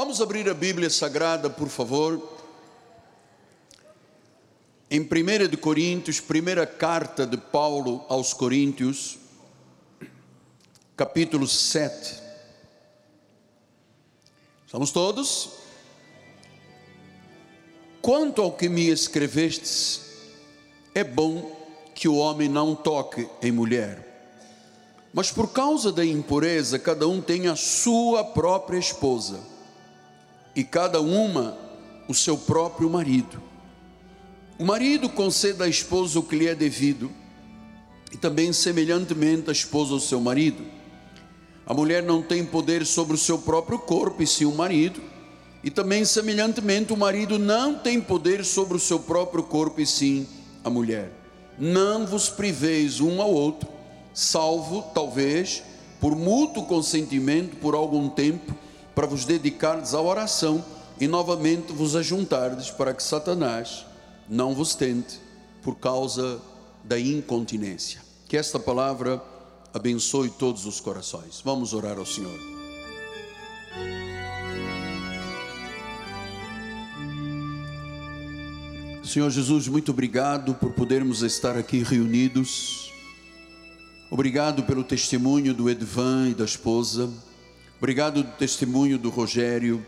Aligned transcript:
Vamos 0.00 0.20
abrir 0.20 0.48
a 0.48 0.54
Bíblia 0.54 0.88
Sagrada, 0.88 1.50
por 1.50 1.68
favor. 1.68 2.22
Em 4.88 5.00
1 5.00 5.48
de 5.48 5.56
Coríntios, 5.56 6.20
primeira 6.20 6.64
carta 6.64 7.26
de 7.26 7.36
Paulo 7.36 8.04
aos 8.08 8.32
Coríntios, 8.32 9.18
capítulo 10.96 11.48
7. 11.48 12.14
Estamos 14.66 14.92
todos? 14.92 15.50
Quanto 18.00 18.40
ao 18.40 18.52
que 18.52 18.68
me 18.68 18.90
escrevestes, 18.90 20.00
é 20.94 21.02
bom 21.02 21.50
que 21.92 22.06
o 22.06 22.14
homem 22.14 22.48
não 22.48 22.72
toque 22.76 23.28
em 23.42 23.50
mulher. 23.50 24.30
Mas 25.12 25.32
por 25.32 25.52
causa 25.52 25.90
da 25.90 26.06
impureza, 26.06 26.78
cada 26.78 27.08
um 27.08 27.20
tem 27.20 27.48
a 27.48 27.56
sua 27.56 28.22
própria 28.22 28.78
esposa 28.78 29.57
e 30.58 30.64
cada 30.64 31.00
uma 31.00 31.56
o 32.08 32.12
seu 32.12 32.36
próprio 32.36 32.90
marido. 32.90 33.40
O 34.58 34.64
marido 34.64 35.08
concede 35.08 35.62
à 35.62 35.68
esposa 35.68 36.18
o 36.18 36.22
que 36.24 36.34
lhe 36.34 36.48
é 36.48 36.54
devido, 36.54 37.12
e 38.12 38.16
também 38.16 38.52
semelhantemente 38.52 39.48
a 39.50 39.52
esposa 39.52 39.92
ao 39.92 40.00
seu 40.00 40.20
marido. 40.20 40.64
A 41.64 41.72
mulher 41.72 42.02
não 42.02 42.20
tem 42.20 42.44
poder 42.44 42.84
sobre 42.84 43.14
o 43.14 43.16
seu 43.16 43.38
próprio 43.38 43.78
corpo, 43.78 44.20
e 44.20 44.26
sim 44.26 44.46
o 44.46 44.52
marido, 44.52 45.00
e 45.62 45.70
também 45.70 46.04
semelhantemente 46.04 46.92
o 46.92 46.96
marido 46.96 47.38
não 47.38 47.78
tem 47.78 48.00
poder 48.00 48.44
sobre 48.44 48.76
o 48.76 48.80
seu 48.80 48.98
próprio 48.98 49.44
corpo, 49.44 49.80
e 49.80 49.86
sim 49.86 50.26
a 50.64 50.68
mulher. 50.68 51.12
Não 51.56 52.04
vos 52.04 52.28
priveis 52.28 52.98
um 52.98 53.22
ao 53.22 53.30
outro, 53.32 53.68
salvo, 54.12 54.82
talvez, 54.92 55.62
por 56.00 56.16
mútuo 56.16 56.66
consentimento 56.66 57.54
por 57.58 57.76
algum 57.76 58.08
tempo 58.08 58.56
para 58.98 59.06
vos 59.06 59.24
dedicardes 59.24 59.94
à 59.94 60.00
oração 60.00 60.64
e 61.00 61.06
novamente 61.06 61.72
vos 61.72 61.94
ajuntardes 61.94 62.68
para 62.68 62.92
que 62.92 63.00
Satanás 63.00 63.86
não 64.28 64.56
vos 64.56 64.74
tente 64.74 65.20
por 65.62 65.76
causa 65.76 66.40
da 66.82 66.98
incontinência. 66.98 68.02
Que 68.26 68.36
esta 68.36 68.58
palavra 68.58 69.22
abençoe 69.72 70.28
todos 70.30 70.66
os 70.66 70.80
corações. 70.80 71.40
Vamos 71.44 71.74
orar 71.74 71.96
ao 71.96 72.04
Senhor. 72.04 72.36
Senhor 79.04 79.30
Jesus, 79.30 79.68
muito 79.68 79.92
obrigado 79.92 80.56
por 80.56 80.72
podermos 80.72 81.22
estar 81.22 81.56
aqui 81.56 81.84
reunidos. 81.84 82.92
Obrigado 84.10 84.64
pelo 84.64 84.82
testemunho 84.82 85.54
do 85.54 85.70
Edvan 85.70 86.30
e 86.30 86.34
da 86.34 86.44
esposa. 86.44 87.08
Obrigado 87.78 88.24
do 88.24 88.32
testemunho 88.32 88.98
do 88.98 89.08
Rogério 89.08 89.86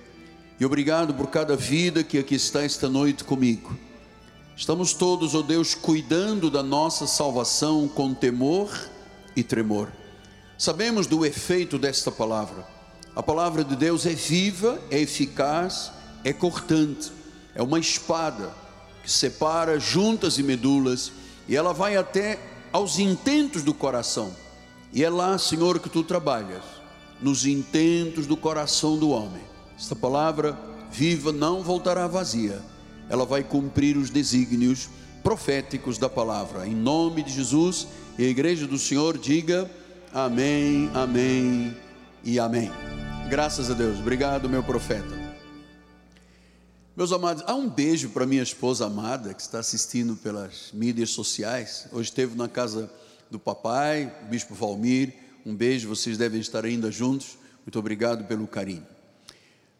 e 0.60 0.64
obrigado 0.64 1.12
por 1.12 1.26
cada 1.26 1.56
vida 1.56 2.04
que 2.04 2.18
aqui 2.18 2.36
está 2.36 2.62
esta 2.62 2.88
noite 2.88 3.24
comigo. 3.24 3.76
Estamos 4.56 4.92
todos, 4.94 5.34
ó 5.34 5.40
oh 5.40 5.42
Deus, 5.42 5.74
cuidando 5.74 6.48
da 6.48 6.62
nossa 6.62 7.08
salvação 7.08 7.88
com 7.88 8.14
temor 8.14 8.70
e 9.34 9.42
tremor. 9.42 9.88
Sabemos 10.56 11.08
do 11.08 11.26
efeito 11.26 11.80
desta 11.80 12.12
palavra. 12.12 12.64
A 13.16 13.24
palavra 13.24 13.64
de 13.64 13.74
Deus 13.74 14.06
é 14.06 14.14
viva, 14.14 14.80
é 14.88 15.00
eficaz, 15.00 15.90
é 16.22 16.32
cortante, 16.32 17.10
é 17.56 17.62
uma 17.62 17.80
espada 17.80 18.54
que 19.02 19.10
separa 19.10 19.80
juntas 19.80 20.38
e 20.38 20.44
medulas 20.44 21.10
e 21.48 21.56
ela 21.56 21.74
vai 21.74 21.96
até 21.96 22.38
aos 22.72 23.00
intentos 23.00 23.64
do 23.64 23.74
coração. 23.74 24.32
E 24.92 25.02
é 25.02 25.10
lá, 25.10 25.36
Senhor, 25.38 25.80
que 25.80 25.88
tu 25.88 26.04
trabalhas 26.04 26.79
nos 27.22 27.46
intentos 27.46 28.26
do 28.26 28.36
coração 28.36 28.98
do 28.98 29.10
homem. 29.10 29.42
Esta 29.78 29.94
palavra 29.94 30.58
viva 30.90 31.32
não 31.32 31.62
voltará 31.62 32.06
vazia, 32.06 32.60
ela 33.08 33.24
vai 33.24 33.42
cumprir 33.42 33.96
os 33.96 34.10
desígnios 34.10 34.88
proféticos 35.22 35.98
da 35.98 36.08
palavra. 36.08 36.66
Em 36.66 36.74
nome 36.74 37.22
de 37.22 37.32
Jesus, 37.32 37.86
e 38.18 38.24
a 38.24 38.28
igreja 38.28 38.66
do 38.66 38.78
Senhor 38.78 39.18
diga 39.18 39.70
amém, 40.12 40.90
amém 40.94 41.76
e 42.24 42.38
amém. 42.38 42.70
Graças 43.28 43.70
a 43.70 43.74
Deus. 43.74 43.98
Obrigado, 43.98 44.48
meu 44.48 44.62
profeta. 44.62 45.18
Meus 46.96 47.12
amados, 47.12 47.42
há 47.46 47.54
um 47.54 47.68
beijo 47.68 48.10
para 48.10 48.26
minha 48.26 48.42
esposa 48.42 48.86
amada 48.86 49.32
que 49.32 49.40
está 49.40 49.58
assistindo 49.60 50.16
pelas 50.16 50.70
mídias 50.72 51.10
sociais. 51.10 51.86
Hoje 51.92 52.10
esteve 52.10 52.36
na 52.36 52.48
casa 52.48 52.90
do 53.30 53.38
papai, 53.38 54.12
o 54.22 54.26
bispo 54.26 54.54
Valmir 54.54 55.14
um 55.44 55.54
beijo, 55.54 55.88
vocês 55.88 56.18
devem 56.18 56.40
estar 56.40 56.64
ainda 56.64 56.90
juntos. 56.90 57.38
Muito 57.64 57.78
obrigado 57.78 58.26
pelo 58.26 58.46
carinho. 58.46 58.86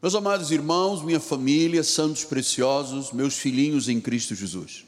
Meus 0.02 0.14
amados 0.14 0.50
irmãos, 0.50 1.02
minha 1.02 1.20
família, 1.20 1.84
santos 1.84 2.24
preciosos, 2.24 3.12
meus 3.12 3.36
filhinhos 3.36 3.88
em 3.88 4.00
Cristo 4.00 4.34
Jesus. 4.34 4.86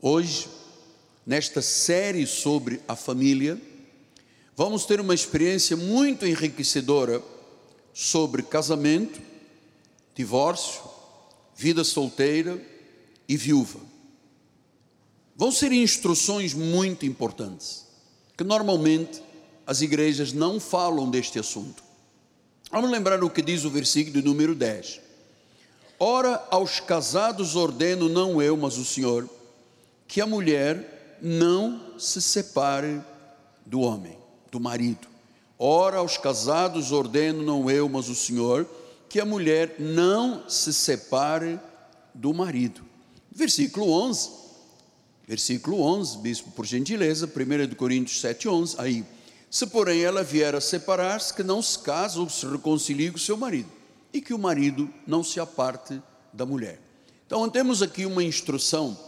Hoje, 0.00 0.48
nesta 1.24 1.62
série 1.62 2.26
sobre 2.26 2.80
a 2.88 2.96
família, 2.96 3.60
vamos 4.56 4.84
ter 4.84 5.00
uma 5.00 5.14
experiência 5.14 5.76
muito 5.76 6.26
enriquecedora 6.26 7.22
sobre 7.94 8.42
casamento, 8.42 9.20
divórcio, 10.14 10.82
vida 11.54 11.84
solteira 11.84 12.60
e 13.28 13.36
viúva. 13.36 13.78
Vão 15.36 15.52
ser 15.52 15.70
instruções 15.70 16.54
muito 16.54 17.06
importantes, 17.06 17.86
que 18.36 18.42
normalmente 18.42 19.22
as 19.66 19.80
igrejas 19.80 20.32
não 20.32 20.58
falam 20.58 21.10
deste 21.10 21.38
assunto. 21.38 21.82
Vamos 22.70 22.90
lembrar 22.90 23.22
o 23.22 23.30
que 23.30 23.42
diz 23.42 23.64
o 23.64 23.70
versículo 23.70 24.22
número 24.24 24.54
10. 24.54 25.00
Ora, 25.98 26.44
aos 26.50 26.80
casados 26.80 27.54
ordeno, 27.54 28.08
não 28.08 28.42
eu, 28.42 28.56
mas 28.56 28.76
o 28.76 28.84
Senhor, 28.84 29.28
que 30.08 30.20
a 30.20 30.26
mulher 30.26 31.18
não 31.22 31.98
se 31.98 32.20
separe 32.20 33.00
do 33.64 33.80
homem, 33.80 34.18
do 34.50 34.58
marido. 34.58 35.06
Ora, 35.58 35.98
aos 35.98 36.16
casados 36.16 36.90
ordeno, 36.90 37.42
não 37.42 37.70
eu, 37.70 37.88
mas 37.88 38.08
o 38.08 38.14
Senhor, 38.14 38.66
que 39.08 39.20
a 39.20 39.24
mulher 39.24 39.76
não 39.78 40.48
se 40.48 40.72
separe 40.72 41.60
do 42.12 42.34
marido. 42.34 42.82
Versículo 43.30 43.90
11. 43.90 44.30
Versículo 45.26 45.80
11, 45.82 46.18
bispo, 46.18 46.50
por 46.50 46.66
gentileza, 46.66 47.26
1 47.26 47.74
Coríntios 47.76 48.20
7, 48.20 48.48
11. 48.48 48.74
Aí, 48.78 49.04
se, 49.52 49.66
porém, 49.66 50.00
ela 50.00 50.24
vier 50.24 50.54
a 50.54 50.62
separar-se, 50.62 51.34
que 51.34 51.42
não 51.42 51.60
se 51.60 51.78
case 51.78 52.18
ou 52.18 52.26
se 52.26 52.46
reconcilie 52.46 53.10
com 53.10 53.18
seu 53.18 53.36
marido, 53.36 53.68
e 54.10 54.18
que 54.18 54.32
o 54.32 54.38
marido 54.38 54.88
não 55.06 55.22
se 55.22 55.38
aparte 55.38 56.00
da 56.32 56.46
mulher. 56.46 56.80
Então, 57.26 57.46
temos 57.50 57.82
aqui 57.82 58.06
uma 58.06 58.24
instrução 58.24 58.98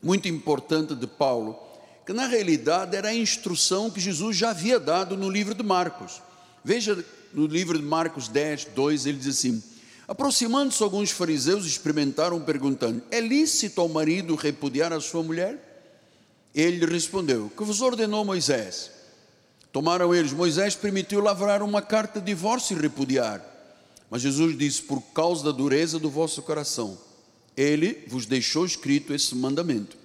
muito 0.00 0.28
importante 0.28 0.94
de 0.94 1.08
Paulo, 1.08 1.58
que 2.06 2.12
na 2.12 2.28
realidade 2.28 2.96
era 2.96 3.08
a 3.08 3.14
instrução 3.14 3.90
que 3.90 3.98
Jesus 3.98 4.36
já 4.36 4.50
havia 4.50 4.78
dado 4.78 5.16
no 5.16 5.28
livro 5.28 5.56
de 5.56 5.64
Marcos. 5.64 6.22
Veja 6.62 7.04
no 7.34 7.46
livro 7.46 7.76
de 7.76 7.84
Marcos 7.84 8.28
10, 8.28 8.66
2, 8.66 9.06
ele 9.06 9.18
diz 9.18 9.38
assim: 9.38 9.60
Aproximando-se 10.06 10.80
alguns 10.84 11.10
fariseus, 11.10 11.66
experimentaram 11.66 12.40
perguntando: 12.40 13.02
É 13.10 13.20
lícito 13.20 13.80
ao 13.80 13.88
marido 13.88 14.36
repudiar 14.36 14.92
a 14.92 15.00
sua 15.00 15.24
mulher? 15.24 15.90
Ele 16.54 16.86
respondeu: 16.86 17.50
Que 17.56 17.64
vos 17.64 17.80
ordenou 17.80 18.24
Moisés? 18.24 18.97
Tomaram 19.72 20.14
eles, 20.14 20.32
Moisés 20.32 20.74
permitiu 20.74 21.20
lavrar 21.20 21.62
uma 21.62 21.82
carta 21.82 22.20
de 22.20 22.26
divórcio 22.26 22.76
e 22.76 22.80
repudiar. 22.80 23.44
Mas 24.10 24.22
Jesus 24.22 24.56
disse: 24.56 24.82
Por 24.82 25.00
causa 25.12 25.44
da 25.44 25.50
dureza 25.50 25.98
do 25.98 26.08
vosso 26.08 26.42
coração, 26.42 26.98
ele 27.56 28.04
vos 28.06 28.24
deixou 28.24 28.64
escrito 28.64 29.12
esse 29.12 29.34
mandamento. 29.34 29.96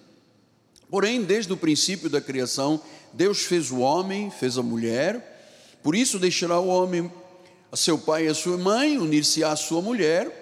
Porém, 0.89 1.23
desde 1.23 1.51
o 1.51 1.57
princípio 1.57 2.09
da 2.09 2.21
criação, 2.21 2.79
Deus 3.13 3.43
fez 3.43 3.71
o 3.71 3.79
homem, 3.79 4.29
fez 4.29 4.57
a 4.57 4.63
mulher, 4.63 5.79
por 5.81 5.95
isso 5.95 6.19
deixará 6.19 6.59
o 6.59 6.67
homem 6.67 7.11
a 7.71 7.75
seu 7.75 7.97
pai 7.97 8.25
e 8.25 8.27
a 8.27 8.35
sua 8.35 8.57
mãe, 8.57 8.97
unir-se 8.97 9.43
à 9.43 9.55
sua 9.55 9.81
mulher, 9.81 10.41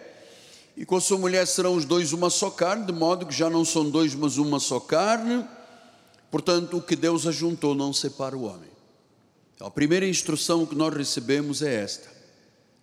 e 0.75 0.85
com 0.85 0.99
sua 0.99 1.17
mulher 1.17 1.45
serão 1.45 1.75
os 1.75 1.85
dois 1.85 2.11
uma 2.11 2.29
só 2.29 2.49
carne, 2.49 2.85
de 2.85 2.91
modo 2.91 3.25
que 3.25 3.33
já 3.33 3.49
não 3.49 3.63
são 3.63 3.89
dois, 3.89 4.15
mas 4.15 4.37
uma 4.37 4.59
só 4.59 4.79
carne. 4.79 5.45
Portanto, 6.29 6.77
o 6.77 6.81
que 6.81 6.95
Deus 6.95 7.27
ajuntou 7.27 7.75
não 7.75 7.93
separa 7.93 8.35
o 8.35 8.43
homem. 8.43 8.70
Então, 9.61 9.67
a 9.67 9.71
primeira 9.71 10.07
instrução 10.07 10.65
que 10.65 10.73
nós 10.73 10.91
recebemos 10.91 11.61
é 11.61 11.83
esta: 11.83 12.09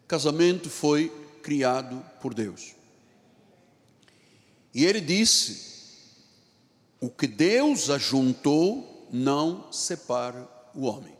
casamento 0.06 0.70
foi 0.70 1.08
criado 1.42 2.00
por 2.22 2.32
Deus. 2.32 2.72
E 4.72 4.86
ele 4.86 5.00
disse: 5.00 5.60
o 7.00 7.10
que 7.10 7.26
Deus 7.26 7.90
ajuntou, 7.90 9.08
não 9.12 9.72
separa 9.72 10.48
o 10.72 10.84
homem. 10.84 11.12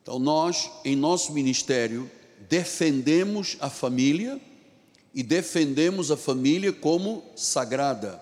Então, 0.00 0.18
nós, 0.18 0.70
em 0.82 0.96
nosso 0.96 1.34
ministério, 1.34 2.10
defendemos 2.48 3.58
a 3.60 3.68
família 3.68 4.40
e 5.12 5.22
defendemos 5.22 6.10
a 6.10 6.16
família 6.16 6.72
como 6.72 7.22
sagrada. 7.36 8.18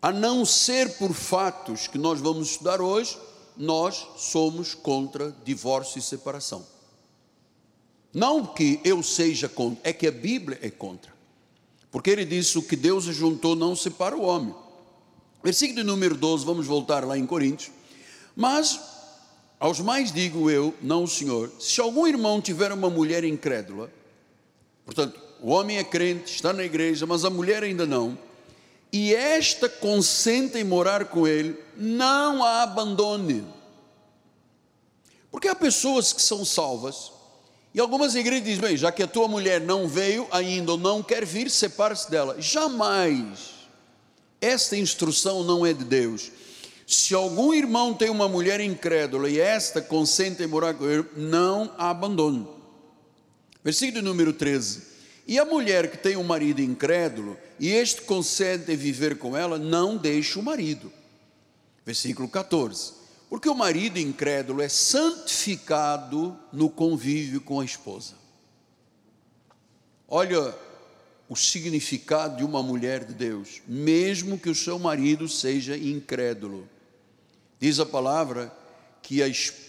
A 0.00 0.10
não 0.10 0.46
ser 0.46 0.96
por 0.96 1.12
fatos 1.12 1.86
que 1.86 1.98
nós 1.98 2.22
vamos 2.22 2.52
estudar 2.52 2.80
hoje, 2.80 3.18
nós 3.56 4.06
somos 4.16 4.74
contra 4.74 5.34
divórcio 5.44 5.98
e 5.98 6.02
separação. 6.02 6.66
Não 8.12 8.46
que 8.46 8.80
eu 8.84 9.02
seja 9.02 9.48
contra, 9.48 9.88
é 9.88 9.92
que 9.92 10.06
a 10.06 10.12
Bíblia 10.12 10.58
é 10.62 10.70
contra. 10.70 11.12
Porque 11.90 12.10
ele 12.10 12.24
disse: 12.24 12.58
o 12.58 12.62
que 12.62 12.76
Deus 12.76 13.04
juntou 13.04 13.54
não 13.56 13.74
separa 13.74 14.16
o 14.16 14.22
homem. 14.22 14.54
Versículo 15.42 15.82
número 15.82 16.16
12, 16.16 16.44
vamos 16.44 16.66
voltar 16.66 17.04
lá 17.04 17.16
em 17.18 17.26
Coríntios. 17.26 17.72
Mas 18.36 18.80
aos 19.62 19.78
mais 19.78 20.10
digo 20.10 20.50
eu, 20.50 20.74
não 20.82 21.04
o 21.04 21.08
Senhor, 21.08 21.48
se 21.60 21.80
algum 21.80 22.04
irmão 22.04 22.40
tiver 22.40 22.72
uma 22.72 22.90
mulher 22.90 23.22
incrédula, 23.22 23.88
portanto, 24.84 25.20
o 25.40 25.50
homem 25.50 25.78
é 25.78 25.84
crente, 25.84 26.34
está 26.34 26.52
na 26.52 26.64
igreja, 26.64 27.06
mas 27.06 27.24
a 27.24 27.30
mulher 27.30 27.62
ainda 27.62 27.86
não, 27.86 28.18
e 28.92 29.14
esta 29.14 29.68
consente 29.68 30.58
em 30.58 30.64
morar 30.64 31.06
com 31.06 31.26
ele, 31.26 31.58
não 31.76 32.44
a 32.44 32.62
abandone. 32.62 33.46
Porque 35.30 35.48
há 35.48 35.54
pessoas 35.54 36.12
que 36.12 36.20
são 36.20 36.44
salvas, 36.44 37.10
e 37.74 37.80
algumas 37.80 38.14
igrejas 38.14 38.44
dizem, 38.44 38.60
bem, 38.60 38.76
já 38.76 38.92
que 38.92 39.02
a 39.02 39.06
tua 39.06 39.26
mulher 39.26 39.60
não 39.62 39.88
veio 39.88 40.28
ainda 40.30 40.72
ou 40.72 40.78
não 40.78 41.02
quer 41.02 41.24
vir, 41.24 41.50
separe-se 41.50 42.10
dela. 42.10 42.36
Jamais. 42.38 43.52
Esta 44.38 44.76
instrução 44.76 45.42
não 45.42 45.64
é 45.64 45.72
de 45.72 45.84
Deus. 45.84 46.30
Se 46.86 47.14
algum 47.14 47.54
irmão 47.54 47.94
tem 47.94 48.10
uma 48.10 48.28
mulher 48.28 48.60
incrédula 48.60 49.30
e 49.30 49.40
esta 49.40 49.80
consente 49.80 50.42
em 50.42 50.46
morar 50.46 50.74
com 50.74 50.84
ele, 50.84 51.06
não 51.16 51.72
a 51.78 51.88
abandone. 51.88 52.46
Versículo 53.64 54.02
número 54.02 54.34
13. 54.34 54.91
E 55.32 55.38
a 55.38 55.46
mulher 55.46 55.90
que 55.90 55.96
tem 55.96 56.14
um 56.14 56.22
marido 56.22 56.60
incrédulo 56.60 57.38
e 57.58 57.70
este 57.70 58.02
consente 58.02 58.70
em 58.70 58.76
viver 58.76 59.16
com 59.16 59.34
ela, 59.34 59.58
não 59.58 59.96
deixe 59.96 60.38
o 60.38 60.42
marido. 60.42 60.92
Versículo 61.86 62.28
14. 62.28 62.92
Porque 63.30 63.48
o 63.48 63.54
marido 63.54 63.98
incrédulo 63.98 64.60
é 64.60 64.68
santificado 64.68 66.38
no 66.52 66.68
convívio 66.68 67.40
com 67.40 67.60
a 67.60 67.64
esposa. 67.64 68.12
Olha 70.06 70.54
o 71.30 71.34
significado 71.34 72.36
de 72.36 72.44
uma 72.44 72.62
mulher 72.62 73.02
de 73.02 73.14
Deus, 73.14 73.62
mesmo 73.66 74.38
que 74.38 74.50
o 74.50 74.54
seu 74.54 74.78
marido 74.78 75.26
seja 75.30 75.78
incrédulo. 75.78 76.68
Diz 77.58 77.80
a 77.80 77.86
palavra 77.86 78.54
que 79.00 79.22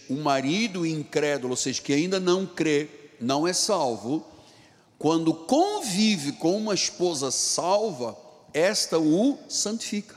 o 0.10 0.16
marido 0.16 0.86
incrédulo, 0.86 1.52
ou 1.52 1.58
seja, 1.58 1.82
que 1.82 1.94
ainda 1.94 2.20
não 2.20 2.46
crê, 2.46 2.90
não 3.18 3.48
é 3.48 3.54
salvo, 3.54 4.33
quando 5.04 5.34
convive 5.34 6.32
com 6.32 6.56
uma 6.56 6.74
esposa 6.74 7.30
salva, 7.30 8.18
esta 8.54 8.98
o 8.98 9.38
santifica. 9.50 10.16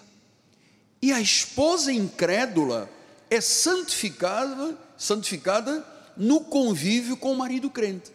E 1.03 1.13
a 1.13 1.21
esposa 1.21 1.93
incrédula 1.93 2.89
é 3.29 3.41
santificada, 3.41 4.79
santificada 4.97 5.85
no 6.17 6.41
convívio 6.43 7.17
com 7.17 7.33
o 7.33 7.37
marido 7.37 7.69
crente. 7.69 8.13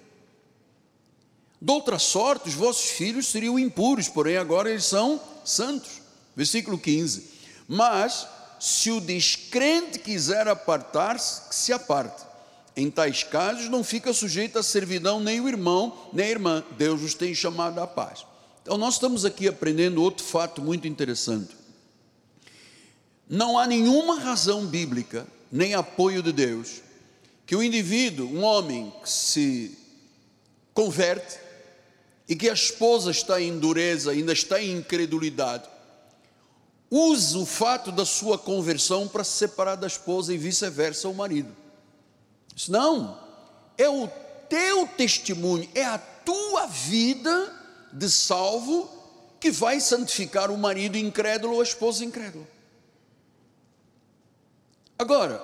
De 1.61 1.69
outra 1.69 1.99
sorte, 1.99 2.47
os 2.47 2.55
vossos 2.55 2.91
filhos 2.91 3.27
seriam 3.27 3.59
impuros, 3.59 4.07
porém 4.07 4.37
agora 4.37 4.69
eles 4.69 4.85
são 4.85 5.19
santos. 5.43 6.01
Versículo 6.37 6.77
15. 6.77 7.31
Mas 7.67 8.25
se 8.61 8.89
o 8.91 9.01
descrente 9.01 9.99
quiser 9.99 10.47
apartar-se, 10.47 11.49
que 11.49 11.55
se 11.55 11.73
aparte. 11.73 12.30
Em 12.75 12.89
tais 12.89 13.23
casos 13.23 13.69
não 13.69 13.83
fica 13.83 14.13
sujeito 14.13 14.57
à 14.57 14.63
servidão 14.63 15.19
nem 15.19 15.41
o 15.41 15.47
irmão, 15.47 16.09
nem 16.13 16.27
a 16.27 16.29
irmã. 16.29 16.63
Deus 16.77 17.01
os 17.01 17.13
tem 17.13 17.35
chamado 17.35 17.79
à 17.79 17.87
paz. 17.87 18.25
Então 18.61 18.77
nós 18.77 18.93
estamos 18.93 19.25
aqui 19.25 19.47
aprendendo 19.47 20.01
outro 20.01 20.23
fato 20.23 20.61
muito 20.61 20.87
interessante. 20.87 21.55
Não 23.27 23.57
há 23.57 23.65
nenhuma 23.65 24.19
razão 24.19 24.65
bíblica, 24.65 25.25
nem 25.51 25.73
apoio 25.73 26.21
de 26.21 26.31
Deus, 26.31 26.81
que 27.45 27.55
o 27.55 27.63
indivíduo, 27.63 28.27
um 28.27 28.43
homem 28.43 28.93
que 29.01 29.09
se 29.09 29.77
converte 30.73 31.39
e 32.27 32.35
que 32.35 32.49
a 32.49 32.53
esposa 32.53 33.11
está 33.11 33.41
em 33.41 33.57
dureza, 33.57 34.11
ainda 34.11 34.31
está 34.31 34.61
em 34.61 34.77
incredulidade, 34.77 35.67
use 36.89 37.37
o 37.37 37.45
fato 37.45 37.91
da 37.91 38.05
sua 38.05 38.37
conversão 38.37 39.07
para 39.07 39.23
se 39.23 39.37
separar 39.37 39.75
da 39.75 39.87
esposa 39.87 40.33
e 40.33 40.37
vice-versa 40.37 41.09
o 41.09 41.13
marido. 41.13 41.60
Não, 42.67 43.17
é 43.77 43.89
o 43.89 44.07
teu 44.49 44.87
testemunho, 44.87 45.67
é 45.73 45.83
a 45.83 45.97
tua 45.97 46.67
vida 46.67 47.53
de 47.91 48.09
salvo 48.09 48.89
que 49.39 49.49
vai 49.49 49.79
santificar 49.79 50.51
o 50.51 50.57
marido 50.57 50.97
incrédulo 50.97 51.55
ou 51.55 51.61
a 51.61 51.63
esposa 51.63 52.05
incrédula. 52.05 52.47
Agora, 54.97 55.41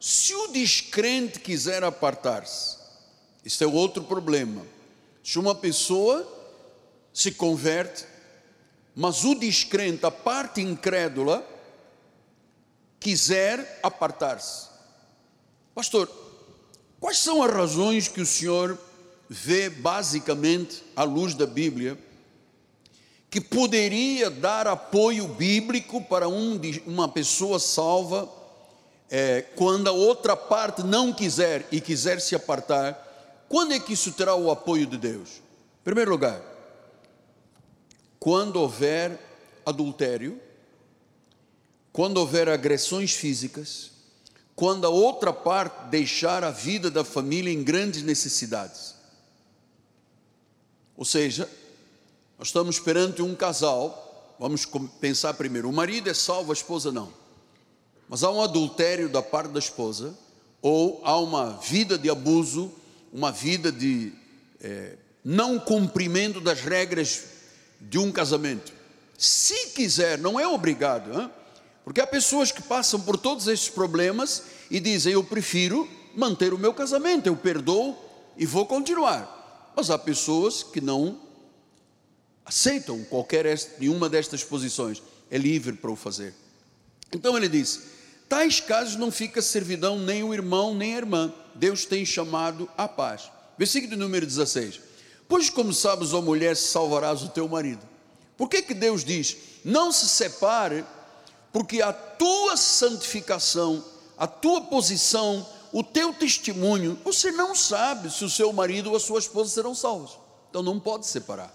se 0.00 0.34
o 0.34 0.48
descrente 0.48 1.38
quiser 1.38 1.84
apartar-se, 1.84 2.78
isso 3.44 3.62
é 3.62 3.66
outro 3.66 4.02
problema. 4.02 4.66
Se 5.22 5.38
uma 5.38 5.54
pessoa 5.54 6.26
se 7.12 7.32
converte, 7.32 8.06
mas 8.94 9.24
o 9.24 9.34
descrente, 9.34 10.06
a 10.06 10.10
parte 10.10 10.60
incrédula, 10.60 11.46
quiser 12.98 13.80
apartar-se. 13.82 14.71
Pastor, 15.74 16.08
quais 17.00 17.18
são 17.18 17.42
as 17.42 17.52
razões 17.52 18.08
que 18.08 18.20
o 18.20 18.26
senhor 18.26 18.78
vê 19.28 19.70
basicamente 19.70 20.82
à 20.94 21.02
luz 21.02 21.34
da 21.34 21.46
Bíblia 21.46 21.98
que 23.30 23.40
poderia 23.40 24.28
dar 24.28 24.66
apoio 24.66 25.26
bíblico 25.26 26.02
para 26.02 26.28
um, 26.28 26.60
uma 26.86 27.08
pessoa 27.08 27.58
salva? 27.58 28.28
é, 29.14 29.42
quando 29.56 29.88
a 29.88 29.92
outra 29.92 30.34
parte 30.34 30.82
não 30.82 31.12
quiser 31.12 31.68
e 31.70 31.82
quiser 31.82 32.18
se 32.18 32.34
apartar, 32.34 33.44
quando 33.46 33.74
é 33.74 33.78
que 33.78 33.92
isso 33.92 34.10
terá 34.12 34.34
o 34.34 34.50
apoio 34.50 34.86
de 34.86 34.96
Deus? 34.96 35.42
Em 35.82 35.84
primeiro 35.84 36.10
lugar, 36.10 36.40
quando 38.18 38.56
houver 38.56 39.20
adultério, 39.66 40.40
quando 41.92 42.16
houver 42.16 42.48
agressões 42.48 43.12
físicas, 43.12 43.91
quando 44.54 44.86
a 44.86 44.90
outra 44.90 45.32
parte 45.32 45.88
deixar 45.88 46.44
a 46.44 46.50
vida 46.50 46.90
da 46.90 47.04
família 47.04 47.52
em 47.52 47.62
grandes 47.62 48.02
necessidades. 48.02 48.94
Ou 50.96 51.04
seja, 51.04 51.48
nós 52.38 52.48
estamos 52.48 52.78
perante 52.78 53.22
um 53.22 53.34
casal, 53.34 54.36
vamos 54.38 54.66
pensar 55.00 55.34
primeiro, 55.34 55.68
o 55.68 55.72
marido 55.72 56.10
é 56.10 56.14
salvo, 56.14 56.52
a 56.52 56.54
esposa 56.54 56.92
não 56.92 57.22
mas 58.12 58.22
há 58.22 58.30
um 58.30 58.42
adultério 58.42 59.08
da 59.08 59.22
parte 59.22 59.52
da 59.52 59.58
esposa, 59.58 60.14
ou 60.60 61.00
há 61.02 61.18
uma 61.18 61.56
vida 61.56 61.96
de 61.96 62.10
abuso, 62.10 62.70
uma 63.10 63.32
vida 63.32 63.72
de 63.72 64.12
é, 64.60 64.98
não 65.24 65.58
cumprimento 65.58 66.38
das 66.38 66.60
regras 66.60 67.24
de 67.80 67.98
um 67.98 68.12
casamento. 68.12 68.70
Se 69.16 69.68
quiser, 69.68 70.18
não 70.18 70.38
é 70.38 70.46
obrigado, 70.46 71.18
hein? 71.18 71.30
Porque 71.84 72.00
há 72.00 72.06
pessoas 72.06 72.52
que 72.52 72.62
passam 72.62 73.00
por 73.00 73.18
todos 73.18 73.48
esses 73.48 73.68
problemas 73.68 74.42
e 74.70 74.78
dizem: 74.78 75.12
Eu 75.12 75.24
prefiro 75.24 75.88
manter 76.14 76.54
o 76.54 76.58
meu 76.58 76.72
casamento, 76.72 77.26
eu 77.26 77.36
perdoo 77.36 77.96
e 78.36 78.46
vou 78.46 78.66
continuar. 78.66 79.72
Mas 79.74 79.90
há 79.90 79.98
pessoas 79.98 80.62
que 80.62 80.80
não 80.80 81.20
aceitam 82.44 83.02
qualquer 83.04 83.46
nenhuma 83.78 84.08
destas 84.08 84.44
posições, 84.44 85.02
é 85.30 85.38
livre 85.38 85.74
para 85.74 85.90
o 85.90 85.96
fazer. 85.96 86.34
Então 87.12 87.36
ele 87.36 87.48
diz: 87.48 87.82
tais 88.28 88.60
casos 88.60 88.96
não 88.96 89.10
fica 89.10 89.42
servidão 89.42 89.98
nem 89.98 90.22
o 90.22 90.32
irmão 90.32 90.74
nem 90.74 90.94
a 90.94 90.98
irmã. 90.98 91.32
Deus 91.54 91.84
tem 91.84 92.04
chamado 92.04 92.68
a 92.76 92.88
paz. 92.88 93.30
Versículo 93.58 93.96
número 93.96 94.26
16. 94.26 94.80
Pois 95.28 95.50
como 95.50 95.72
sabes, 95.72 96.12
ó 96.12 96.20
mulher, 96.20 96.56
salvarás 96.56 97.22
o 97.22 97.28
teu 97.28 97.48
marido. 97.48 97.86
Por 98.36 98.48
que 98.48 98.62
que 98.62 98.74
Deus 98.74 99.04
diz: 99.04 99.36
"Não 99.64 99.90
se 99.90 100.08
separe, 100.08 100.84
porque 101.52 101.82
a 101.82 101.92
tua 101.92 102.56
santificação, 102.56 103.84
a 104.16 104.26
tua 104.26 104.62
posição, 104.62 105.46
o 105.72 105.82
teu 105.82 106.14
testemunho, 106.14 106.98
você 107.04 107.30
não 107.30 107.54
sabe 107.54 108.10
se 108.10 108.24
o 108.24 108.30
seu 108.30 108.52
marido 108.52 108.90
ou 108.90 108.96
a 108.96 109.00
sua 109.00 109.18
esposa 109.18 109.50
serão 109.50 109.74
salvos. 109.74 110.18
Então 110.48 110.62
não 110.62 110.80
pode 110.80 111.06
separar. 111.06 111.52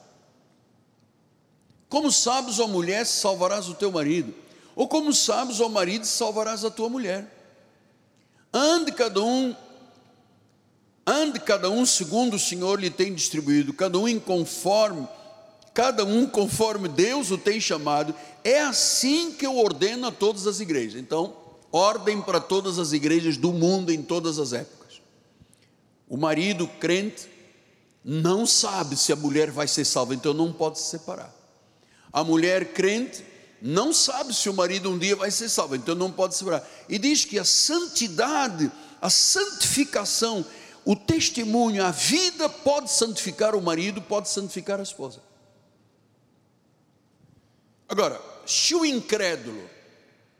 Como 1.89 2.11
sabes, 2.11 2.59
ó 2.59 2.67
mulher, 2.67 3.05
salvarás 3.05 3.69
o 3.69 3.73
teu 3.73 3.91
marido? 3.91 4.33
Ou 4.75 4.87
como 4.87 5.13
sabes, 5.13 5.59
ó 5.59 5.69
marido, 5.69 6.05
salvarás 6.05 6.63
a 6.63 6.69
tua 6.69 6.89
mulher. 6.89 7.33
Ande 8.53 8.91
cada 8.91 9.21
um, 9.21 9.55
ande 11.05 11.39
cada 11.39 11.69
um 11.69 11.85
segundo 11.85 12.35
o 12.35 12.39
Senhor 12.39 12.79
lhe 12.79 12.89
tem 12.89 13.13
distribuído, 13.13 13.73
cada 13.73 13.97
um 13.97 14.07
em 14.07 14.19
conforme, 14.19 15.07
cada 15.77 16.03
um 16.03 16.25
conforme 16.25 16.87
Deus 16.89 17.29
o 17.29 17.37
tem 17.37 17.61
chamado. 17.61 18.15
É 18.43 18.61
assim 18.61 19.31
que 19.31 19.45
eu 19.45 19.55
ordeno 19.55 20.07
a 20.07 20.11
todas 20.11 20.47
as 20.47 20.59
igrejas. 20.59 20.99
Então, 20.99 21.35
ordem 21.71 22.19
para 22.19 22.39
todas 22.39 22.79
as 22.79 22.93
igrejas 22.93 23.37
do 23.37 23.53
mundo 23.53 23.91
em 23.91 24.01
todas 24.01 24.39
as 24.39 24.53
épocas. 24.53 24.99
O 26.09 26.17
marido 26.17 26.67
crente 26.79 27.29
não 28.03 28.43
sabe 28.47 28.97
se 28.97 29.13
a 29.13 29.15
mulher 29.15 29.51
vai 29.51 29.67
ser 29.67 29.85
salva, 29.85 30.15
então 30.15 30.33
não 30.33 30.51
pode 30.51 30.79
se 30.79 30.85
separar. 30.85 31.31
A 32.11 32.23
mulher 32.23 32.73
crente 32.73 33.23
não 33.61 33.93
sabe 33.93 34.33
se 34.33 34.49
o 34.49 34.55
marido 34.55 34.89
um 34.89 34.97
dia 34.97 35.15
vai 35.15 35.29
ser 35.29 35.47
salvo, 35.47 35.75
então 35.75 35.93
não 35.93 36.11
pode 36.11 36.35
separar. 36.35 36.67
E 36.89 36.97
diz 36.97 37.23
que 37.23 37.37
a 37.37 37.45
santidade, 37.45 38.71
a 38.99 39.11
santificação, 39.11 40.43
o 40.83 40.95
testemunho, 40.95 41.85
a 41.85 41.91
vida 41.91 42.49
pode 42.49 42.91
santificar 42.91 43.53
o 43.53 43.61
marido, 43.61 44.01
pode 44.01 44.27
santificar 44.27 44.79
a 44.79 44.83
esposa. 44.83 45.26
Agora, 47.87 48.21
se 48.45 48.75
o 48.75 48.85
incrédulo, 48.85 49.69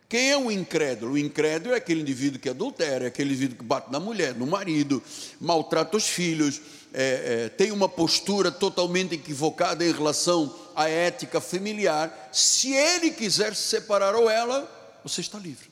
quem 0.10 0.32
é 0.32 0.38
o 0.38 0.50
incrédulo? 0.50 1.14
O 1.14 1.18
incrédulo 1.18 1.74
é 1.74 1.78
aquele 1.78 2.02
indivíduo 2.02 2.40
que 2.40 2.50
adultera, 2.50 3.06
é 3.06 3.08
aquele 3.08 3.30
indivíduo 3.30 3.58
que 3.58 3.64
bate 3.64 3.92
na 3.92 4.00
mulher, 4.00 4.34
no 4.36 4.48
marido, 4.48 5.04
maltrata 5.40 5.98
os 5.98 6.08
filhos, 6.08 6.62
é, 6.94 7.46
é, 7.46 7.50
tem 7.50 7.72
uma 7.72 7.90
postura 7.90 8.52
totalmente 8.52 9.16
equivocada 9.16 9.86
em 9.86 9.92
relação 9.92 10.54
à 10.76 10.88
ética 10.88 11.42
familiar. 11.42 12.30
Se 12.32 12.74
ele 12.74 13.12
quiser 13.12 13.54
se 13.56 13.64
separar 13.64 14.16
ou 14.16 14.30
ela, 14.30 14.70
você 15.04 15.22
está 15.22 15.38
livre. 15.38 15.70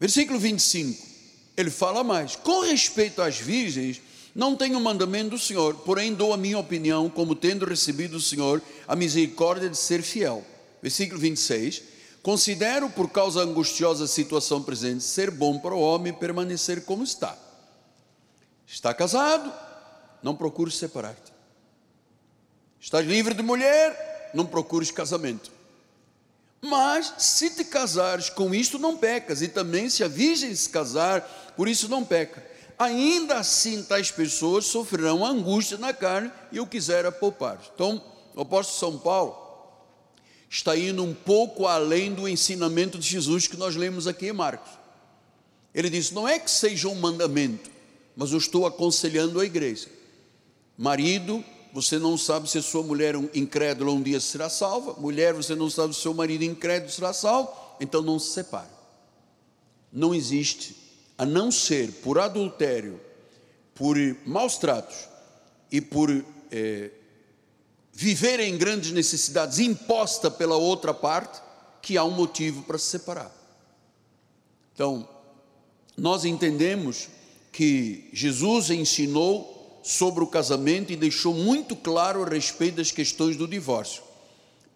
Versículo 0.00 0.38
25, 0.38 1.06
ele 1.56 1.70
fala 1.70 2.02
mais: 2.02 2.34
com 2.34 2.60
respeito 2.60 3.22
às 3.22 3.36
virgens, 3.36 4.00
não 4.34 4.54
tenho 4.54 4.80
mandamento 4.80 5.30
do 5.30 5.38
Senhor, 5.38 5.74
porém 5.74 6.14
dou 6.14 6.32
a 6.32 6.36
minha 6.36 6.58
opinião, 6.58 7.10
como 7.10 7.34
tendo 7.34 7.64
recebido 7.64 8.12
do 8.12 8.20
Senhor 8.20 8.62
a 8.86 8.94
misericórdia 8.94 9.68
de 9.68 9.76
ser 9.76 10.02
fiel. 10.02 10.44
Versículo 10.82 11.20
26. 11.20 11.82
Considero, 12.22 12.90
por 12.90 13.10
causa 13.10 13.44
da 13.44 13.50
angustiosa 13.50 14.06
situação 14.06 14.62
presente, 14.62 15.02
ser 15.02 15.30
bom 15.30 15.58
para 15.58 15.74
o 15.74 15.80
homem 15.80 16.12
permanecer 16.12 16.84
como 16.84 17.02
está. 17.02 17.36
Está 18.66 18.92
casado, 18.94 19.52
não 20.22 20.36
procures 20.36 20.76
separar-te. 20.76 21.32
Estás 22.78 23.06
livre 23.06 23.34
de 23.34 23.42
mulher, 23.42 24.30
não 24.34 24.46
procures 24.46 24.90
casamento. 24.90 25.50
Mas 26.62 27.14
se 27.18 27.50
te 27.50 27.64
casares 27.64 28.28
com 28.28 28.54
isto, 28.54 28.78
não 28.78 28.96
pecas, 28.96 29.40
e 29.40 29.48
também 29.48 29.88
se 29.88 30.04
a 30.04 30.08
virgem 30.08 30.54
se 30.54 30.68
casar, 30.68 31.22
por 31.56 31.68
isso 31.68 31.88
não 31.88 32.04
peca. 32.04 32.49
Ainda 32.80 33.36
assim, 33.36 33.82
tais 33.82 34.10
pessoas 34.10 34.64
sofrerão 34.64 35.22
angústia 35.22 35.76
na 35.76 35.92
carne, 35.92 36.32
e 36.50 36.56
eu 36.56 36.66
quisera 36.66 37.12
poupar. 37.12 37.60
Então, 37.74 38.02
o 38.34 38.40
apóstolo 38.40 38.78
São 38.78 38.98
Paulo 38.98 39.36
está 40.48 40.74
indo 40.74 41.04
um 41.04 41.12
pouco 41.12 41.66
além 41.66 42.14
do 42.14 42.26
ensinamento 42.26 42.98
de 42.98 43.06
Jesus 43.06 43.46
que 43.46 43.58
nós 43.58 43.76
lemos 43.76 44.06
aqui 44.06 44.28
em 44.28 44.32
Marcos. 44.32 44.70
Ele 45.74 45.90
diz: 45.90 46.10
não 46.10 46.26
é 46.26 46.38
que 46.38 46.50
seja 46.50 46.88
um 46.88 46.94
mandamento, 46.94 47.70
mas 48.16 48.32
eu 48.32 48.38
estou 48.38 48.64
aconselhando 48.64 49.38
a 49.40 49.44
igreja. 49.44 49.88
Marido, 50.74 51.44
você 51.74 51.98
não 51.98 52.16
sabe 52.16 52.48
se 52.48 52.56
a 52.56 52.62
sua 52.62 52.82
mulher 52.82 53.14
incrédula 53.34 53.92
um 53.92 54.00
dia 54.00 54.20
será 54.20 54.48
salva, 54.48 54.94
mulher, 54.94 55.34
você 55.34 55.54
não 55.54 55.68
sabe 55.68 55.92
se 55.92 56.00
o 56.00 56.02
seu 56.02 56.14
marido 56.14 56.44
incrédulo 56.44 56.90
será 56.90 57.12
salvo, 57.12 57.52
então 57.78 58.00
não 58.00 58.18
se 58.18 58.30
separe. 58.30 58.70
Não 59.92 60.14
existe, 60.14 60.79
a 61.20 61.26
não 61.26 61.50
ser 61.50 61.92
por 62.02 62.18
adultério, 62.18 62.98
por 63.74 63.94
maus 64.24 64.56
tratos 64.56 65.06
e 65.70 65.78
por 65.78 66.08
é, 66.50 66.90
viver 67.92 68.40
em 68.40 68.56
grandes 68.56 68.90
necessidades 68.90 69.58
imposta 69.58 70.30
pela 70.30 70.56
outra 70.56 70.94
parte, 70.94 71.42
que 71.82 71.98
há 71.98 72.04
um 72.04 72.10
motivo 72.10 72.62
para 72.62 72.78
se 72.78 72.86
separar. 72.86 73.30
Então, 74.72 75.06
nós 75.94 76.24
entendemos 76.24 77.08
que 77.52 78.08
Jesus 78.14 78.70
ensinou 78.70 79.78
sobre 79.84 80.24
o 80.24 80.26
casamento 80.26 80.90
e 80.90 80.96
deixou 80.96 81.34
muito 81.34 81.76
claro 81.76 82.24
a 82.24 82.28
respeito 82.30 82.76
das 82.76 82.90
questões 82.90 83.36
do 83.36 83.46
divórcio. 83.46 84.02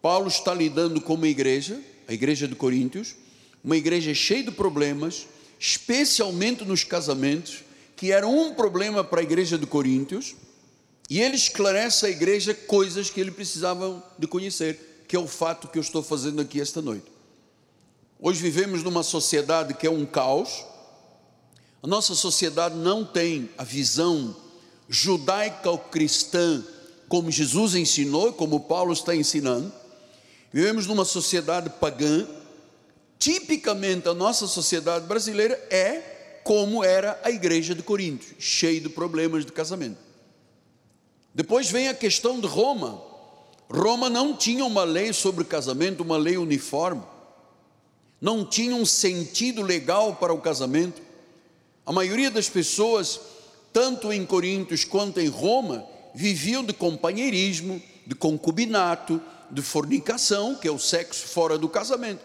Paulo 0.02 0.28
está 0.28 0.52
lidando 0.52 1.00
com 1.00 1.14
uma 1.14 1.28
igreja, 1.28 1.80
a 2.06 2.12
igreja 2.12 2.46
de 2.46 2.54
Coríntios, 2.54 3.16
uma 3.64 3.78
igreja 3.78 4.12
cheia 4.12 4.42
de 4.42 4.50
problemas, 4.50 5.26
especialmente 5.58 6.64
nos 6.64 6.84
casamentos, 6.84 7.64
que 7.96 8.12
era 8.12 8.26
um 8.26 8.54
problema 8.54 9.04
para 9.04 9.20
a 9.20 9.22
igreja 9.22 9.56
de 9.56 9.66
Coríntios, 9.66 10.34
e 11.08 11.20
ele 11.20 11.36
esclarece 11.36 12.06
à 12.06 12.10
igreja 12.10 12.54
coisas 12.54 13.10
que 13.10 13.20
ele 13.20 13.30
precisava 13.30 14.02
de 14.18 14.26
conhecer, 14.26 15.04
que 15.06 15.14
é 15.14 15.18
o 15.18 15.26
fato 15.26 15.68
que 15.68 15.78
eu 15.78 15.82
estou 15.82 16.02
fazendo 16.02 16.40
aqui 16.40 16.60
esta 16.60 16.80
noite. 16.80 17.12
Hoje 18.18 18.40
vivemos 18.40 18.82
numa 18.82 19.02
sociedade 19.02 19.74
que 19.74 19.86
é 19.86 19.90
um 19.90 20.06
caos. 20.06 20.64
A 21.82 21.86
nossa 21.86 22.14
sociedade 22.14 22.74
não 22.74 23.04
tem 23.04 23.50
a 23.58 23.64
visão 23.64 24.34
judaica 24.88 25.70
ou 25.70 25.78
cristã, 25.78 26.64
como 27.08 27.30
Jesus 27.30 27.74
ensinou, 27.74 28.32
como 28.32 28.60
Paulo 28.60 28.92
está 28.92 29.14
ensinando. 29.14 29.70
Vivemos 30.52 30.86
numa 30.86 31.04
sociedade 31.04 31.68
pagã. 31.68 32.26
Tipicamente 33.18 34.08
a 34.08 34.14
nossa 34.14 34.46
sociedade 34.46 35.06
brasileira 35.06 35.54
é 35.70 36.40
como 36.44 36.84
era 36.84 37.18
a 37.24 37.30
igreja 37.30 37.74
de 37.74 37.82
Corinto, 37.82 38.26
cheia 38.38 38.80
de 38.80 38.88
problemas 38.88 39.46
de 39.46 39.52
casamento. 39.52 39.98
Depois 41.34 41.70
vem 41.70 41.88
a 41.88 41.94
questão 41.94 42.38
de 42.38 42.46
Roma. 42.46 43.02
Roma 43.70 44.10
não 44.10 44.36
tinha 44.36 44.64
uma 44.64 44.84
lei 44.84 45.12
sobre 45.12 45.44
casamento, 45.44 46.02
uma 46.02 46.16
lei 46.16 46.36
uniforme. 46.36 47.02
Não 48.20 48.44
tinha 48.44 48.74
um 48.76 48.86
sentido 48.86 49.62
legal 49.62 50.16
para 50.16 50.32
o 50.32 50.40
casamento. 50.40 51.00
A 51.84 51.92
maioria 51.92 52.30
das 52.30 52.48
pessoas 52.48 53.20
tanto 53.74 54.12
em 54.12 54.24
Coríntios 54.24 54.84
quanto 54.84 55.20
em 55.20 55.26
Roma, 55.26 55.84
viviam 56.14 56.62
de 56.62 56.72
companheirismo, 56.72 57.82
de 58.06 58.14
concubinato, 58.14 59.20
de 59.50 59.60
fornicação, 59.62 60.54
que 60.54 60.68
é 60.68 60.70
o 60.70 60.78
sexo 60.78 61.26
fora 61.26 61.58
do 61.58 61.68
casamento. 61.68 62.20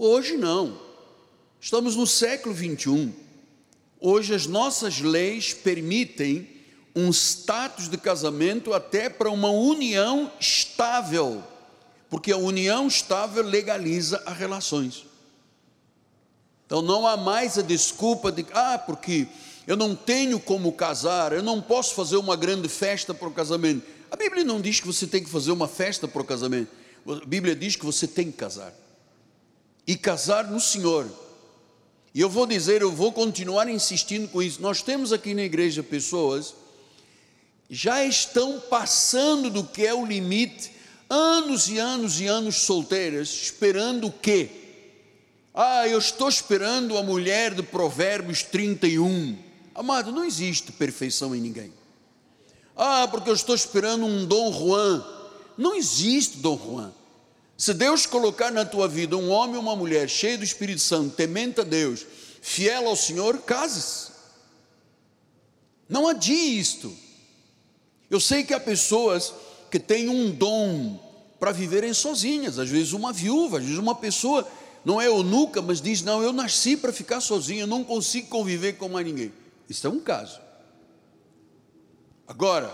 Hoje 0.00 0.36
não. 0.36 0.78
Estamos 1.60 1.96
no 1.96 2.06
século 2.06 2.54
21. 2.54 3.12
Hoje 4.00 4.32
as 4.32 4.46
nossas 4.46 5.00
leis 5.00 5.52
permitem 5.52 6.48
um 6.94 7.10
status 7.10 7.88
de 7.88 7.98
casamento 7.98 8.72
até 8.72 9.10
para 9.10 9.28
uma 9.28 9.50
união 9.50 10.30
estável, 10.38 11.42
porque 12.08 12.30
a 12.30 12.36
união 12.36 12.86
estável 12.86 13.42
legaliza 13.42 14.22
as 14.24 14.38
relações. 14.38 15.04
Então 16.64 16.80
não 16.80 17.04
há 17.04 17.16
mais 17.16 17.58
a 17.58 17.62
desculpa 17.62 18.30
de 18.30 18.46
ah, 18.54 18.78
porque 18.78 19.26
eu 19.66 19.76
não 19.76 19.96
tenho 19.96 20.38
como 20.38 20.72
casar, 20.74 21.32
eu 21.32 21.42
não 21.42 21.60
posso 21.60 21.96
fazer 21.96 22.18
uma 22.18 22.36
grande 22.36 22.68
festa 22.68 23.12
para 23.12 23.26
o 23.26 23.32
casamento. 23.32 23.84
A 24.12 24.14
Bíblia 24.14 24.44
não 24.44 24.60
diz 24.60 24.78
que 24.78 24.86
você 24.86 25.08
tem 25.08 25.24
que 25.24 25.28
fazer 25.28 25.50
uma 25.50 25.66
festa 25.66 26.06
para 26.06 26.22
o 26.22 26.24
casamento. 26.24 26.70
A 27.04 27.26
Bíblia 27.26 27.56
diz 27.56 27.74
que 27.74 27.84
você 27.84 28.06
tem 28.06 28.30
que 28.30 28.38
casar. 28.38 28.72
E 29.88 29.96
casar 29.96 30.44
no 30.48 30.60
Senhor. 30.60 31.10
E 32.14 32.20
eu 32.20 32.28
vou 32.28 32.46
dizer, 32.46 32.82
eu 32.82 32.92
vou 32.92 33.10
continuar 33.10 33.68
insistindo 33.68 34.28
com 34.28 34.40
isso. 34.42 34.62
Nós 34.62 34.82
temos 34.82 35.12
aqui 35.12 35.34
na 35.34 35.42
igreja 35.42 35.82
pessoas 35.82 36.54
já 37.70 38.04
estão 38.04 38.60
passando 38.60 39.50
do 39.50 39.64
que 39.64 39.86
é 39.86 39.94
o 39.94 40.04
limite, 40.04 40.72
anos 41.08 41.68
e 41.68 41.78
anos 41.78 42.20
e 42.20 42.26
anos 42.26 42.56
solteiras, 42.56 43.28
esperando 43.28 44.08
o 44.08 44.12
quê? 44.12 44.50
Ah, 45.54 45.88
eu 45.88 45.98
estou 45.98 46.28
esperando 46.28 46.96
a 46.96 47.02
mulher 47.02 47.54
de 47.54 47.62
Provérbios 47.62 48.42
31. 48.42 49.36
Amado, 49.74 50.12
não 50.12 50.24
existe 50.24 50.70
perfeição 50.72 51.34
em 51.34 51.40
ninguém. 51.40 51.72
Ah, 52.76 53.08
porque 53.10 53.28
eu 53.28 53.34
estou 53.34 53.54
esperando 53.54 54.06
um 54.06 54.24
Dom 54.24 54.52
Juan. 54.52 55.04
Não 55.56 55.74
existe 55.74 56.38
Dom 56.38 56.58
Juan. 56.58 56.92
Se 57.58 57.74
Deus 57.74 58.06
colocar 58.06 58.52
na 58.52 58.64
tua 58.64 58.86
vida 58.86 59.16
um 59.16 59.30
homem 59.30 59.56
ou 59.56 59.62
uma 59.62 59.74
mulher 59.74 60.08
cheio 60.08 60.38
do 60.38 60.44
Espírito 60.44 60.80
Santo, 60.80 61.16
temente 61.16 61.60
a 61.60 61.64
Deus, 61.64 62.06
fiel 62.40 62.86
ao 62.86 62.94
Senhor, 62.94 63.38
case-se. 63.38 64.12
Não 65.88 66.06
adie 66.06 66.56
isto. 66.56 66.96
Eu 68.08 68.20
sei 68.20 68.44
que 68.44 68.54
há 68.54 68.60
pessoas 68.60 69.34
que 69.72 69.80
têm 69.80 70.08
um 70.08 70.30
dom 70.30 71.00
para 71.40 71.50
viverem 71.50 71.92
sozinhas, 71.92 72.60
às 72.60 72.68
vezes 72.68 72.92
uma 72.92 73.12
viúva, 73.12 73.58
às 73.58 73.64
vezes 73.64 73.78
uma 73.78 73.96
pessoa 73.96 74.48
não 74.84 75.00
é 75.00 75.08
eunuca, 75.08 75.60
mas 75.60 75.80
diz: 75.80 76.00
Não, 76.00 76.22
eu 76.22 76.32
nasci 76.32 76.76
para 76.76 76.92
ficar 76.92 77.20
sozinha, 77.20 77.62
eu 77.62 77.66
não 77.66 77.82
consigo 77.82 78.28
conviver 78.28 78.74
com 78.74 78.88
mais 78.88 79.04
ninguém. 79.04 79.32
Isso 79.68 79.84
é 79.84 79.90
um 79.90 79.98
caso. 79.98 80.40
Agora, 82.24 82.72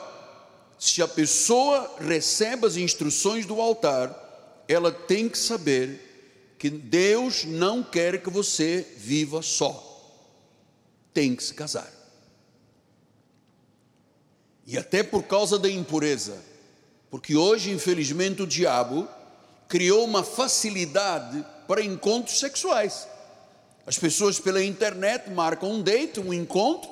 se 0.78 1.00
a 1.00 1.08
pessoa 1.08 1.90
recebe 1.98 2.66
as 2.66 2.76
instruções 2.76 3.46
do 3.46 3.60
altar, 3.62 4.23
ela 4.68 4.90
tem 4.90 5.28
que 5.28 5.38
saber 5.38 6.54
que 6.58 6.70
Deus 6.70 7.44
não 7.44 7.82
quer 7.82 8.22
que 8.22 8.30
você 8.30 8.86
viva 8.96 9.42
só. 9.42 9.90
Tem 11.12 11.36
que 11.36 11.42
se 11.42 11.54
casar. 11.54 11.92
E 14.66 14.78
até 14.78 15.02
por 15.02 15.24
causa 15.24 15.58
da 15.58 15.68
impureza, 15.68 16.42
porque 17.10 17.36
hoje, 17.36 17.70
infelizmente, 17.70 18.42
o 18.42 18.46
diabo 18.46 19.06
criou 19.68 20.04
uma 20.04 20.24
facilidade 20.24 21.44
para 21.68 21.82
encontros 21.82 22.38
sexuais. 22.38 23.06
As 23.86 23.98
pessoas 23.98 24.40
pela 24.40 24.64
internet 24.64 25.30
marcam 25.30 25.70
um 25.70 25.82
date, 25.82 26.18
um 26.18 26.32
encontro, 26.32 26.90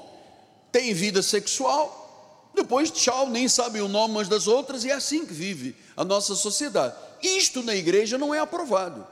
têm 0.71 0.93
vida 0.93 1.23
sexual, 1.23 2.51
depois 2.55 2.91
tchau, 2.91 3.31
nem 3.31 3.49
sabem 3.49 3.81
o 3.81 3.89
nome 3.89 4.15
umas 4.15 4.29
das 4.29 4.47
outras, 4.47 4.85
e 4.85 4.91
é 4.91 4.95
assim 4.95 5.25
que 5.25 5.33
vive 5.33 5.75
a 5.97 6.05
nossa 6.05 6.35
sociedade. 6.35 6.95
Isto 7.23 7.63
na 7.63 7.75
igreja 7.75 8.19
não 8.19 8.35
é 8.35 8.41
aprovado. 8.41 9.07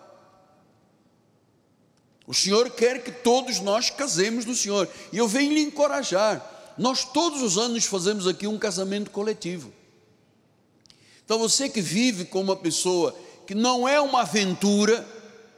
O 2.27 2.35
Senhor 2.35 2.71
quer 2.71 3.03
que 3.03 3.11
todos 3.11 3.61
nós 3.61 3.91
casemos 3.91 4.45
no 4.45 4.55
Senhor. 4.55 4.89
E 5.13 5.19
eu 5.19 5.27
venho 5.27 5.53
lhe 5.53 5.63
encorajar. 5.63 6.75
Nós 6.79 7.05
todos 7.05 7.43
os 7.43 7.59
anos 7.59 7.85
fazemos 7.85 8.27
aqui 8.27 8.47
um 8.47 8.59
casamento 8.59 9.11
coletivo. 9.11 9.73
Então 11.25 11.39
você 11.39 11.69
que 11.69 11.81
vive 11.81 12.25
com 12.25 12.41
uma 12.41 12.57
pessoa 12.57 13.17
que 13.47 13.55
não 13.55 13.89
é 13.89 14.01
uma 14.01 14.21
aventura, 14.23 15.07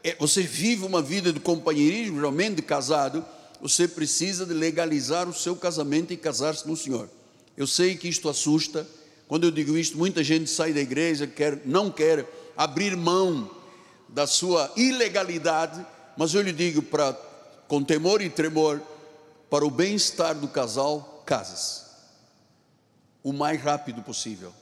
é, 0.03 0.17
você 0.19 0.43
vive 0.43 0.85
uma 0.85 1.03
vida 1.03 1.33
de 1.33 1.41
companheirismo, 1.41 2.21
realmente 2.21 2.57
de 2.57 2.63
casado, 2.63 3.25
você 3.61 3.87
precisa 3.87 4.45
de 4.45 4.53
legalizar 4.55 5.29
o 5.29 5.35
seu 5.35 5.55
casamento 5.55 6.13
e 6.13 6.17
casar-se 6.17 6.67
no 6.67 6.77
Senhor. 6.77 7.09
Eu 7.57 7.67
sei 7.67 7.97
que 7.97 8.09
isto 8.09 8.29
assusta. 8.29 8.87
Quando 9.29 9.45
eu 9.45 9.51
digo 9.51 9.77
isto, 9.77 9.97
muita 9.97 10.25
gente 10.25 10.51
sai 10.51 10.73
da 10.73 10.81
igreja, 10.81 11.27
quer, 11.27 11.61
não 11.65 11.91
quer 11.91 12.27
abrir 12.57 12.97
mão 12.97 13.51
da 14.09 14.27
sua 14.27 14.71
ilegalidade, 14.77 15.85
mas 16.17 16.35
eu 16.35 16.43
lhe 16.43 16.53
digo 16.53 16.83
para 16.83 17.13
com 17.67 17.83
temor 17.83 18.21
e 18.21 18.29
tremor, 18.29 18.83
para 19.49 19.65
o 19.65 19.71
bem-estar 19.71 20.35
do 20.35 20.47
casal, 20.47 21.23
casas. 21.25 21.87
O 23.23 23.33
mais 23.33 23.59
rápido 23.63 24.03
possível. 24.03 24.53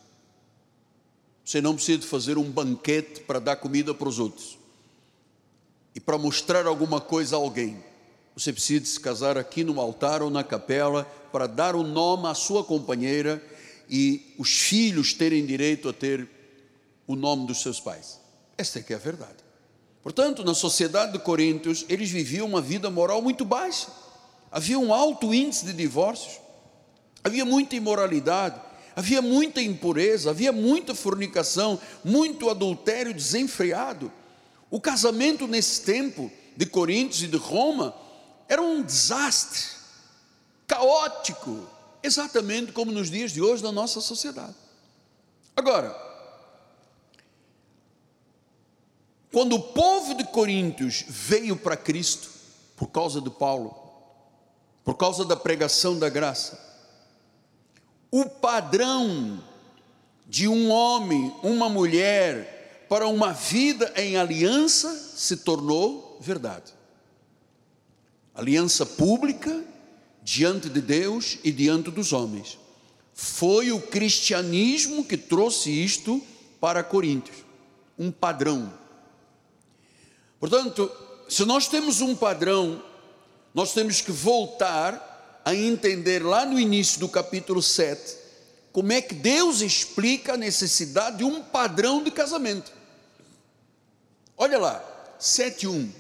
Você 1.44 1.60
não 1.60 1.74
precisa 1.74 2.06
fazer 2.06 2.38
um 2.38 2.48
banquete 2.48 3.22
para 3.22 3.40
dar 3.40 3.56
comida 3.56 3.92
para 3.92 4.08
os 4.08 4.20
outros. 4.20 4.56
E 5.92 5.98
para 5.98 6.16
mostrar 6.16 6.66
alguma 6.66 7.00
coisa 7.00 7.34
a 7.34 7.38
alguém. 7.40 7.82
Você 8.36 8.52
precisa 8.52 8.84
se 8.84 9.00
casar 9.00 9.36
aqui 9.36 9.64
no 9.64 9.80
altar 9.80 10.22
ou 10.22 10.30
na 10.30 10.44
capela 10.44 11.04
para 11.32 11.48
dar 11.48 11.74
o 11.74 11.82
nome 11.82 12.28
à 12.28 12.34
sua 12.34 12.62
companheira 12.62 13.42
e 13.88 14.34
os 14.38 14.60
filhos 14.60 15.12
terem 15.12 15.44
direito 15.44 15.88
a 15.88 15.92
ter 15.92 16.28
o 17.10 17.16
nome 17.16 17.44
dos 17.44 17.60
seus 17.60 17.80
pais. 17.80 18.20
Esta 18.56 18.78
é 18.78 18.82
que 18.82 18.92
é 18.92 18.96
a 18.96 19.00
verdade. 19.00 19.34
Portanto, 20.00 20.44
na 20.44 20.54
sociedade 20.54 21.10
de 21.10 21.18
Coríntios, 21.18 21.84
eles 21.88 22.08
viviam 22.08 22.46
uma 22.46 22.60
vida 22.60 22.88
moral 22.88 23.20
muito 23.20 23.44
baixa. 23.44 23.88
Havia 24.48 24.78
um 24.78 24.94
alto 24.94 25.34
índice 25.34 25.66
de 25.66 25.72
divórcios. 25.72 26.38
Havia 27.24 27.44
muita 27.44 27.74
imoralidade, 27.74 28.60
havia 28.94 29.20
muita 29.20 29.60
impureza, 29.60 30.30
havia 30.30 30.52
muita 30.52 30.94
fornicação, 30.94 31.80
muito 32.04 32.48
adultério 32.48 33.12
desenfreado. 33.12 34.12
O 34.70 34.80
casamento 34.80 35.48
nesse 35.48 35.82
tempo 35.82 36.30
de 36.56 36.64
Coríntios 36.64 37.24
e 37.24 37.26
de 37.26 37.36
Roma 37.36 37.92
era 38.48 38.62
um 38.62 38.82
desastre, 38.82 39.64
caótico, 40.64 41.66
exatamente 42.04 42.70
como 42.70 42.92
nos 42.92 43.10
dias 43.10 43.32
de 43.32 43.42
hoje 43.42 43.64
da 43.64 43.72
nossa 43.72 44.00
sociedade. 44.00 44.54
Agora, 45.56 46.09
quando 49.32 49.54
o 49.54 49.60
povo 49.60 50.14
de 50.14 50.24
Coríntios 50.24 51.04
veio 51.08 51.56
para 51.56 51.76
Cristo, 51.76 52.30
por 52.76 52.88
causa 52.88 53.20
de 53.20 53.30
Paulo, 53.30 53.74
por 54.84 54.94
causa 54.94 55.24
da 55.24 55.36
pregação 55.36 55.98
da 55.98 56.08
graça, 56.08 56.58
o 58.10 58.24
padrão 58.24 59.42
de 60.26 60.48
um 60.48 60.70
homem, 60.70 61.32
uma 61.42 61.68
mulher, 61.68 62.86
para 62.88 63.06
uma 63.06 63.32
vida 63.32 63.92
em 63.96 64.16
aliança 64.16 64.92
se 65.14 65.36
tornou 65.36 66.18
verdade 66.20 66.80
aliança 68.40 68.86
pública 68.86 69.62
diante 70.22 70.68
de 70.68 70.80
Deus 70.80 71.38
e 71.44 71.52
diante 71.52 71.90
dos 71.90 72.12
homens. 72.12 72.58
Foi 73.12 73.70
o 73.70 73.80
cristianismo 73.80 75.04
que 75.04 75.16
trouxe 75.16 75.70
isto 75.70 76.22
para 76.58 76.82
Coríntios, 76.82 77.36
um 77.98 78.10
padrão. 78.10 78.72
Portanto, 80.40 80.90
se 81.28 81.44
nós 81.44 81.68
temos 81.68 82.00
um 82.00 82.16
padrão, 82.16 82.82
nós 83.54 83.74
temos 83.74 84.00
que 84.00 84.10
voltar 84.10 85.42
a 85.44 85.54
entender 85.54 86.24
lá 86.24 86.46
no 86.46 86.58
início 86.58 86.98
do 86.98 87.08
capítulo 87.08 87.62
7, 87.62 88.16
como 88.72 88.92
é 88.92 89.02
que 89.02 89.14
Deus 89.14 89.60
explica 89.60 90.34
a 90.34 90.36
necessidade 90.38 91.18
de 91.18 91.24
um 91.24 91.42
padrão 91.42 92.02
de 92.02 92.10
casamento. 92.10 92.72
Olha 94.36 94.58
lá, 94.58 95.14
7:1. 95.18 95.90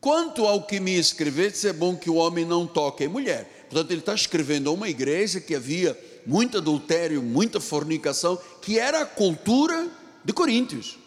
Quanto 0.00 0.46
ao 0.46 0.62
que 0.62 0.78
me 0.78 0.96
escreveste, 0.96 1.66
é 1.66 1.72
bom 1.72 1.96
que 1.96 2.08
o 2.08 2.14
homem 2.14 2.44
não 2.44 2.66
toque 2.66 3.04
em 3.04 3.08
mulher. 3.08 3.66
Portanto, 3.68 3.90
ele 3.90 4.00
está 4.00 4.14
escrevendo 4.14 4.70
a 4.70 4.72
uma 4.72 4.88
igreja 4.88 5.40
que 5.40 5.56
havia 5.56 5.98
muito 6.24 6.58
adultério, 6.58 7.22
muita 7.22 7.60
fornicação, 7.60 8.38
que 8.62 8.78
era 8.78 9.02
a 9.02 9.06
cultura 9.06 9.90
de 10.24 10.32
Coríntios, 10.32 10.98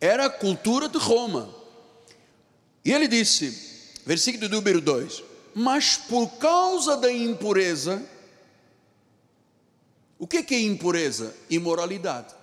era 0.00 0.26
a 0.26 0.30
cultura 0.30 0.88
de 0.88 0.98
Roma. 0.98 1.54
E 2.84 2.92
ele 2.92 3.08
disse, 3.08 4.00
versículo 4.06 4.48
número 4.48 4.80
2: 4.80 5.22
Mas 5.54 5.96
por 5.96 6.28
causa 6.38 6.96
da 6.96 7.12
impureza, 7.12 8.02
o 10.18 10.26
que 10.26 10.54
é 10.54 10.60
impureza? 10.60 11.34
Imoralidade. 11.50 12.34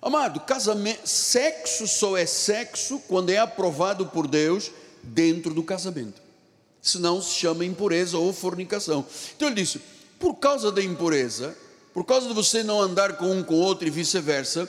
Amado, 0.00 0.40
casamento, 0.40 1.06
sexo 1.08 1.86
só 1.88 2.16
é 2.16 2.26
sexo 2.26 3.00
quando 3.08 3.30
é 3.30 3.38
aprovado 3.38 4.06
por 4.06 4.26
Deus 4.26 4.70
dentro 5.02 5.52
do 5.52 5.62
casamento. 5.62 6.20
Senão 6.80 7.20
se 7.20 7.34
chama 7.34 7.64
impureza 7.64 8.16
ou 8.16 8.32
fornicação. 8.32 9.04
Então 9.34 9.48
ele 9.48 9.62
disse: 9.62 9.80
por 10.18 10.34
causa 10.34 10.70
da 10.70 10.82
impureza, 10.82 11.56
por 11.92 12.04
causa 12.04 12.28
de 12.28 12.34
você 12.34 12.62
não 12.62 12.80
andar 12.80 13.16
com 13.16 13.32
um 13.32 13.42
com 13.42 13.54
o 13.54 13.60
outro 13.60 13.86
e 13.86 13.90
vice-versa, 13.90 14.68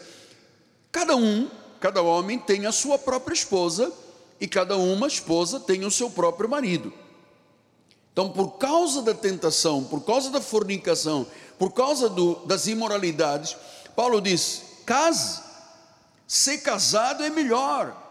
cada 0.91 1.15
um, 1.15 1.49
cada 1.79 2.01
homem 2.01 2.39
tem 2.39 2.65
a 2.65 2.71
sua 2.71 2.97
própria 2.97 3.33
esposa 3.33 3.91
e 4.39 4.47
cada 4.47 4.77
uma 4.77 5.07
esposa 5.07 5.59
tem 5.59 5.85
o 5.85 5.91
seu 5.91 6.09
próprio 6.09 6.49
marido. 6.49 6.93
Então, 8.11 8.29
por 8.29 8.57
causa 8.57 9.01
da 9.01 9.13
tentação, 9.13 9.83
por 9.83 10.01
causa 10.01 10.29
da 10.31 10.41
fornicação, 10.41 11.27
por 11.59 11.71
causa 11.71 12.09
do, 12.09 12.35
das 12.45 12.67
imoralidades, 12.67 13.55
Paulo 13.95 14.19
diz: 14.19 14.63
case, 14.85 15.41
ser 16.27 16.59
casado 16.59 17.23
é 17.23 17.29
melhor. 17.29 18.05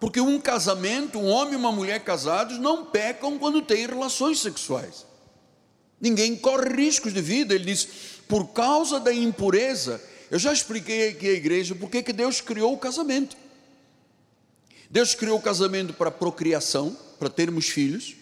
Porque 0.00 0.18
um 0.18 0.40
casamento, 0.40 1.18
um 1.18 1.28
homem 1.28 1.52
e 1.52 1.56
uma 1.56 1.70
mulher 1.70 2.02
casados 2.02 2.58
não 2.58 2.86
pecam 2.86 3.38
quando 3.38 3.60
têm 3.60 3.86
relações 3.86 4.40
sexuais. 4.40 5.04
Ninguém 6.00 6.34
corre 6.34 6.74
riscos 6.74 7.12
de 7.12 7.20
vida. 7.20 7.54
Ele 7.54 7.66
diz, 7.66 7.86
por 8.26 8.48
causa 8.48 8.98
da 8.98 9.12
impureza. 9.12 10.02
Eu 10.30 10.38
já 10.38 10.52
expliquei 10.52 11.08
aqui 11.08 11.28
à 11.28 11.32
igreja 11.32 11.74
porque 11.74 12.02
que 12.02 12.12
Deus 12.12 12.40
criou 12.40 12.72
o 12.72 12.78
casamento. 12.78 13.36
Deus 14.88 15.14
criou 15.14 15.38
o 15.38 15.42
casamento 15.42 15.92
para 15.92 16.10
procriação, 16.10 16.96
para 17.18 17.28
termos 17.28 17.68
filhos. 17.68 18.14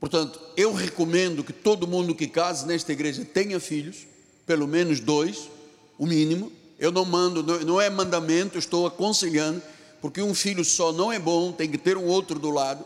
Portanto, 0.00 0.40
eu 0.56 0.72
recomendo 0.72 1.42
que 1.44 1.52
todo 1.52 1.86
mundo 1.86 2.14
que 2.14 2.26
case 2.26 2.66
nesta 2.66 2.92
igreja 2.92 3.24
tenha 3.24 3.58
filhos, 3.58 4.06
pelo 4.46 4.66
menos 4.66 5.00
dois, 5.00 5.48
o 5.98 6.06
mínimo. 6.06 6.52
Eu 6.78 6.92
não 6.92 7.04
mando, 7.04 7.42
não 7.64 7.80
é 7.80 7.90
mandamento, 7.90 8.58
estou 8.58 8.86
aconselhando 8.86 9.62
porque 10.00 10.22
um 10.22 10.34
filho 10.34 10.64
só 10.64 10.92
não 10.92 11.12
é 11.12 11.18
bom, 11.18 11.52
tem 11.52 11.70
que 11.70 11.78
ter 11.78 11.96
um 11.96 12.06
outro 12.06 12.38
do 12.38 12.50
lado. 12.50 12.84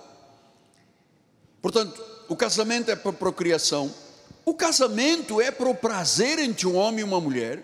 Portanto, 1.60 2.02
o 2.28 2.34
casamento 2.34 2.90
é 2.90 2.96
para 2.96 3.12
procriação, 3.12 3.92
o 4.44 4.54
casamento 4.54 5.40
é 5.40 5.50
para 5.50 5.68
o 5.68 5.74
prazer 5.74 6.38
entre 6.38 6.66
um 6.66 6.74
homem 6.74 7.00
e 7.00 7.04
uma 7.04 7.20
mulher, 7.20 7.62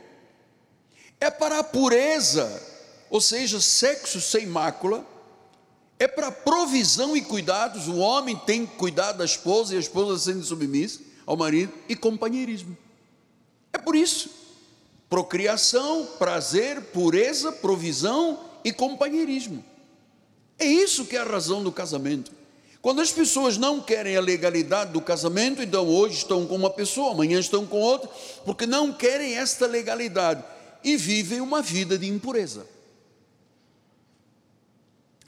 é 1.21 1.31
para 1.31 1.59
a 1.59 1.65
pureza, 1.65 2.63
ou 3.11 3.21
seja, 3.21 3.61
sexo 3.61 4.21
sem 4.21 4.47
mácula, 4.47 5.05
é 5.99 6.07
para 6.07 6.31
provisão 6.31 7.17
e 7.17 7.23
cuidados, 7.23 7.89
o 7.89 7.97
homem 7.97 8.37
tem 8.37 8.65
que 8.65 8.77
cuidar 8.77 9.13
da 9.13 9.25
esposa 9.25 9.75
e 9.75 9.77
a 9.77 9.81
esposa 9.81 10.19
sendo 10.19 10.45
submissa 10.45 11.01
ao 11.27 11.37
marido, 11.37 11.73
e 11.89 11.95
companheirismo. 11.95 12.77
É 13.73 13.77
por 13.77 13.95
isso. 13.95 14.31
Procriação, 15.11 16.07
prazer, 16.19 16.81
pureza, 16.85 17.53
provisão 17.53 18.41
e 18.65 18.73
companheirismo. 18.73 19.63
É 20.59 20.67
isso 20.67 21.05
que 21.05 21.17
é 21.17 21.21
a 21.21 21.25
razão 21.25 21.63
do 21.63 21.71
casamento. 21.71 22.33
Quando 22.81 23.01
as 23.01 23.11
pessoas 23.11 23.59
não 23.59 23.81
querem 23.81 24.17
a 24.17 24.21
legalidade 24.21 24.93
do 24.93 25.01
casamento, 25.01 25.63
então 25.63 25.87
hoje 25.87 26.17
estão 26.17 26.47
com 26.47 26.55
uma 26.55 26.71
pessoa, 26.71 27.13
amanhã 27.13 27.39
estão 27.39 27.67
com 27.67 27.81
outra, 27.81 28.09
porque 28.45 28.67
não 28.67 28.93
querem 28.93 29.37
esta 29.37 29.67
legalidade 29.67 30.43
e 30.83 30.97
vivem 30.97 31.41
uma 31.41 31.63
vida 31.63 31.99
de 31.99 32.07
impureza, 32.07 32.67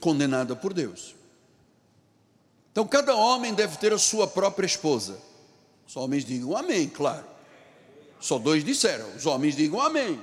condenada 0.00 0.54
por 0.54 0.72
Deus. 0.72 1.14
Então 2.72 2.86
cada 2.86 3.14
homem 3.14 3.52
deve 3.52 3.76
ter 3.78 3.92
a 3.92 3.98
sua 3.98 4.26
própria 4.26 4.66
esposa. 4.66 5.18
Os 5.86 5.96
homens 5.96 6.24
digam 6.24 6.56
amém, 6.56 6.88
claro. 6.88 7.24
Só 8.20 8.38
dois 8.38 8.64
disseram, 8.64 9.08
os 9.16 9.26
homens 9.26 9.56
digam 9.56 9.80
amém. 9.80 10.22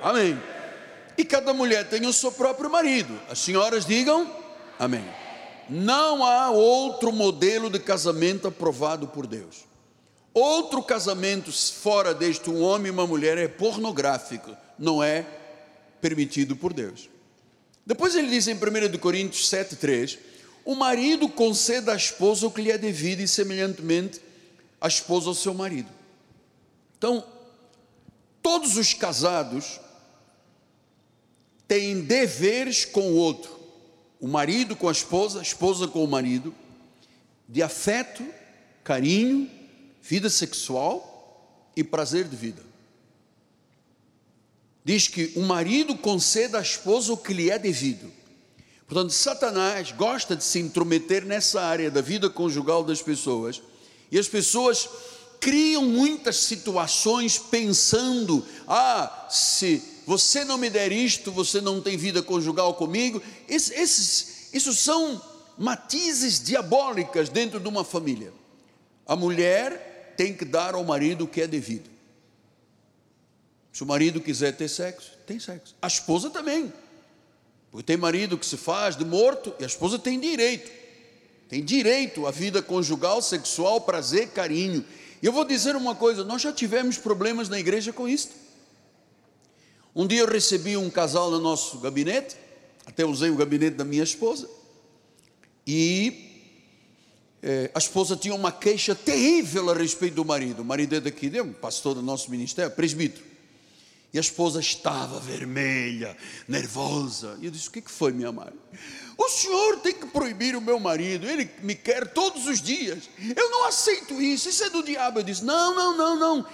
Amém 0.00 0.38
e 1.20 1.24
cada 1.24 1.52
mulher 1.52 1.88
tem 1.88 2.06
o 2.06 2.12
seu 2.12 2.32
próprio 2.32 2.70
marido. 2.70 3.20
As 3.28 3.38
senhoras 3.38 3.84
digam 3.84 4.30
amém. 4.78 5.04
Não 5.68 6.24
há 6.24 6.50
outro 6.50 7.12
modelo 7.12 7.68
de 7.68 7.78
casamento 7.78 8.48
aprovado 8.48 9.06
por 9.06 9.26
Deus. 9.26 9.69
Outro 10.32 10.82
casamento 10.82 11.52
fora 11.52 12.14
deste, 12.14 12.50
um 12.50 12.62
homem 12.62 12.88
e 12.88 12.90
uma 12.90 13.06
mulher, 13.06 13.36
é 13.36 13.48
pornográfico, 13.48 14.56
não 14.78 15.02
é 15.02 15.26
permitido 16.00 16.54
por 16.54 16.72
Deus. 16.72 17.08
Depois 17.84 18.14
ele 18.14 18.28
diz 18.28 18.46
em 18.46 18.54
1 18.54 18.98
Coríntios 18.98 19.50
7,3: 19.50 20.18
o 20.64 20.74
marido 20.74 21.28
conceda 21.28 21.92
à 21.92 21.96
esposa 21.96 22.46
o 22.46 22.50
que 22.50 22.62
lhe 22.62 22.70
é 22.70 22.78
devido 22.78 23.20
e 23.20 23.28
semelhantemente 23.28 24.20
a 24.80 24.86
esposa 24.86 25.28
ao 25.28 25.34
seu 25.34 25.52
marido. 25.52 25.90
Então, 26.96 27.24
todos 28.42 28.76
os 28.76 28.94
casados 28.94 29.80
têm 31.66 32.02
deveres 32.02 32.84
com 32.84 33.12
o 33.12 33.16
outro, 33.16 33.58
o 34.20 34.28
marido 34.28 34.76
com 34.76 34.88
a 34.88 34.92
esposa, 34.92 35.40
a 35.40 35.42
esposa 35.42 35.88
com 35.88 36.04
o 36.04 36.08
marido, 36.08 36.54
de 37.48 37.62
afeto, 37.62 38.24
carinho, 38.84 39.50
vida 40.02 40.30
sexual 40.30 41.70
e 41.76 41.84
prazer 41.84 42.26
de 42.26 42.36
vida. 42.36 42.62
Diz 44.84 45.08
que 45.08 45.32
o 45.36 45.42
marido 45.42 45.96
conceda 45.96 46.58
à 46.58 46.62
esposa 46.62 47.12
o 47.12 47.16
que 47.16 47.34
lhe 47.34 47.50
é 47.50 47.58
devido. 47.58 48.10
Portanto, 48.86 49.12
Satanás 49.12 49.92
gosta 49.92 50.34
de 50.34 50.42
se 50.42 50.58
intrometer 50.58 51.24
nessa 51.24 51.62
área 51.62 51.90
da 51.90 52.00
vida 52.00 52.28
conjugal 52.28 52.82
das 52.82 53.00
pessoas, 53.00 53.62
e 54.10 54.18
as 54.18 54.26
pessoas 54.26 54.88
criam 55.38 55.84
muitas 55.84 56.36
situações 56.36 57.38
pensando: 57.38 58.44
ah, 58.66 59.28
se 59.30 59.82
você 60.06 60.44
não 60.44 60.58
me 60.58 60.68
der 60.68 60.90
isto, 60.90 61.30
você 61.30 61.60
não 61.60 61.80
tem 61.80 61.96
vida 61.96 62.22
conjugal 62.22 62.74
comigo. 62.74 63.22
Esses, 63.48 63.70
esses, 63.70 64.48
isso 64.52 64.74
são 64.74 65.22
matizes 65.56 66.42
diabólicas 66.42 67.28
dentro 67.28 67.60
de 67.60 67.68
uma 67.68 67.84
família. 67.84 68.32
A 69.06 69.14
mulher 69.14 69.89
tem 70.20 70.34
que 70.34 70.44
dar 70.44 70.74
ao 70.74 70.84
marido 70.84 71.24
o 71.24 71.26
que 71.26 71.40
é 71.40 71.46
devido. 71.46 71.88
Se 73.72 73.82
o 73.82 73.86
marido 73.86 74.20
quiser 74.20 74.54
ter 74.54 74.68
sexo, 74.68 75.16
tem 75.26 75.40
sexo. 75.40 75.74
A 75.80 75.86
esposa 75.86 76.28
também. 76.28 76.70
Porque 77.70 77.84
tem 77.84 77.96
marido 77.96 78.36
que 78.36 78.44
se 78.44 78.58
faz 78.58 78.96
de 78.96 79.04
morto 79.06 79.54
e 79.58 79.64
a 79.64 79.66
esposa 79.66 79.98
tem 79.98 80.20
direito. 80.20 80.70
Tem 81.48 81.64
direito 81.64 82.26
à 82.26 82.30
vida 82.30 82.60
conjugal, 82.60 83.22
sexual, 83.22 83.80
prazer, 83.80 84.28
carinho. 84.28 84.84
E 85.22 85.26
eu 85.26 85.32
vou 85.32 85.42
dizer 85.42 85.74
uma 85.74 85.94
coisa: 85.94 86.22
nós 86.22 86.42
já 86.42 86.52
tivemos 86.52 86.98
problemas 86.98 87.48
na 87.48 87.58
igreja 87.58 87.90
com 87.90 88.06
isso. 88.06 88.28
Um 89.96 90.06
dia 90.06 90.20
eu 90.20 90.28
recebi 90.28 90.76
um 90.76 90.90
casal 90.90 91.30
no 91.30 91.40
nosso 91.40 91.78
gabinete, 91.78 92.36
até 92.84 93.06
usei 93.06 93.30
o 93.30 93.36
gabinete 93.36 93.76
da 93.76 93.86
minha 93.86 94.04
esposa, 94.04 94.50
e 95.66 96.29
é, 97.42 97.70
a 97.74 97.78
esposa 97.78 98.16
tinha 98.16 98.34
uma 98.34 98.52
queixa 98.52 98.94
terrível 98.94 99.70
a 99.70 99.74
respeito 99.74 100.14
do 100.14 100.24
marido. 100.24 100.60
O 100.60 100.64
marido 100.64 100.94
é 100.94 101.00
daqui, 101.00 101.30
é 101.34 101.42
um 101.42 101.52
pastor 101.52 101.94
do 101.94 102.02
nosso 102.02 102.30
ministério, 102.30 102.70
presbítero. 102.70 103.24
E 104.12 104.18
a 104.18 104.20
esposa 104.20 104.60
estava 104.60 105.20
vermelha, 105.20 106.16
nervosa. 106.46 107.38
E 107.40 107.46
eu 107.46 107.50
disse: 107.50 107.68
O 107.68 107.70
que 107.70 107.82
foi, 107.86 108.12
minha 108.12 108.32
mãe? 108.32 108.52
O 109.16 109.28
senhor 109.28 109.78
tem 109.78 109.94
que 109.94 110.06
proibir 110.06 110.56
o 110.56 110.60
meu 110.60 110.80
marido, 110.80 111.26
ele 111.26 111.48
me 111.62 111.74
quer 111.74 112.08
todos 112.08 112.46
os 112.46 112.60
dias. 112.60 113.08
Eu 113.36 113.50
não 113.50 113.66
aceito 113.66 114.20
isso, 114.20 114.48
isso 114.48 114.64
é 114.64 114.70
do 114.70 114.82
diabo. 114.82 115.20
Eu 115.20 115.22
disse: 115.22 115.44
Não, 115.44 115.74
não, 115.74 115.96
não, 115.96 116.18
não. 116.18 116.46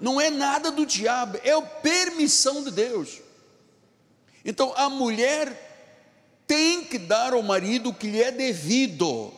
Não 0.00 0.20
é 0.20 0.30
nada 0.30 0.70
do 0.72 0.84
diabo, 0.84 1.38
é 1.44 1.52
a 1.52 1.62
permissão 1.62 2.64
de 2.64 2.72
Deus. 2.72 3.20
Então 4.44 4.72
a 4.76 4.88
mulher 4.88 5.70
tem 6.46 6.84
que 6.84 6.98
dar 6.98 7.34
ao 7.34 7.42
marido 7.42 7.90
o 7.90 7.94
que 7.94 8.08
lhe 8.08 8.20
é 8.20 8.32
devido. 8.32 9.32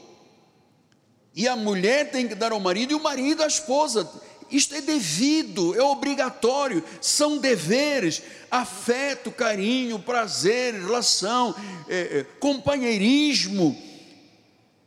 E 1.35 1.49
a 1.49 1.57
mulher 1.57 2.11
tem 2.11 2.29
que 2.29 2.35
dar 2.35 2.53
ao 2.53 2.61
marido 2.61 2.93
e 2.93 2.95
o 2.95 3.03
marido 3.03 3.43
à 3.43 3.47
esposa. 3.47 4.09
Isto 4.51 4.75
é 4.75 4.81
devido, 4.81 5.75
é 5.75 5.83
obrigatório, 5.83 6.85
são 7.01 7.39
deveres, 7.39 8.23
afeto, 8.51 9.33
carinho, 9.33 9.99
prazer, 9.99 10.75
relação, 10.75 11.55
é, 11.89 12.19
é, 12.19 12.25
companheirismo. 12.39 13.77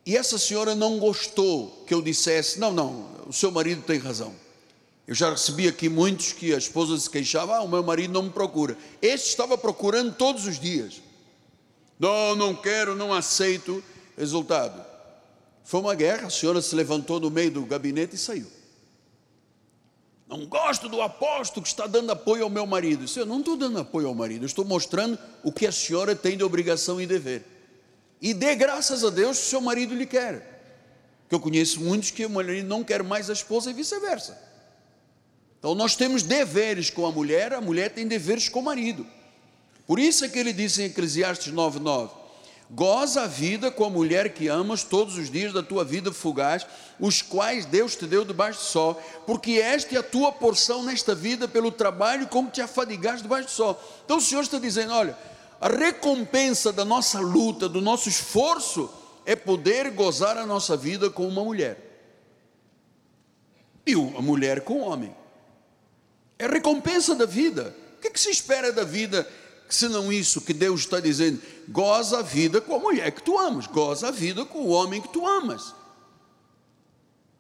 E 0.05 0.15
essa 0.15 0.37
senhora 0.37 0.73
não 0.73 0.99
gostou 0.99 1.83
que 1.85 1.93
eu 1.93 2.01
dissesse: 2.01 2.59
não, 2.59 2.71
não, 2.71 3.09
o 3.27 3.33
seu 3.33 3.51
marido 3.51 3.81
tem 3.81 3.99
razão. 3.99 4.33
Eu 5.05 5.15
já 5.15 5.31
recebi 5.31 5.67
aqui 5.67 5.89
muitos 5.89 6.31
que 6.31 6.53
a 6.53 6.57
esposa 6.57 6.97
se 6.97 7.09
queixava: 7.09 7.57
ah, 7.57 7.61
o 7.61 7.67
meu 7.67 7.83
marido 7.83 8.13
não 8.13 8.23
me 8.23 8.29
procura. 8.29 8.77
Este 9.01 9.27
estava 9.27 9.57
procurando 9.57 10.13
todos 10.13 10.45
os 10.45 10.57
dias. 10.57 11.01
Não, 11.99 12.35
não 12.35 12.55
quero, 12.55 12.95
não 12.95 13.13
aceito. 13.13 13.83
Resultado: 14.17 14.86
foi 15.67 15.81
uma 15.81 15.93
guerra. 15.93 16.27
A 16.27 16.29
senhora 16.29 16.61
se 16.61 16.73
levantou 16.73 17.19
no 17.19 17.29
meio 17.29 17.51
do 17.51 17.65
gabinete 17.65 18.15
e 18.15 18.17
saiu. 18.17 18.47
Não 20.25 20.45
gosto 20.45 20.87
do 20.87 21.01
apóstolo 21.01 21.61
que 21.61 21.67
está 21.67 21.85
dando 21.85 22.09
apoio 22.09 22.45
ao 22.45 22.49
meu 22.49 22.65
marido. 22.65 23.05
Eu 23.13 23.25
não 23.25 23.39
estou 23.39 23.57
dando 23.57 23.77
apoio 23.79 24.07
ao 24.07 24.15
marido, 24.15 24.45
estou 24.45 24.63
mostrando 24.63 25.19
o 25.43 25.51
que 25.51 25.67
a 25.67 25.71
senhora 25.71 26.15
tem 26.15 26.37
de 26.37 26.43
obrigação 26.43 27.01
e 27.01 27.05
dever. 27.05 27.43
E 28.21 28.33
dê 28.33 28.55
graças 28.55 29.03
a 29.03 29.09
Deus 29.09 29.37
que 29.37 29.43
o 29.43 29.49
seu 29.49 29.61
marido 29.61 29.93
lhe 29.93 30.05
quer. 30.05 30.63
Que 31.27 31.35
eu 31.35 31.39
conheço 31.39 31.81
muitos 31.81 32.11
que 32.11 32.25
o 32.25 32.29
marido 32.29 32.65
não 32.65 32.81
quer 32.81 33.03
mais 33.03 33.29
a 33.29 33.33
esposa 33.33 33.69
e 33.69 33.73
vice-versa. 33.73 34.41
Então 35.59 35.75
nós 35.75 35.97
temos 35.97 36.23
deveres 36.23 36.89
com 36.89 37.05
a 37.05 37.11
mulher, 37.11 37.51
a 37.51 37.59
mulher 37.59 37.93
tem 37.93 38.07
deveres 38.07 38.47
com 38.47 38.61
o 38.61 38.63
marido. 38.63 39.05
Por 39.85 39.99
isso 39.99 40.23
é 40.23 40.29
que 40.29 40.39
ele 40.39 40.53
disse 40.53 40.81
em 40.81 40.85
Eclesiastes 40.85 41.51
9:9: 41.51 42.26
Goza 42.69 43.21
a 43.21 43.27
vida 43.27 43.71
com 43.71 43.85
a 43.85 43.89
mulher 43.89 44.33
que 44.33 44.49
amas 44.49 44.83
todos 44.83 45.17
os 45.17 45.31
dias 45.31 45.53
da 45.53 45.63
tua 45.63 45.85
vida 45.85 46.11
fugaz, 46.11 46.67
os 46.99 47.21
quais 47.21 47.65
Deus 47.65 47.95
te 47.95 48.05
deu 48.05 48.25
debaixo 48.25 48.59
do 48.59 48.65
sol, 48.65 49.01
porque 49.25 49.53
esta 49.53 49.95
é 49.95 49.99
a 49.99 50.03
tua 50.03 50.33
porção 50.33 50.83
nesta 50.83 51.15
vida 51.15 51.47
pelo 51.47 51.71
trabalho 51.71 52.27
como 52.27 52.49
te 52.49 52.59
afadigaste 52.59 53.21
debaixo 53.21 53.47
do 53.47 53.51
sol. 53.51 53.81
Então 54.03 54.17
o 54.17 54.21
Senhor 54.21 54.41
está 54.41 54.59
dizendo: 54.59 54.93
olha, 54.93 55.17
a 55.61 55.69
recompensa 55.69 56.73
da 56.73 56.83
nossa 56.83 57.21
luta, 57.21 57.69
do 57.69 57.79
nosso 57.79 58.09
esforço, 58.09 58.89
é 59.25 59.35
poder 59.35 59.91
gozar 59.91 60.37
a 60.37 60.45
nossa 60.45 60.75
vida 60.75 61.09
com 61.09 61.25
uma 61.25 61.43
mulher. 61.43 61.83
E 63.85 63.93
a 63.93 64.21
mulher 64.21 64.61
com 64.61 64.81
o 64.81 64.89
homem. 64.89 65.15
É 66.37 66.45
a 66.45 66.49
recompensa 66.49 67.15
da 67.15 67.25
vida. 67.25 67.73
O 67.97 68.01
que, 68.01 68.09
é 68.09 68.11
que 68.11 68.19
se 68.19 68.29
espera 68.29 68.73
da 68.73 68.83
vida 68.83 69.27
senão 69.75 70.11
isso 70.11 70.41
que 70.41 70.53
Deus 70.53 70.81
está 70.81 70.99
dizendo? 70.99 71.41
Goza 71.67 72.19
a 72.19 72.21
vida 72.21 72.61
com 72.61 72.75
a 72.75 72.79
mulher 72.79 73.11
que 73.11 73.21
tu 73.21 73.37
amas, 73.37 73.67
goza 73.67 74.07
a 74.07 74.11
vida 74.11 74.45
com 74.45 74.59
o 74.59 74.69
homem 74.69 75.01
que 75.01 75.09
tu 75.09 75.27
amas. 75.27 75.73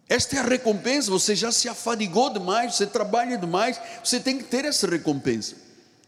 Esta 0.09 0.37
é 0.37 0.39
a 0.39 0.43
recompensa. 0.43 1.11
Você 1.11 1.35
já 1.35 1.51
se 1.51 1.67
afadigou 1.67 2.29
demais, 2.29 2.75
você 2.75 2.87
trabalha 2.87 3.37
demais, 3.37 3.79
você 4.03 4.19
tem 4.19 4.37
que 4.37 4.45
ter 4.45 4.65
essa 4.65 4.87
recompensa. 4.87 5.55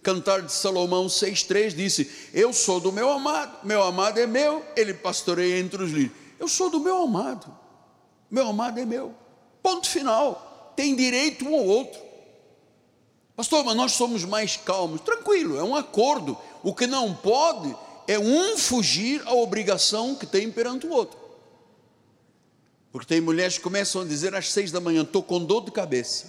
Cantar 0.01 0.41
de 0.41 0.51
Salomão 0.51 1.07
6,3 1.07 1.75
disse: 1.75 2.09
Eu 2.33 2.53
sou 2.53 2.79
do 2.79 2.91
meu 2.91 3.09
amado, 3.09 3.57
meu 3.63 3.83
amado 3.83 4.19
é 4.19 4.25
meu, 4.25 4.65
ele 4.75 4.93
pastoreia 4.93 5.59
entre 5.59 5.83
os 5.83 5.91
lírios. 5.91 6.13
Eu 6.39 6.47
sou 6.47 6.69
do 6.69 6.79
meu 6.79 7.03
amado, 7.03 7.53
meu 8.31 8.47
amado 8.47 8.79
é 8.79 8.85
meu. 8.85 9.13
Ponto 9.61 9.87
final. 9.89 10.73
Tem 10.75 10.95
direito 10.95 11.45
um 11.45 11.53
ao 11.53 11.65
outro. 11.65 12.08
Pastor, 13.39 13.63
mas 13.63 13.73
nós 13.73 13.93
somos 13.93 14.25
mais 14.25 14.57
calmos. 14.57 14.99
Tranquilo, 14.99 15.57
é 15.57 15.63
um 15.63 15.73
acordo. 15.73 16.37
O 16.61 16.75
que 16.75 16.85
não 16.85 17.15
pode 17.15 17.73
é 18.05 18.19
um 18.19 18.57
fugir 18.57 19.25
à 19.25 19.31
obrigação 19.31 20.13
que 20.13 20.25
tem 20.25 20.51
perante 20.51 20.85
o 20.85 20.91
outro. 20.91 21.17
Porque 22.91 23.07
tem 23.07 23.21
mulheres 23.21 23.55
que 23.55 23.63
começam 23.63 24.01
a 24.01 24.05
dizer 24.05 24.35
às 24.35 24.51
seis 24.51 24.73
da 24.73 24.81
manhã: 24.81 25.03
estou 25.03 25.23
com 25.23 25.41
dor 25.41 25.63
de 25.63 25.71
cabeça. 25.71 26.25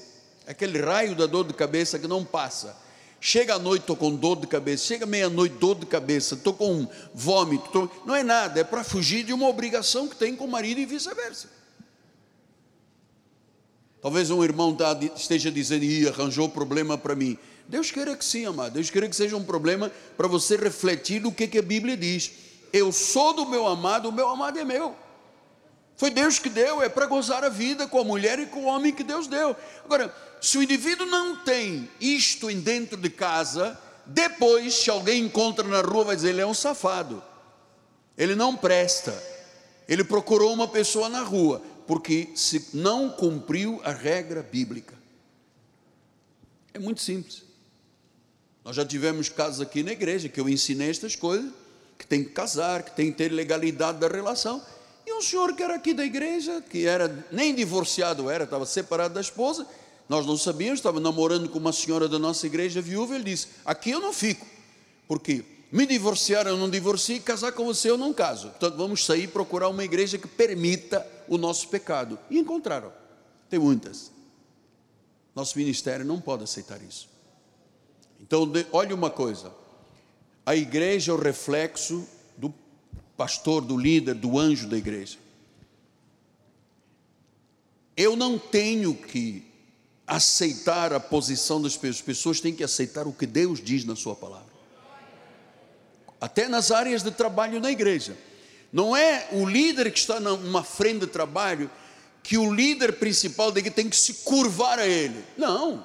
Aquele 0.47 0.81
raio 0.81 1.17
da 1.17 1.27
dor 1.27 1.49
de 1.49 1.53
cabeça 1.53 1.99
que 1.99 2.07
não 2.07 2.25
passa. 2.25 2.77
Chega 3.21 3.57
à 3.57 3.59
noite, 3.59 3.81
estou 3.81 3.97
com 3.97 4.15
dor 4.15 4.37
de 4.37 4.47
cabeça. 4.47 4.87
Chega 4.87 5.05
meia-noite, 5.05 5.57
dor 5.57 5.81
de 5.81 5.87
cabeça. 5.87 6.37
Estou 6.37 6.55
com 6.55 6.87
vômito. 7.13 7.69
Tô... 7.73 7.91
Não 8.07 8.15
é 8.15 8.23
nada, 8.23 8.61
é 8.61 8.63
para 8.63 8.85
fugir 8.85 9.25
de 9.25 9.33
uma 9.33 9.49
obrigação 9.49 10.07
que 10.07 10.15
tem 10.15 10.37
com 10.37 10.45
o 10.45 10.49
marido 10.49 10.79
e 10.79 10.87
vice-versa. 10.87 11.49
Talvez 14.03 14.31
um 14.31 14.43
irmão 14.43 14.75
tá 14.75 14.99
esteja 15.15 15.51
dizendo, 15.51 15.85
e 15.85 16.09
arranjou 16.09 16.49
problema 16.49 16.97
para 16.97 17.15
mim. 17.15 17.37
Deus 17.69 17.91
queira 17.91 18.17
que 18.17 18.25
sim, 18.25 18.47
amado. 18.47 18.73
Deus 18.73 18.91
queira 18.91 19.09
que 19.09 19.15
seja 19.15 19.37
um 19.37 19.45
problema 19.45 19.93
para 20.17 20.27
você 20.27 20.57
refletir 20.57 21.21
no 21.21 21.31
que, 21.31 21.47
que 21.47 21.59
a 21.59 21.63
Bíblia 21.63 21.97
diz. 21.97 22.33
Eu 22.73 22.91
sou 22.93 23.33
do 23.35 23.47
meu 23.47 23.67
amado, 23.67 24.09
o 24.09 24.13
meu 24.13 24.29
amado 24.29 24.59
é 24.59 24.65
meu. 24.65 24.97
Foi 25.97 26.11
Deus 26.11 26.39
que 26.39 26.49
deu, 26.49 26.83
é 26.83 26.89
para 26.89 27.05
gozar 27.05 27.45
a 27.45 27.51
vida 27.51 27.87
com 27.87 28.01
a 28.01 28.05
mulher 28.05 28.39
e 28.39 28.47
com 28.47 28.61
o 28.61 28.67
homem 28.67 28.91
que 28.91 29.05
Deus 29.05 29.27
deu. 29.27 29.55
Agora, 29.85 30.15
se 30.41 30.57
o 30.57 30.63
indivíduo 30.63 31.07
não 31.07 31.37
tem 31.37 31.89
isto 32.01 32.51
em 32.51 32.59
dentro 32.59 32.97
de 32.97 33.11
casa, 33.11 33.79
depois, 34.07 34.75
se 34.75 34.89
alguém 34.89 35.25
encontra 35.25 35.67
na 35.67 35.83
rua, 35.83 36.05
vai 36.05 36.17
dizer: 36.17 36.31
ele 36.31 36.41
é 36.41 36.47
um 36.47 36.55
safado, 36.55 37.23
ele 38.17 38.35
não 38.35 38.57
presta, 38.57 39.13
ele 39.87 40.03
procurou 40.03 40.55
uma 40.55 40.67
pessoa 40.67 41.09
na 41.11 41.21
rua 41.21 41.61
porque 41.91 42.29
se 42.37 42.69
não 42.73 43.11
cumpriu 43.11 43.81
a 43.83 43.91
regra 43.91 44.45
bíblica. 44.45 44.95
É 46.73 46.79
muito 46.79 47.01
simples. 47.01 47.43
Nós 48.65 48.77
já 48.77 48.87
tivemos 48.87 49.29
casos 49.29 49.61
aqui 49.61 49.83
na 49.83 49.91
igreja 49.91 50.29
que 50.29 50.41
eu 50.41 50.49
ensinei 50.49 50.89
estas 50.89 51.17
coisas, 51.17 51.51
que 51.99 52.07
tem 52.07 52.23
que 52.23 52.31
casar, 52.31 52.85
que 52.85 52.95
tem 52.95 53.11
que 53.11 53.19
ter 53.19 53.33
legalidade 53.33 53.99
da 53.99 54.07
relação. 54.07 54.65
E 55.05 55.13
um 55.13 55.21
senhor 55.21 55.53
que 55.57 55.65
era 55.65 55.75
aqui 55.75 55.93
da 55.93 56.05
igreja, 56.05 56.63
que 56.63 56.87
era 56.87 57.27
nem 57.33 57.53
divorciado 57.53 58.31
era, 58.31 58.45
estava 58.45 58.65
separado 58.67 59.15
da 59.15 59.21
esposa, 59.21 59.67
nós 60.09 60.25
não 60.25 60.37
sabíamos, 60.37 60.79
estava 60.79 61.01
namorando 61.01 61.49
com 61.49 61.59
uma 61.59 61.73
senhora 61.73 62.07
da 62.07 62.21
nossa 62.21 62.47
igreja 62.47 62.81
viúva, 62.81 63.17
ele 63.17 63.25
disse: 63.25 63.49
Aqui 63.65 63.91
eu 63.91 63.99
não 63.99 64.13
fico, 64.13 64.47
porque 65.09 65.45
me 65.73 65.87
divorciar 65.87 66.47
eu 66.47 66.57
não 66.57 66.71
divorcio, 66.71 67.21
casar 67.23 67.51
com 67.51 67.65
você 67.65 67.91
eu 67.91 67.99
não 67.99 68.13
caso. 68.13 68.51
Portanto, 68.51 68.77
vamos 68.77 69.05
sair 69.05 69.27
procurar 69.27 69.69
uma 69.69 69.83
igreja 69.83 70.19
que 70.19 70.29
permita 70.29 71.05
o 71.31 71.39
nosso 71.39 71.69
pecado. 71.69 72.19
E 72.29 72.39
encontraram. 72.39 72.93
Tem 73.49 73.59
muitas. 73.59 74.11
Nosso 75.35 75.57
ministério 75.57 76.05
não 76.05 76.21
pode 76.21 76.43
aceitar 76.43 76.83
isso. 76.83 77.09
Então, 78.21 78.51
olha 78.73 78.95
uma 78.95 79.09
coisa: 79.09 79.53
a 80.45 80.57
igreja 80.57 81.13
é 81.13 81.15
o 81.15 81.19
reflexo 81.19 82.07
do 82.37 82.53
pastor, 83.17 83.63
do 83.63 83.79
líder, 83.79 84.15
do 84.17 84.39
anjo 84.39 84.69
da 84.69 84.77
igreja. 84.77 85.19
Eu 87.97 88.17
não 88.17 88.39
tenho 88.39 88.95
que 88.95 89.47
aceitar 90.07 90.93
a 90.93 90.99
posição 90.99 91.63
das 91.63 91.77
pessoas, 91.77 91.97
as 91.97 92.03
pessoas 92.03 92.41
têm 92.41 92.55
que 92.55 92.65
aceitar 92.65 93.07
o 93.07 93.13
que 93.13 93.27
Deus 93.27 93.63
diz 93.63 93.85
na 93.85 93.95
Sua 93.95 94.17
palavra. 94.17 94.51
Até 96.21 96.49
nas 96.49 96.71
áreas 96.73 97.03
de 97.03 97.11
trabalho 97.13 97.61
na 97.61 97.71
igreja. 97.71 98.17
Não 98.73 98.97
é 98.97 99.29
o 99.33 99.45
líder 99.45 99.91
que 99.91 99.99
está 99.99 100.21
numa 100.21 100.63
frente 100.63 101.01
de 101.01 101.07
trabalho 101.07 101.71
que 102.23 102.39
o 102.39 102.53
líder 102.53 102.95
principal 102.95 103.51
tem 103.53 103.89
que 103.89 103.97
se 103.97 104.15
curvar 104.15 104.79
a 104.79 104.87
ele. 104.87 105.25
Não. 105.37 105.85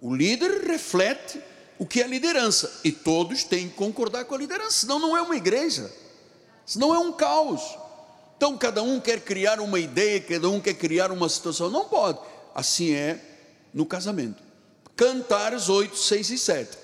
O 0.00 0.14
líder 0.14 0.62
reflete 0.66 1.40
o 1.78 1.86
que 1.86 2.00
é 2.00 2.06
liderança 2.06 2.80
e 2.82 2.90
todos 2.90 3.44
têm 3.44 3.68
que 3.68 3.74
concordar 3.74 4.24
com 4.24 4.34
a 4.34 4.38
liderança, 4.38 4.80
senão 4.80 4.98
não 4.98 5.16
é 5.16 5.22
uma 5.22 5.36
igreja, 5.36 5.92
senão 6.64 6.94
é 6.94 6.98
um 6.98 7.12
caos. 7.12 7.62
Então 8.36 8.56
cada 8.56 8.82
um 8.82 9.00
quer 9.00 9.20
criar 9.20 9.60
uma 9.60 9.78
ideia, 9.78 10.20
cada 10.20 10.48
um 10.48 10.60
quer 10.60 10.74
criar 10.74 11.10
uma 11.10 11.28
situação, 11.28 11.68
não 11.70 11.84
pode. 11.86 12.18
Assim 12.54 12.92
é 12.92 13.20
no 13.74 13.84
casamento. 13.84 14.42
Cantares 14.96 15.68
8, 15.68 15.96
6 15.96 16.30
e 16.30 16.38
7. 16.38 16.78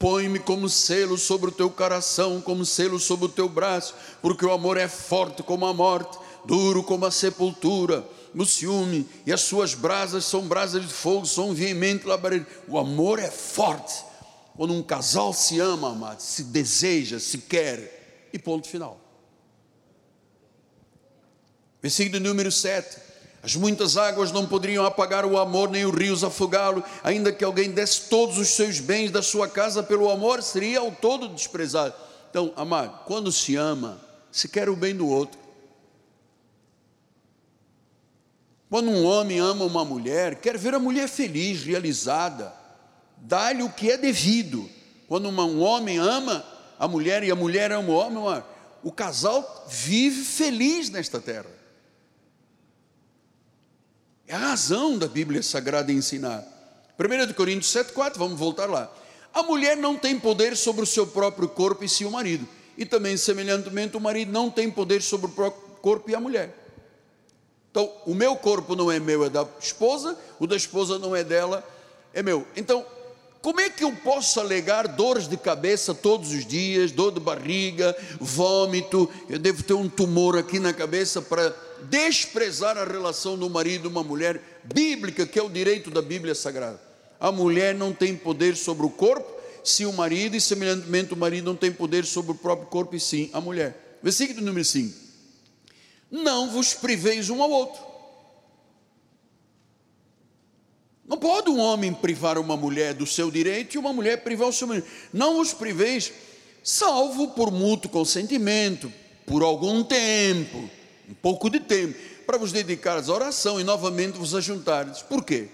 Põe-me 0.00 0.38
como 0.38 0.66
selo 0.66 1.18
sobre 1.18 1.50
o 1.50 1.52
teu 1.52 1.68
coração, 1.68 2.40
como 2.40 2.64
selo 2.64 2.98
sobre 2.98 3.26
o 3.26 3.28
teu 3.28 3.50
braço, 3.50 3.94
porque 4.22 4.46
o 4.46 4.50
amor 4.50 4.78
é 4.78 4.88
forte 4.88 5.42
como 5.42 5.66
a 5.66 5.74
morte, 5.74 6.18
duro 6.46 6.82
como 6.82 7.04
a 7.04 7.10
sepultura. 7.10 8.02
O 8.34 8.46
ciúme 8.46 9.06
e 9.26 9.32
as 9.32 9.42
suas 9.42 9.74
brasas 9.74 10.24
são 10.24 10.48
brasas 10.48 10.86
de 10.86 10.90
fogo, 10.90 11.26
são 11.26 11.52
veemente 11.52 12.06
labareda. 12.06 12.46
O 12.66 12.78
amor 12.78 13.18
é 13.18 13.30
forte. 13.30 14.02
Quando 14.56 14.72
um 14.72 14.82
casal 14.82 15.34
se 15.34 15.60
ama, 15.60 15.90
amado, 15.90 16.20
se 16.20 16.44
deseja, 16.44 17.20
se 17.20 17.36
quer, 17.36 18.28
e 18.32 18.38
ponto 18.38 18.68
final. 18.68 18.98
Versículo 21.82 22.20
número 22.20 22.50
7. 22.50 23.09
As 23.42 23.56
muitas 23.56 23.96
águas 23.96 24.30
não 24.32 24.46
poderiam 24.46 24.84
apagar 24.84 25.24
o 25.24 25.38
amor, 25.38 25.70
nem 25.70 25.86
os 25.86 25.94
rios 25.94 26.22
afogá-lo, 26.22 26.84
ainda 27.02 27.32
que 27.32 27.42
alguém 27.42 27.70
desse 27.70 28.02
todos 28.02 28.36
os 28.36 28.48
seus 28.48 28.80
bens 28.80 29.10
da 29.10 29.22
sua 29.22 29.48
casa 29.48 29.82
pelo 29.82 30.10
amor, 30.10 30.42
seria 30.42 30.80
ao 30.80 30.92
todo 30.92 31.28
desprezado. 31.28 31.94
Então, 32.28 32.52
amado, 32.54 33.00
quando 33.06 33.32
se 33.32 33.56
ama, 33.56 33.98
se 34.30 34.46
quer 34.46 34.68
o 34.68 34.76
bem 34.76 34.94
do 34.94 35.08
outro. 35.08 35.40
Quando 38.68 38.90
um 38.90 39.04
homem 39.04 39.40
ama 39.40 39.64
uma 39.64 39.84
mulher, 39.84 40.36
quer 40.36 40.56
ver 40.56 40.74
a 40.74 40.78
mulher 40.78 41.08
feliz, 41.08 41.64
realizada, 41.64 42.54
dá-lhe 43.16 43.62
o 43.62 43.70
que 43.70 43.90
é 43.90 43.96
devido. 43.96 44.68
Quando 45.08 45.28
um 45.28 45.60
homem 45.60 45.98
ama 45.98 46.44
a 46.78 46.86
mulher 46.86 47.24
e 47.24 47.30
a 47.30 47.34
mulher 47.34 47.72
ama 47.72 47.88
o 47.88 47.94
homem, 47.94 48.42
o 48.82 48.92
casal 48.92 49.66
vive 49.66 50.22
feliz 50.22 50.90
nesta 50.90 51.20
terra. 51.20 51.59
É 54.30 54.34
a 54.36 54.38
razão 54.38 54.96
da 54.96 55.08
Bíblia 55.08 55.42
Sagrada 55.42 55.90
ensinar. 55.90 56.46
1 56.96 57.32
Coríntios 57.34 57.72
7,4, 57.74 58.12
vamos 58.16 58.38
voltar 58.38 58.70
lá. 58.70 58.88
A 59.34 59.42
mulher 59.42 59.76
não 59.76 59.96
tem 59.96 60.20
poder 60.20 60.56
sobre 60.56 60.84
o 60.84 60.86
seu 60.86 61.04
próprio 61.04 61.48
corpo 61.48 61.82
e 61.82 61.88
sim 61.88 62.04
o 62.04 62.12
marido. 62.12 62.46
E 62.78 62.86
também, 62.86 63.16
semelhantemente, 63.16 63.96
o 63.96 64.00
marido 64.00 64.30
não 64.30 64.48
tem 64.48 64.70
poder 64.70 65.02
sobre 65.02 65.26
o 65.26 65.30
próprio 65.30 65.60
corpo 65.82 66.08
e 66.08 66.14
a 66.14 66.20
mulher. 66.20 66.56
Então, 67.72 67.92
o 68.06 68.14
meu 68.14 68.36
corpo 68.36 68.76
não 68.76 68.88
é 68.88 69.00
meu, 69.00 69.24
é 69.24 69.28
da 69.28 69.44
esposa, 69.58 70.16
o 70.38 70.46
da 70.46 70.54
esposa 70.54 70.96
não 70.96 71.16
é 71.16 71.24
dela, 71.24 71.68
é 72.14 72.22
meu. 72.22 72.46
Então, 72.54 72.86
como 73.42 73.60
é 73.60 73.68
que 73.68 73.82
eu 73.82 73.90
posso 74.04 74.38
alegar 74.38 74.86
dores 74.86 75.26
de 75.26 75.36
cabeça 75.36 75.92
todos 75.92 76.30
os 76.30 76.46
dias, 76.46 76.92
dor 76.92 77.10
de 77.10 77.18
barriga, 77.18 77.96
vômito? 78.20 79.10
Eu 79.28 79.40
devo 79.40 79.64
ter 79.64 79.74
um 79.74 79.88
tumor 79.88 80.38
aqui 80.38 80.60
na 80.60 80.72
cabeça 80.72 81.20
para 81.20 81.52
desprezar 81.88 82.76
a 82.76 82.84
relação 82.84 83.38
do 83.38 83.48
marido 83.48 83.86
e 83.86 83.90
uma 83.90 84.02
mulher 84.02 84.40
bíblica, 84.64 85.26
que 85.26 85.38
é 85.38 85.42
o 85.42 85.48
direito 85.48 85.90
da 85.90 86.02
Bíblia 86.02 86.34
Sagrada. 86.34 86.80
A 87.18 87.30
mulher 87.30 87.74
não 87.74 87.92
tem 87.92 88.16
poder 88.16 88.56
sobre 88.56 88.86
o 88.86 88.90
corpo, 88.90 89.40
se 89.62 89.84
o 89.84 89.92
marido, 89.92 90.36
e 90.36 90.40
semelhantemente 90.40 91.12
o 91.12 91.16
marido 91.16 91.44
não 91.44 91.56
tem 91.56 91.70
poder 91.70 92.04
sobre 92.06 92.32
o 92.32 92.34
próprio 92.34 92.68
corpo, 92.68 92.96
e 92.96 93.00
sim 93.00 93.30
a 93.32 93.40
mulher. 93.40 93.98
Versículo 94.02 94.40
número 94.40 94.64
5: 94.64 94.96
Não 96.10 96.50
vos 96.50 96.74
priveis 96.74 97.28
um 97.28 97.42
ao 97.42 97.50
outro. 97.50 97.90
Não 101.06 101.18
pode 101.18 101.50
um 101.50 101.58
homem 101.58 101.92
privar 101.92 102.38
uma 102.38 102.56
mulher 102.56 102.94
do 102.94 103.04
seu 103.04 103.30
direito 103.30 103.74
e 103.74 103.78
uma 103.78 103.92
mulher 103.92 104.22
privar 104.22 104.48
o 104.48 104.52
seu 104.52 104.68
marido. 104.68 104.86
Não 105.12 105.40
os 105.40 105.52
priveis, 105.52 106.12
salvo 106.62 107.28
por 107.32 107.50
mútuo 107.50 107.90
consentimento, 107.90 108.92
por 109.26 109.42
algum 109.42 109.82
tempo 109.82 110.70
um 111.10 111.14
pouco 111.14 111.50
de 111.50 111.58
tempo, 111.58 111.98
para 112.24 112.38
vos 112.38 112.52
dedicar 112.52 112.96
à 112.96 113.12
oração 113.12 113.60
e 113.60 113.64
novamente 113.64 114.16
vos 114.16 114.34
ajuntares. 114.34 115.02
Por 115.02 115.24
quê? 115.24 115.48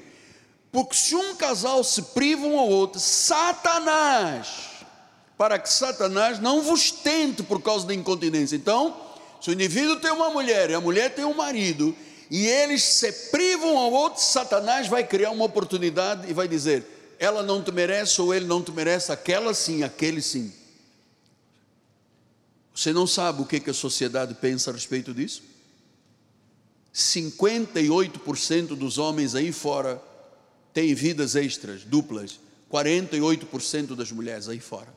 Porque 0.70 0.94
se 0.94 1.14
um 1.14 1.34
casal 1.34 1.82
se 1.82 2.02
priva 2.02 2.46
um 2.46 2.58
ao 2.58 2.68
outro, 2.68 3.00
Satanás, 3.00 4.48
para 5.38 5.58
que 5.58 5.72
Satanás 5.72 6.38
não 6.38 6.60
vos 6.60 6.90
tente 6.90 7.42
por 7.42 7.62
causa 7.62 7.86
da 7.86 7.94
incontinência. 7.94 8.56
Então, 8.56 8.94
se 9.40 9.48
o 9.48 9.52
indivíduo 9.54 9.96
tem 9.96 10.10
uma 10.10 10.28
mulher 10.28 10.68
e 10.68 10.74
a 10.74 10.80
mulher 10.80 11.14
tem 11.14 11.24
um 11.24 11.34
marido, 11.34 11.96
e 12.30 12.46
eles 12.46 12.82
se 12.82 13.10
privam 13.30 13.78
ao 13.78 13.92
outro, 13.92 14.22
Satanás 14.22 14.88
vai 14.88 15.04
criar 15.04 15.30
uma 15.30 15.44
oportunidade 15.44 16.28
e 16.28 16.34
vai 16.34 16.46
dizer: 16.46 16.84
ela 17.18 17.42
não 17.42 17.62
te 17.62 17.72
merece 17.72 18.20
ou 18.20 18.34
ele 18.34 18.44
não 18.44 18.62
te 18.62 18.70
merece, 18.72 19.12
aquela 19.12 19.54
sim, 19.54 19.82
aquele 19.82 20.20
sim. 20.20 20.52
Você 22.76 22.92
não 22.92 23.06
sabe 23.06 23.40
o 23.40 23.46
que, 23.46 23.70
a 23.70 23.74
sociedade 23.74 24.34
pensa 24.34 24.70
a 24.70 24.74
respeito 24.74 25.14
disso? 25.14 25.42
58% 26.94 28.76
dos 28.76 28.98
homens 28.98 29.34
aí 29.34 29.50
fora 29.50 30.00
têm 30.74 30.94
vidas 30.94 31.34
extras, 31.34 31.84
duplas. 31.84 32.38
48% 32.70 33.94
das 33.94 34.12
mulheres 34.12 34.46
aí 34.46 34.60
fora. 34.60 34.92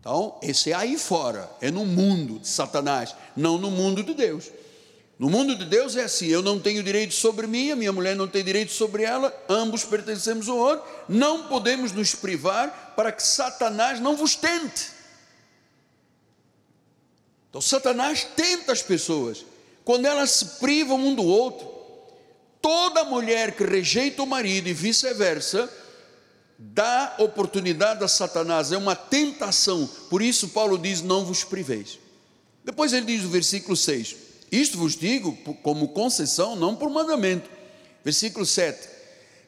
Então, 0.00 0.38
esse 0.42 0.70
é 0.70 0.74
aí 0.74 0.96
fora, 0.96 1.50
é 1.60 1.70
no 1.70 1.84
mundo 1.84 2.38
de 2.38 2.48
Satanás, 2.48 3.14
não 3.36 3.58
no 3.58 3.70
mundo 3.70 4.02
de 4.02 4.14
Deus. 4.14 4.50
No 5.18 5.28
mundo 5.28 5.56
de 5.56 5.64
Deus 5.64 5.96
é 5.96 6.04
assim: 6.04 6.28
eu 6.28 6.42
não 6.42 6.58
tenho 6.58 6.82
direito 6.82 7.12
sobre 7.12 7.46
mim, 7.46 7.70
a 7.70 7.76
minha 7.76 7.92
mulher 7.92 8.16
não 8.16 8.28
tem 8.28 8.44
direito 8.44 8.72
sobre 8.72 9.02
ela, 9.02 9.34
ambos 9.48 9.84
pertencemos 9.84 10.48
ao 10.48 10.56
outro, 10.56 10.86
não 11.08 11.48
podemos 11.48 11.92
nos 11.92 12.14
privar 12.14 12.94
para 12.96 13.12
que 13.12 13.22
Satanás 13.22 14.00
não 14.00 14.16
vos 14.16 14.36
tente. 14.36 14.93
Então, 17.54 17.62
Satanás 17.62 18.26
tenta 18.34 18.72
as 18.72 18.82
pessoas, 18.82 19.46
quando 19.84 20.06
elas 20.06 20.32
se 20.32 20.44
privam 20.58 20.98
um 20.98 21.14
do 21.14 21.22
outro. 21.22 21.72
Toda 22.60 23.04
mulher 23.04 23.52
que 23.52 23.62
rejeita 23.62 24.24
o 24.24 24.26
marido 24.26 24.68
e 24.68 24.72
vice-versa, 24.72 25.72
dá 26.58 27.14
oportunidade 27.16 28.02
a 28.02 28.08
Satanás, 28.08 28.72
é 28.72 28.76
uma 28.76 28.96
tentação. 28.96 29.88
Por 30.10 30.20
isso, 30.20 30.48
Paulo 30.48 30.76
diz: 30.76 31.00
Não 31.00 31.24
vos 31.24 31.44
priveis. 31.44 32.00
Depois 32.64 32.92
ele 32.92 33.06
diz 33.06 33.22
no 33.22 33.28
versículo 33.28 33.76
6: 33.76 34.16
Isto 34.50 34.76
vos 34.76 34.96
digo 34.96 35.36
como 35.62 35.90
concessão, 35.90 36.56
não 36.56 36.74
por 36.74 36.90
mandamento. 36.90 37.48
Versículo 38.02 38.44
7: 38.44 38.88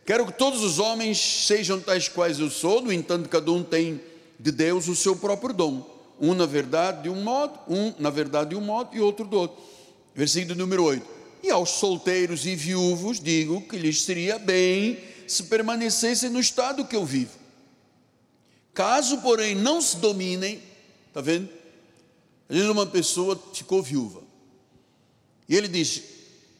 Quero 0.04 0.26
que 0.26 0.32
todos 0.32 0.62
os 0.62 0.78
homens 0.78 1.18
sejam 1.18 1.80
tais 1.80 2.08
quais 2.08 2.38
eu 2.38 2.50
sou, 2.50 2.80
no 2.80 2.92
entanto, 2.92 3.28
cada 3.28 3.50
um 3.50 3.64
tem 3.64 4.00
de 4.38 4.52
Deus 4.52 4.86
o 4.86 4.94
seu 4.94 5.16
próprio 5.16 5.52
dom 5.52 5.95
um 6.20 6.34
na 6.34 6.46
verdade 6.46 7.04
de 7.04 7.08
um 7.08 7.22
modo, 7.22 7.58
um 7.68 7.92
na 7.98 8.10
verdade 8.10 8.50
de 8.50 8.56
um 8.56 8.60
modo 8.60 8.96
e 8.96 9.00
outro 9.00 9.26
do 9.26 9.38
outro. 9.38 9.62
Versículo 10.14 10.54
número 10.54 10.84
8. 10.84 11.06
E 11.42 11.50
aos 11.50 11.70
solteiros 11.70 12.46
e 12.46 12.56
viúvos 12.56 13.20
digo 13.20 13.60
que 13.62 13.76
lhes 13.76 14.02
seria 14.02 14.38
bem 14.38 14.98
se 15.26 15.44
permanecessem 15.44 16.30
no 16.30 16.40
estado 16.40 16.84
que 16.84 16.96
eu 16.96 17.04
vivo. 17.04 17.32
Caso, 18.72 19.18
porém, 19.18 19.54
não 19.54 19.80
se 19.80 19.96
dominem, 19.96 20.62
está 21.08 21.20
vendo? 21.20 21.48
Às 22.48 22.56
vezes 22.56 22.70
uma 22.70 22.86
pessoa 22.86 23.40
ficou 23.52 23.82
viúva. 23.82 24.22
E 25.48 25.56
ele 25.56 25.68
diz: 25.68 26.02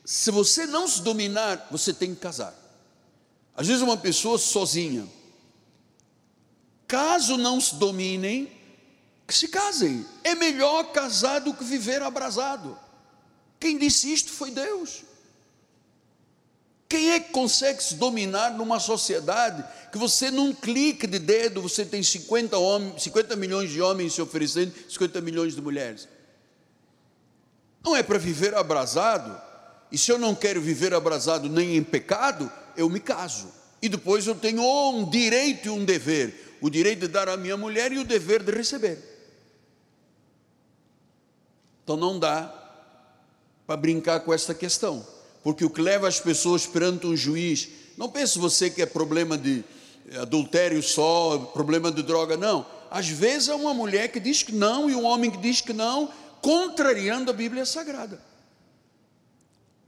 se 0.04 0.30
você 0.30 0.66
não 0.66 0.88
se 0.88 1.02
dominar, 1.02 1.68
você 1.70 1.92
tem 1.92 2.14
que 2.14 2.20
casar. 2.20 2.54
Às 3.56 3.66
vezes 3.66 3.82
uma 3.82 3.96
pessoa 3.96 4.38
sozinha. 4.38 5.06
Caso 6.86 7.36
não 7.36 7.60
se 7.60 7.74
dominem, 7.76 8.48
que 9.26 9.34
se 9.34 9.48
casem. 9.48 10.06
É 10.22 10.34
melhor 10.34 10.92
casar 10.92 11.40
do 11.40 11.52
que 11.52 11.64
viver 11.64 12.02
abrasado. 12.02 12.78
Quem 13.58 13.76
disse 13.76 14.12
isto 14.12 14.30
foi 14.30 14.50
Deus. 14.50 15.02
Quem 16.88 17.10
é 17.10 17.20
que 17.20 17.32
consegue 17.32 17.82
se 17.82 17.96
dominar 17.96 18.52
numa 18.52 18.78
sociedade 18.78 19.64
que 19.90 19.98
você 19.98 20.30
num 20.30 20.52
clique 20.52 21.06
de 21.06 21.18
dedo 21.18 21.60
você 21.60 21.84
tem 21.84 22.02
50, 22.02 22.56
homens, 22.58 23.02
50 23.02 23.34
milhões 23.34 23.70
de 23.70 23.82
homens 23.82 24.14
se 24.14 24.22
oferecendo, 24.22 24.72
50 24.88 25.20
milhões 25.20 25.54
de 25.54 25.60
mulheres. 25.60 26.08
Não 27.84 27.96
é 27.96 28.02
para 28.02 28.18
viver 28.18 28.54
abrasado. 28.54 29.40
E 29.90 29.98
se 29.98 30.10
eu 30.10 30.18
não 30.18 30.34
quero 30.34 30.60
viver 30.60 30.92
abrasado 30.94 31.48
nem 31.48 31.76
em 31.76 31.82
pecado, 31.82 32.50
eu 32.76 32.88
me 32.88 33.00
caso. 33.00 33.48
E 33.80 33.88
depois 33.88 34.26
eu 34.26 34.34
tenho 34.34 34.62
um 34.62 35.08
direito 35.08 35.66
e 35.66 35.70
um 35.70 35.84
dever: 35.84 36.58
o 36.60 36.68
direito 36.68 37.00
de 37.00 37.08
dar 37.08 37.28
à 37.28 37.36
minha 37.36 37.56
mulher 37.56 37.92
e 37.92 37.98
o 37.98 38.04
dever 38.04 38.42
de 38.42 38.52
receber. 38.52 39.15
Então 41.86 41.96
não 41.96 42.18
dá 42.18 42.52
para 43.64 43.76
brincar 43.76 44.18
com 44.18 44.34
esta 44.34 44.52
questão, 44.52 45.06
porque 45.44 45.64
o 45.64 45.70
que 45.70 45.80
leva 45.80 46.08
as 46.08 46.18
pessoas 46.18 46.66
perante 46.66 47.06
um 47.06 47.16
juiz, 47.16 47.68
não 47.96 48.08
pense 48.08 48.40
você 48.40 48.68
que 48.68 48.82
é 48.82 48.86
problema 48.86 49.38
de 49.38 49.64
adultério 50.20 50.82
só, 50.82 51.38
problema 51.54 51.92
de 51.92 52.02
droga, 52.02 52.36
não. 52.36 52.66
Às 52.90 53.06
vezes 53.06 53.50
é 53.50 53.54
uma 53.54 53.72
mulher 53.72 54.10
que 54.10 54.18
diz 54.18 54.42
que 54.42 54.50
não 54.50 54.90
e 54.90 54.96
um 54.96 55.04
homem 55.04 55.30
que 55.30 55.36
diz 55.36 55.60
que 55.60 55.72
não, 55.72 56.10
contrariando 56.42 57.30
a 57.30 57.34
Bíblia 57.34 57.64
Sagrada. 57.64 58.20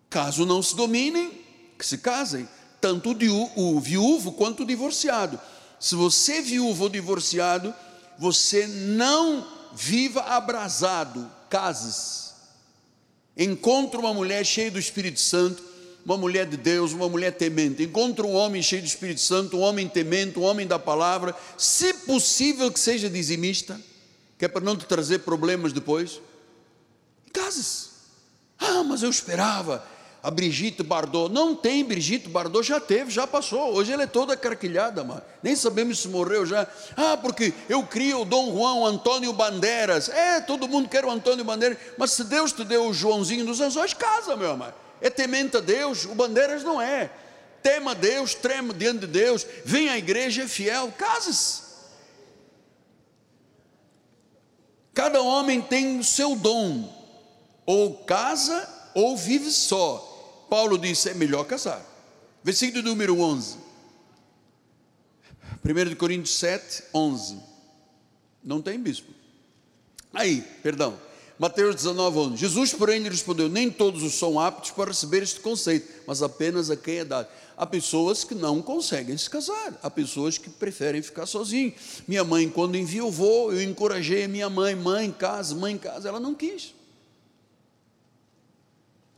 Caso 0.08 0.46
não 0.46 0.62
se 0.62 0.76
dominem, 0.76 1.32
que 1.76 1.84
se 1.84 1.98
casem, 1.98 2.48
tanto 2.80 3.10
o 3.56 3.80
viúvo 3.80 4.30
quanto 4.34 4.62
o 4.62 4.66
divorciado. 4.66 5.40
Se 5.80 5.96
você 5.96 6.34
é 6.34 6.42
viúvo 6.42 6.84
ou 6.84 6.88
divorciado, 6.88 7.74
você 8.16 8.68
não 8.68 9.44
viva 9.74 10.20
abrasado, 10.20 11.28
cases. 11.48 12.34
Encontre 13.36 13.98
uma 13.98 14.12
mulher 14.12 14.44
cheia 14.44 14.70
do 14.70 14.78
Espírito 14.78 15.20
Santo, 15.20 15.62
uma 16.04 16.16
mulher 16.16 16.46
de 16.46 16.56
Deus, 16.56 16.92
uma 16.92 17.08
mulher 17.08 17.32
temente. 17.32 17.82
Encontre 17.82 18.24
um 18.24 18.34
homem 18.34 18.62
cheio 18.62 18.82
do 18.82 18.88
Espírito 18.88 19.20
Santo, 19.20 19.58
um 19.58 19.60
homem 19.60 19.88
temente, 19.88 20.38
um 20.38 20.42
homem 20.42 20.66
da 20.66 20.78
palavra, 20.78 21.34
se 21.56 21.92
possível 21.92 22.72
que 22.72 22.80
seja 22.80 23.10
dizimista, 23.10 23.80
que 24.38 24.44
é 24.44 24.48
para 24.48 24.64
não 24.64 24.76
te 24.76 24.86
trazer 24.86 25.20
problemas 25.20 25.72
depois. 25.72 26.20
Cases. 27.32 27.90
Ah, 28.58 28.82
mas 28.82 29.02
eu 29.02 29.10
esperava 29.10 29.84
a 30.22 30.30
Brigitte 30.30 30.82
Bardot. 30.82 31.32
Não 31.32 31.54
tem 31.54 31.84
Brigitte 31.84 32.28
Bardot, 32.28 32.66
já 32.66 32.80
teve, 32.80 33.10
já 33.10 33.26
passou. 33.26 33.74
Hoje 33.74 33.92
ela 33.92 34.02
é 34.02 34.06
toda 34.06 34.36
carquilhada, 34.36 35.04
mas 35.04 35.22
nem 35.42 35.54
sabemos 35.54 36.00
se 36.00 36.08
morreu 36.08 36.44
já. 36.44 36.66
Ah, 36.96 37.16
porque 37.16 37.52
eu 37.68 37.82
crio 37.84 38.22
o 38.22 38.24
Dom 38.24 38.52
Juan, 38.52 38.88
Antônio 38.88 39.32
Bandeiras. 39.32 40.08
É, 40.08 40.40
todo 40.40 40.68
mundo 40.68 40.88
quer 40.88 41.04
o 41.04 41.10
Antônio 41.10 41.44
Bandeiras, 41.44 41.78
mas 41.96 42.12
se 42.12 42.24
Deus 42.24 42.52
te 42.52 42.64
deu 42.64 42.86
o 42.88 42.94
Joãozinho 42.94 43.44
dos 43.44 43.60
Anjos, 43.60 43.94
casa, 43.94 44.36
meu 44.36 44.52
amor. 44.52 44.74
É 45.00 45.08
temente 45.08 45.56
a 45.56 45.60
Deus, 45.60 46.04
o 46.04 46.14
Bandeiras 46.14 46.64
não 46.64 46.80
é. 46.80 47.10
Tema 47.62 47.94
Deus, 47.94 48.34
trema 48.34 48.72
diante 48.72 49.00
de 49.00 49.06
Deus, 49.08 49.46
vem 49.64 49.88
à 49.88 49.98
igreja, 49.98 50.42
é 50.42 50.48
fiel, 50.48 50.92
casas. 50.96 51.68
Cada 54.94 55.22
homem 55.22 55.60
tem 55.60 55.98
o 56.00 56.04
seu 56.04 56.34
dom, 56.34 56.92
ou 57.64 57.98
casa 57.98 58.68
ou 58.94 59.16
vive 59.16 59.50
só. 59.52 60.07
Paulo 60.48 60.78
disse: 60.78 61.10
é 61.10 61.14
melhor 61.14 61.44
casar. 61.44 61.84
Versículo 62.42 62.82
número 62.82 63.20
11. 63.20 63.56
1 65.64 65.96
Coríntios 65.96 66.36
7, 66.38 66.84
11. 66.94 67.38
Não 68.42 68.62
tem 68.62 68.78
bispo. 68.80 69.12
Aí, 70.12 70.42
perdão. 70.62 70.98
Mateus 71.38 71.76
19, 71.76 72.18
11. 72.18 72.36
Jesus, 72.36 72.72
porém, 72.72 73.00
lhe 73.00 73.08
respondeu: 73.08 73.48
Nem 73.48 73.70
todos 73.70 74.02
os 74.02 74.14
são 74.14 74.40
aptos 74.40 74.72
para 74.72 74.90
receber 74.90 75.22
este 75.22 75.38
conceito, 75.38 76.02
mas 76.06 76.22
apenas 76.22 76.68
a 76.70 76.76
quem 76.76 76.98
é 76.98 77.04
dado. 77.04 77.28
Há 77.56 77.64
pessoas 77.64 78.24
que 78.24 78.34
não 78.34 78.60
conseguem 78.60 79.16
se 79.16 79.28
casar, 79.30 79.78
há 79.82 79.90
pessoas 79.90 80.38
que 80.38 80.50
preferem 80.50 81.02
ficar 81.02 81.26
sozinhos. 81.26 81.74
Minha 82.08 82.24
mãe, 82.24 82.48
quando 82.48 82.76
enviou 82.76 83.10
voo, 83.10 83.52
eu 83.52 83.62
encorajei 83.62 84.24
a 84.24 84.28
minha 84.28 84.50
mãe: 84.50 84.74
mãe, 84.74 85.12
casa, 85.12 85.54
mãe, 85.54 85.78
casa. 85.78 86.08
Ela 86.08 86.18
não 86.18 86.34
quis. 86.34 86.74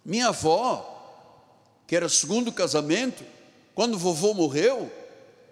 Minha 0.05 0.29
avó, 0.29 1.00
que 1.91 1.97
era 1.97 2.09
segundo 2.09 2.53
casamento, 2.53 3.25
quando 3.75 3.99
vovô 3.99 4.33
morreu, 4.33 4.89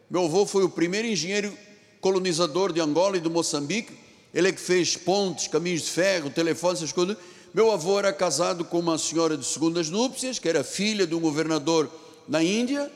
meu 0.08 0.26
avô 0.26 0.46
foi 0.46 0.62
o 0.62 0.68
primeiro 0.68 1.08
engenheiro 1.08 1.52
colonizador 2.00 2.72
de 2.72 2.80
Angola 2.80 3.16
e 3.16 3.20
do 3.20 3.28
Moçambique, 3.28 3.92
ele 4.32 4.46
é 4.46 4.52
que 4.52 4.60
fez 4.60 4.96
pontes, 4.96 5.48
caminhos 5.48 5.82
de 5.82 5.90
ferro, 5.90 6.30
telefone, 6.30 6.74
essas 6.74 6.92
coisas. 6.92 7.16
Meu 7.52 7.72
avô 7.72 7.98
era 7.98 8.12
casado 8.12 8.64
com 8.64 8.78
uma 8.78 8.96
senhora 8.96 9.36
de 9.36 9.44
segundas 9.44 9.90
núpcias, 9.90 10.38
que 10.38 10.48
era 10.48 10.62
filha 10.62 11.08
de 11.08 11.12
um 11.12 11.18
governador 11.18 11.90
na 12.28 12.40
Índia, 12.40 12.88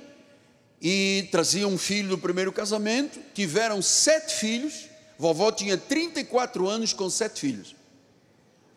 e 0.81 1.27
trazia 1.33 1.67
um 1.67 1.77
filho 1.77 2.11
do 2.11 2.19
primeiro 2.19 2.53
casamento. 2.53 3.19
Tiveram 3.35 3.83
sete 3.83 4.37
filhos. 4.37 4.85
Vovó 5.19 5.51
tinha 5.51 5.77
34 5.77 6.69
anos 6.69 6.93
com 6.93 7.11
sete 7.11 7.41
filhos. 7.41 7.75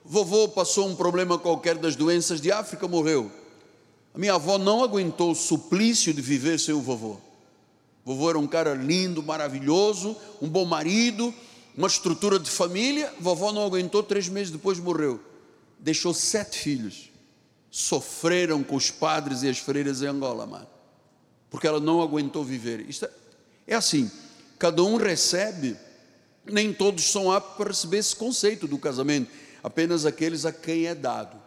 Vovô 0.03 0.47
passou 0.47 0.87
um 0.87 0.95
problema 0.95 1.37
qualquer 1.37 1.77
das 1.77 1.95
doenças 1.95 2.41
de 2.41 2.51
África, 2.51 2.87
morreu. 2.87 3.44
A 4.15 4.17
minha 4.17 4.35
avó 4.35 4.57
não 4.57 4.81
aguentou 4.81 5.31
o 5.31 5.35
suplício 5.35 6.13
de 6.13 6.21
viver 6.21 6.57
sem 6.57 6.73
o 6.73 6.79
vovô. 6.79 7.17
O 8.05 8.13
vovô 8.13 8.29
era 8.29 8.39
um 8.39 8.47
cara 8.47 8.73
lindo, 8.73 9.21
maravilhoso, 9.21 10.15
um 10.41 10.47
bom 10.47 10.63
marido, 10.63 11.33
uma 11.75 11.87
estrutura 11.87 12.39
de 12.39 12.49
família. 12.49 13.09
A 13.09 13.21
vovó 13.21 13.51
não 13.51 13.65
aguentou, 13.65 14.01
três 14.01 14.29
meses 14.29 14.51
depois 14.51 14.79
morreu. 14.79 15.19
Deixou 15.77 16.13
sete 16.13 16.57
filhos. 16.57 17.11
Sofreram 17.69 18.63
com 18.63 18.77
os 18.77 18.89
padres 18.89 19.43
e 19.43 19.49
as 19.49 19.57
freiras 19.57 20.01
em 20.01 20.05
Angola, 20.05 20.45
mano. 20.45 20.67
Porque 21.49 21.67
ela 21.67 21.81
não 21.81 22.01
aguentou 22.01 22.41
viver. 22.41 22.89
Isto 22.89 23.05
é, 23.05 23.09
é 23.67 23.75
assim: 23.75 24.09
cada 24.57 24.81
um 24.81 24.95
recebe, 24.95 25.75
nem 26.45 26.71
todos 26.71 27.03
são 27.03 27.29
aptos 27.29 27.57
para 27.57 27.67
receber 27.67 27.97
esse 27.97 28.15
conceito 28.15 28.65
do 28.65 28.77
casamento, 28.77 29.29
apenas 29.61 30.05
aqueles 30.05 30.45
a 30.45 30.53
quem 30.53 30.87
é 30.87 30.95
dado. 30.95 31.44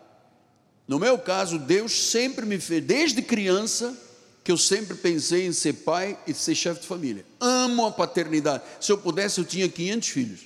No 0.88 0.98
meu 0.98 1.18
caso, 1.18 1.58
Deus 1.58 1.92
sempre 1.92 2.46
me 2.46 2.58
fez, 2.58 2.82
desde 2.82 3.20
criança, 3.20 3.94
que 4.42 4.50
eu 4.50 4.56
sempre 4.56 4.96
pensei 4.96 5.46
em 5.46 5.52
ser 5.52 5.74
pai 5.74 6.18
e 6.26 6.32
ser 6.32 6.54
chefe 6.54 6.80
de 6.80 6.86
família. 6.86 7.26
Amo 7.38 7.84
a 7.84 7.92
paternidade. 7.92 8.64
Se 8.80 8.90
eu 8.90 8.96
pudesse, 8.96 9.38
eu 9.38 9.44
tinha 9.44 9.68
500 9.68 10.08
filhos. 10.08 10.40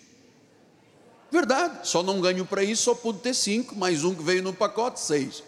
Verdade, 1.30 1.88
só 1.88 2.02
não 2.02 2.20
ganho 2.20 2.44
para 2.44 2.64
isso, 2.64 2.82
só 2.82 2.94
pude 2.94 3.20
ter 3.20 3.34
cinco, 3.34 3.76
mais 3.76 4.02
um 4.02 4.14
que 4.14 4.22
veio 4.22 4.42
no 4.42 4.52
pacote, 4.52 5.00
seis. 5.00 5.44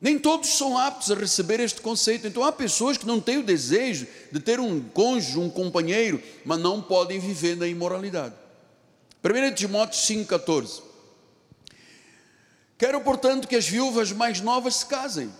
Nem 0.00 0.18
todos 0.18 0.50
são 0.50 0.78
aptos 0.78 1.10
a 1.10 1.14
receber 1.14 1.58
este 1.58 1.80
conceito. 1.80 2.26
Então 2.26 2.44
há 2.44 2.52
pessoas 2.52 2.96
que 2.96 3.06
não 3.06 3.20
têm 3.20 3.38
o 3.38 3.42
desejo 3.42 4.06
de 4.30 4.38
ter 4.38 4.60
um 4.60 4.80
cônjuge, 4.80 5.38
um 5.38 5.50
companheiro, 5.50 6.22
mas 6.44 6.60
não 6.60 6.80
podem 6.80 7.18
viver 7.18 7.56
na 7.56 7.66
imoralidade. 7.66 8.43
1 9.24 9.54
Timóteo 9.54 9.98
5,14. 9.98 10.82
Quero, 12.76 13.00
portanto, 13.00 13.48
que 13.48 13.56
as 13.56 13.66
viúvas 13.66 14.12
mais 14.12 14.42
novas 14.42 14.76
se 14.76 14.86
casem. 14.86 15.32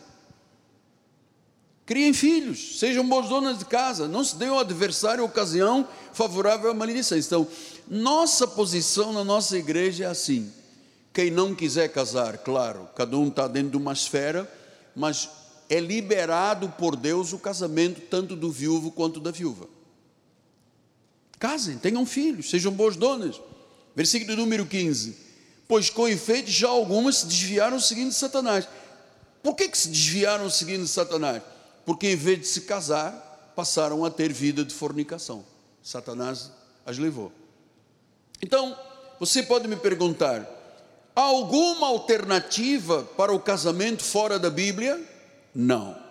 Criem 1.84 2.14
filhos, 2.14 2.78
sejam 2.78 3.06
boas 3.06 3.28
donas 3.28 3.58
de 3.58 3.66
casa, 3.66 4.08
não 4.08 4.24
se 4.24 4.36
dê 4.36 4.46
ao 4.46 4.58
adversário 4.58 5.22
ocasião 5.22 5.86
favorável 6.14 6.70
à 6.70 6.74
maledicência. 6.74 7.26
Então, 7.26 7.46
nossa 7.86 8.46
posição 8.46 9.12
na 9.12 9.22
nossa 9.22 9.58
igreja 9.58 10.04
é 10.04 10.06
assim: 10.06 10.50
quem 11.12 11.30
não 11.30 11.54
quiser 11.54 11.88
casar, 11.88 12.38
claro, 12.38 12.88
cada 12.96 13.18
um 13.18 13.28
está 13.28 13.46
dentro 13.46 13.72
de 13.72 13.76
uma 13.76 13.92
esfera, 13.92 14.50
mas 14.96 15.28
é 15.68 15.78
liberado 15.78 16.70
por 16.70 16.96
Deus 16.96 17.34
o 17.34 17.38
casamento 17.38 18.00
tanto 18.00 18.34
do 18.34 18.50
viúvo 18.50 18.90
quanto 18.90 19.20
da 19.20 19.30
viúva. 19.30 19.68
Casem, 21.38 21.76
tenham 21.76 22.06
filhos, 22.06 22.48
sejam 22.48 22.72
boas 22.72 22.96
donas. 22.96 23.38
Versículo 23.94 24.36
número 24.36 24.66
15. 24.66 25.16
Pois 25.68 25.88
com 25.88 26.08
efeito 26.08 26.50
já 26.50 26.68
algumas 26.68 27.18
se 27.18 27.26
desviaram 27.26 27.80
seguindo 27.80 28.12
Satanás. 28.12 28.68
Por 29.42 29.54
que, 29.54 29.68
que 29.68 29.78
se 29.78 29.88
desviaram 29.88 30.50
seguindo 30.50 30.86
Satanás? 30.86 31.42
Porque 31.86 32.08
em 32.08 32.16
vez 32.16 32.40
de 32.40 32.46
se 32.46 32.62
casar, 32.62 33.52
passaram 33.54 34.04
a 34.04 34.10
ter 34.10 34.32
vida 34.32 34.64
de 34.64 34.74
fornicação. 34.74 35.44
Satanás 35.82 36.50
as 36.84 36.98
levou. 36.98 37.30
Então, 38.42 38.76
você 39.20 39.42
pode 39.42 39.68
me 39.68 39.76
perguntar: 39.76 40.48
há 41.14 41.20
alguma 41.20 41.86
alternativa 41.86 43.04
para 43.16 43.32
o 43.32 43.40
casamento 43.40 44.02
fora 44.02 44.38
da 44.38 44.50
Bíblia? 44.50 45.00
Não. 45.54 46.02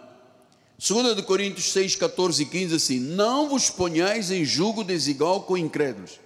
2 0.77 1.21
Coríntios 1.21 1.71
6, 1.71 1.95
14 1.95 2.43
e 2.43 2.45
15 2.45 2.75
assim: 2.75 2.99
Não 2.99 3.49
vos 3.49 3.69
ponhais 3.69 4.31
em 4.31 4.45
julgo 4.45 4.83
desigual 4.83 5.43
com 5.43 5.57
incrédulos 5.57 6.22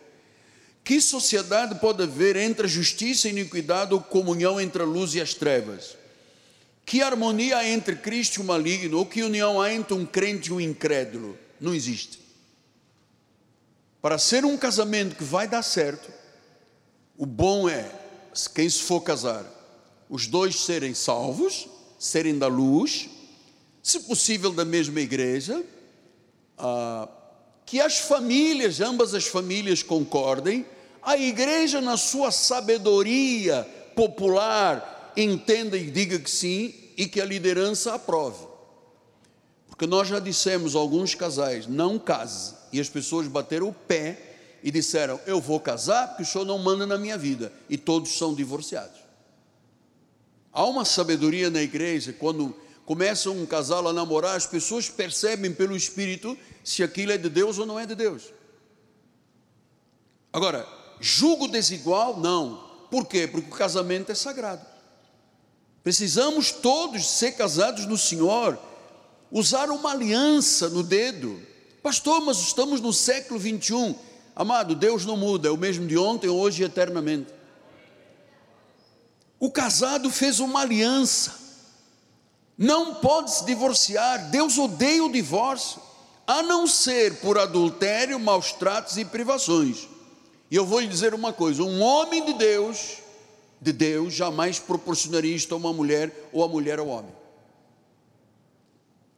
que 0.87 1.01
sociedade 1.01 1.81
pode 1.81 2.03
haver 2.03 2.37
entre 2.37 2.65
a 2.65 2.69
justiça 2.69 3.27
e 3.27 3.31
a 3.31 3.33
iniquidade 3.33 3.93
ou 3.93 3.99
comunhão 3.99 4.57
entre 4.57 4.81
a 4.81 4.85
luz 4.85 5.13
e 5.15 5.19
as 5.19 5.33
trevas? 5.33 5.97
Que 6.85 7.01
harmonia 7.01 7.57
há 7.57 7.67
entre 7.67 7.97
Cristo 7.97 8.37
e 8.37 8.41
o 8.41 8.45
maligno? 8.45 8.99
Ou 8.99 9.05
que 9.05 9.21
união 9.21 9.59
há 9.59 9.73
entre 9.73 9.93
um 9.93 10.05
crente 10.05 10.49
e 10.49 10.53
um 10.53 10.61
incrédulo? 10.61 11.37
Não 11.59 11.75
existe. 11.75 12.21
Para 14.01 14.17
ser 14.17 14.45
um 14.45 14.55
casamento 14.55 15.17
que 15.17 15.25
vai 15.25 15.45
dar 15.45 15.61
certo, 15.61 16.09
o 17.17 17.25
bom 17.25 17.67
é, 17.67 17.91
quem 18.55 18.69
se 18.69 18.81
for 18.83 19.01
casar, 19.01 19.43
os 20.09 20.25
dois 20.25 20.57
serem 20.57 20.93
salvos, 20.93 21.67
serem 21.99 22.39
da 22.39 22.47
luz, 22.47 23.09
se 23.83 23.99
possível 23.99 24.53
da 24.53 24.63
mesma 24.63 25.01
igreja, 25.01 25.61
ah, 26.57 27.09
que 27.65 27.81
as 27.81 27.97
famílias, 27.97 28.79
ambas 28.79 29.13
as 29.13 29.27
famílias 29.27 29.83
concordem, 29.83 30.65
a 31.01 31.17
igreja, 31.17 31.81
na 31.81 31.97
sua 31.97 32.31
sabedoria 32.31 33.63
popular, 33.95 35.13
entenda 35.15 35.77
e 35.77 35.89
diga 35.89 36.19
que 36.19 36.29
sim, 36.29 36.73
e 36.97 37.07
que 37.07 37.21
a 37.21 37.25
liderança 37.25 37.93
aprove. 37.93 38.45
Porque 39.67 39.85
nós 39.85 40.07
já 40.07 40.19
dissemos 40.19 40.75
a 40.75 40.79
alguns 40.79 41.13
casais, 41.13 41.67
não 41.67 41.99
case, 41.99 42.55
e 42.73 42.79
as 42.79 42.89
pessoas 42.89 43.27
bateram 43.27 43.69
o 43.69 43.73
pé 43.73 44.59
e 44.63 44.71
disseram: 44.71 45.19
Eu 45.25 45.39
vou 45.39 45.59
casar 45.59 46.07
porque 46.07 46.23
o 46.23 46.25
senhor 46.25 46.45
não 46.45 46.57
manda 46.57 46.85
na 46.85 46.97
minha 46.97 47.17
vida, 47.17 47.53
e 47.69 47.77
todos 47.77 48.17
são 48.17 48.33
divorciados. 48.33 48.99
Há 50.51 50.65
uma 50.65 50.83
sabedoria 50.83 51.51
na 51.51 51.61
igreja, 51.61 52.11
quando 52.11 52.55
começa 52.85 53.29
um 53.29 53.45
casal 53.45 53.87
a 53.87 53.93
namorar, 53.93 54.35
as 54.35 54.47
pessoas 54.47 54.89
percebem 54.89 55.53
pelo 55.53 55.75
Espírito 55.75 56.35
se 56.63 56.81
aquilo 56.81 57.11
é 57.11 57.17
de 57.17 57.29
Deus 57.29 57.59
ou 57.59 57.65
não 57.65 57.79
é 57.79 57.85
de 57.85 57.93
Deus. 57.93 58.33
Agora, 60.33 60.67
julgo 60.99 61.47
desigual? 61.47 62.19
Não. 62.19 62.63
Por 62.89 63.05
quê? 63.05 63.27
Porque 63.27 63.49
o 63.49 63.55
casamento 63.55 64.11
é 64.11 64.15
sagrado. 64.15 64.65
Precisamos 65.83 66.51
todos 66.51 67.05
ser 67.05 67.33
casados 67.33 67.85
no 67.85 67.97
Senhor, 67.97 68.59
usar 69.31 69.69
uma 69.69 69.91
aliança 69.91 70.69
no 70.69 70.83
dedo. 70.83 71.41
Pastor, 71.81 72.21
mas 72.21 72.39
estamos 72.39 72.81
no 72.81 72.91
século 72.91 73.39
21. 73.39 73.95
Amado, 74.35 74.75
Deus 74.75 75.05
não 75.05 75.15
muda, 75.15 75.47
é 75.47 75.51
o 75.51 75.57
mesmo 75.57 75.87
de 75.87 75.97
ontem, 75.97 76.27
hoje 76.27 76.61
e 76.61 76.65
eternamente. 76.65 77.33
O 79.39 79.49
casado 79.49 80.09
fez 80.09 80.39
uma 80.39 80.61
aliança, 80.61 81.35
não 82.57 82.95
pode 82.95 83.31
se 83.31 83.45
divorciar, 83.45 84.29
Deus 84.29 84.57
odeia 84.57 85.03
o 85.03 85.11
divórcio, 85.11 85.81
a 86.25 86.43
não 86.43 86.67
ser 86.67 87.21
por 87.21 87.37
adultério, 87.37 88.19
maus 88.19 88.51
tratos 88.51 88.97
e 88.97 89.05
privações. 89.05 89.87
E 90.49 90.55
eu 90.55 90.65
vou 90.65 90.79
lhe 90.79 90.87
dizer 90.87 91.13
uma 91.13 91.33
coisa: 91.33 91.63
um 91.63 91.81
homem 91.81 92.25
de 92.25 92.33
Deus, 92.33 92.97
de 93.61 93.73
Deus, 93.73 94.13
jamais 94.13 94.59
proporcionaria 94.59 95.35
isto 95.35 95.53
a 95.53 95.57
uma 95.57 95.73
mulher 95.73 96.29
ou 96.31 96.43
a 96.43 96.47
mulher 96.47 96.79
ao 96.79 96.87
homem. 96.87 97.11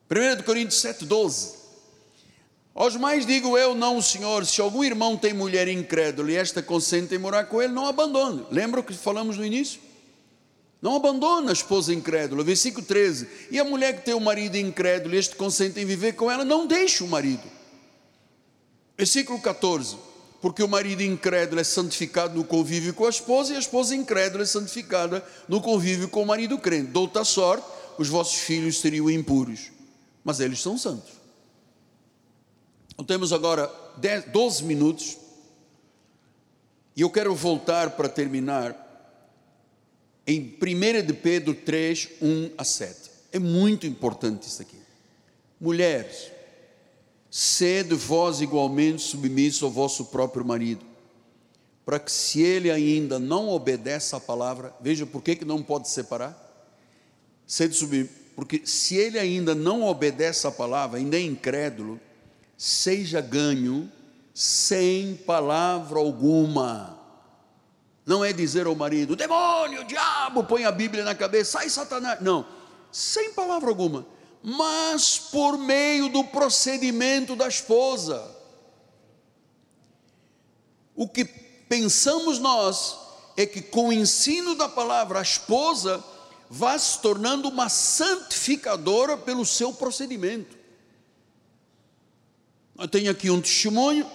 1 0.10 0.44
Coríntios 0.44 0.82
7,12 0.82 1.54
Aos 2.74 2.96
mais 2.96 3.28
digo 3.28 3.56
eu, 3.56 3.76
não 3.76 3.98
o 3.98 4.02
Senhor, 4.02 4.44
se 4.44 4.60
algum 4.60 4.84
irmão 4.84 5.16
tem 5.16 5.34
mulher 5.34 5.68
incrédula 5.68 6.32
e 6.32 6.36
esta 6.36 6.64
consente 6.64 7.14
em 7.14 7.20
morar 7.20 7.46
com 7.46 7.62
ele, 7.62 7.74
não 7.74 7.86
abandone. 7.86 8.44
Lembra 8.50 8.80
o 8.80 8.84
que 8.84 8.94
falamos 8.94 9.38
no 9.38 9.46
início? 9.46 9.80
Não 10.82 10.96
abandona 10.96 11.52
a 11.52 11.54
esposa 11.54 11.94
incrédula. 11.94 12.44
Versículo 12.44 12.86
13. 12.86 13.28
E 13.52 13.60
a 13.60 13.66
mulher 13.66 13.98
que 13.98 14.06
tem 14.06 14.14
o 14.14 14.20
marido 14.20 14.56
incrédulo 14.56 15.14
e 15.14 15.18
este 15.18 15.36
consente 15.36 15.80
em 15.80 15.86
viver 15.86 16.14
com 16.14 16.32
ela, 16.32 16.46
não 16.46 16.66
deixe 16.66 17.04
o 17.04 17.08
marido. 17.08 17.44
Versículo 18.98 19.40
14. 19.40 20.09
Porque 20.42 20.64
o 20.64 20.68
marido 20.68 21.02
incrédulo 21.04 21.60
é 21.60 21.64
santificado 21.64 22.36
no 22.36 22.46
convívio 22.46 22.94
com 22.94 23.06
a 23.06 23.10
esposa 23.10 23.54
e 23.54 23.56
a 23.58 23.60
esposa 23.60 23.96
incrédula 23.96 24.44
é 24.44 24.46
santificada 24.46 25.26
no 25.48 25.60
convívio 25.62 26.08
com 26.08 26.24
o 26.24 26.26
marido 26.26 26.58
crente. 26.58 26.92
De 26.92 26.98
outra 26.98 27.26
sorte, 27.26 27.66
os 27.98 28.08
vossos 28.08 28.40
filhos 28.40 28.80
seriam 28.80 29.10
impuros, 29.10 29.72
mas 30.24 30.40
eles 30.40 30.62
são 30.62 30.78
santos. 30.78 31.12
Então 32.94 33.06
temos 33.06 33.34
agora 33.34 33.70
10, 33.98 34.26
12 34.26 34.64
minutos 34.64 35.18
e 36.96 37.02
eu 37.02 37.10
quero 37.10 37.34
voltar 37.36 37.92
para 37.92 38.10
terminar 38.10 38.86
em 40.26 40.58
1 40.62 41.06
de 41.06 41.14
Pedro 41.14 41.54
3, 41.54 42.10
1 42.22 42.52
a 42.58 42.64
7. 42.64 43.10
É 43.32 43.40
muito 43.40 43.88
importante 43.88 44.48
isso 44.48 44.62
aqui. 44.62 44.78
Mulheres, 45.60 46.32
sede 47.30 47.96
vós 47.96 48.42
igualmente 48.42 49.02
submissos 49.02 49.64
ao 49.64 49.70
vosso 49.70 50.06
próprio 50.06 50.46
marido, 50.46 50.86
para 51.86 52.00
que 52.00 52.12
se 52.12 52.42
ele 52.42 52.70
ainda 52.70 53.20
não 53.20 53.50
obedece 53.50 54.16
à 54.16 54.20
palavra, 54.20 54.74
veja 54.80 55.06
por 55.06 55.22
que, 55.22 55.36
que 55.36 55.46
não 55.46 55.62
pode 55.62 55.90
separar? 55.90 56.38
Sede 57.46 57.76
submisso, 57.76 58.12
porque 58.36 58.62
se 58.66 58.96
ele 58.96 59.20
ainda 59.20 59.54
não 59.54 59.84
obedece 59.84 60.46
à 60.48 60.52
palavra, 60.52 60.98
ainda 60.98 61.18
é 61.18 61.22
incrédulo, 61.22 62.00
seja 62.58 63.22
ganho 63.22 63.92
sem 64.34 65.16
palavra 65.16 66.00
alguma 66.00 67.00
não 68.10 68.26
é 68.26 68.34
dizer 68.34 68.66
ao 68.66 68.74
marido, 68.74 69.16
demônio, 69.16 69.84
diabo, 69.84 70.44
põe 70.44 70.66
a 70.66 70.72
Bíblia 70.72 71.04
na 71.04 71.14
cabeça, 71.14 71.60
sai 71.60 71.70
Satanás. 71.70 72.20
Não, 72.22 72.44
sem 72.92 73.34
palavra 73.34 73.70
alguma, 73.70 74.04
mas 74.44 75.18
por 75.18 75.58
meio 75.58 76.10
do 76.10 76.24
procedimento 76.24 77.36
da 77.36 77.48
esposa. 77.48 78.36
O 80.96 81.08
que 81.08 81.26
pensamos 81.26 82.40
nós 82.40 82.98
é 83.38 83.46
que 83.46 83.62
com 83.62 83.90
o 83.90 83.94
ensino 83.94 84.56
da 84.56 84.68
palavra, 84.68 85.20
a 85.20 85.22
esposa 85.22 86.04
vai 86.50 86.78
se 86.80 87.00
tornando 87.00 87.48
uma 87.48 87.70
santificadora 87.70 89.16
pelo 89.16 89.46
seu 89.46 89.72
procedimento. 89.72 90.58
Eu 92.78 92.88
tenho 92.88 93.12
aqui 93.12 93.30
um 93.30 93.40
testemunho 93.40 94.10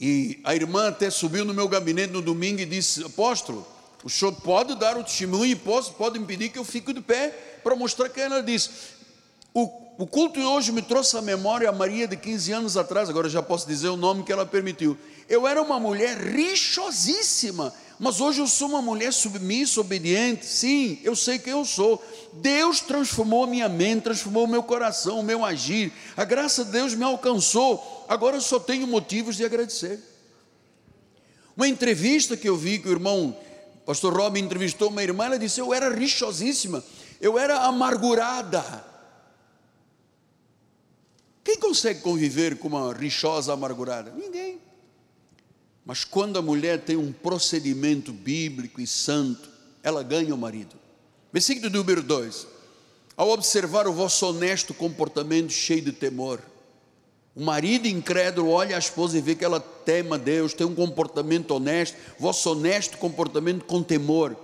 e 0.00 0.40
a 0.42 0.54
irmã 0.54 0.88
até 0.88 1.10
subiu 1.10 1.44
no 1.44 1.54
meu 1.54 1.68
gabinete 1.68 2.12
no 2.12 2.22
domingo 2.22 2.60
e 2.60 2.66
disse: 2.66 3.04
Apóstolo, 3.04 3.66
o 4.02 4.10
senhor 4.10 4.32
pode 4.32 4.74
dar 4.74 4.96
o 4.96 5.04
testemunho 5.04 5.46
e 5.52 5.56
pode, 5.56 5.90
pode 5.92 6.18
impedir 6.18 6.50
que 6.50 6.58
eu 6.58 6.64
fique 6.64 6.92
de 6.92 7.00
pé 7.00 7.28
para 7.62 7.76
mostrar 7.76 8.08
que 8.08 8.20
ela 8.20 8.42
disse. 8.42 8.70
O, 9.56 9.70
o 9.98 10.06
culto 10.08 10.40
de 10.40 10.44
hoje 10.44 10.72
me 10.72 10.82
trouxe 10.82 11.16
à 11.16 11.22
memória 11.22 11.68
a 11.68 11.72
Maria 11.72 12.08
de 12.08 12.16
15 12.16 12.50
anos 12.50 12.76
atrás, 12.76 13.08
agora 13.08 13.28
já 13.28 13.40
posso 13.40 13.68
dizer 13.68 13.88
o 13.88 13.96
nome 13.96 14.24
que 14.24 14.32
ela 14.32 14.44
permitiu. 14.44 14.98
Eu 15.28 15.46
era 15.46 15.62
uma 15.62 15.78
mulher 15.78 16.18
rixosíssima, 16.18 17.72
mas 18.00 18.20
hoje 18.20 18.40
eu 18.40 18.48
sou 18.48 18.68
uma 18.68 18.82
mulher 18.82 19.12
submissa, 19.12 19.80
obediente. 19.80 20.44
Sim, 20.44 20.98
eu 21.04 21.14
sei 21.14 21.38
quem 21.38 21.52
eu 21.52 21.64
sou. 21.64 22.04
Deus 22.32 22.80
transformou 22.80 23.44
a 23.44 23.46
minha 23.46 23.68
mente, 23.68 24.02
transformou 24.02 24.42
o 24.42 24.48
meu 24.48 24.60
coração, 24.60 25.20
o 25.20 25.22
meu 25.22 25.44
agir. 25.44 25.92
A 26.16 26.24
graça 26.24 26.64
de 26.64 26.72
Deus 26.72 26.92
me 26.92 27.04
alcançou. 27.04 28.04
Agora 28.08 28.36
eu 28.36 28.40
só 28.40 28.58
tenho 28.58 28.88
motivos 28.88 29.36
de 29.36 29.44
agradecer. 29.44 30.00
Uma 31.56 31.68
entrevista 31.68 32.36
que 32.36 32.48
eu 32.48 32.56
vi 32.56 32.80
que 32.80 32.88
o 32.88 32.92
irmão, 32.92 33.38
pastor 33.86 34.12
Robin, 34.14 34.40
entrevistou 34.40 34.88
uma 34.88 35.04
irmã, 35.04 35.26
ela 35.26 35.38
disse: 35.38 35.60
Eu 35.60 35.72
era 35.72 35.94
rixosíssima, 35.94 36.82
eu 37.20 37.38
era 37.38 37.58
amargurada. 37.58 38.92
Quem 41.44 41.58
consegue 41.58 42.00
conviver 42.00 42.56
com 42.56 42.68
uma 42.68 42.94
rixosa 42.94 43.52
amargurada? 43.52 44.10
Ninguém. 44.16 44.58
Mas 45.84 46.02
quando 46.02 46.38
a 46.38 46.42
mulher 46.42 46.80
tem 46.80 46.96
um 46.96 47.12
procedimento 47.12 48.10
bíblico 48.10 48.80
e 48.80 48.86
santo, 48.86 49.50
ela 49.82 50.02
ganha 50.02 50.34
o 50.34 50.38
marido. 50.38 50.74
Versículo 51.30 51.68
número 51.68 52.02
2: 52.02 52.46
Ao 53.14 53.28
observar 53.28 53.86
o 53.86 53.92
vosso 53.92 54.24
honesto 54.26 54.72
comportamento 54.72 55.52
cheio 55.52 55.82
de 55.82 55.92
temor, 55.92 56.40
o 57.36 57.44
marido 57.44 57.86
incrédulo 57.86 58.48
olha 58.48 58.76
a 58.76 58.78
esposa 58.78 59.18
e 59.18 59.20
vê 59.20 59.34
que 59.34 59.44
ela 59.44 59.60
tema 59.60 60.16
Deus, 60.16 60.54
tem 60.54 60.66
um 60.66 60.74
comportamento 60.74 61.50
honesto, 61.50 61.96
vosso 62.18 62.50
honesto 62.50 62.96
comportamento 62.96 63.64
com 63.64 63.82
temor. 63.82 64.34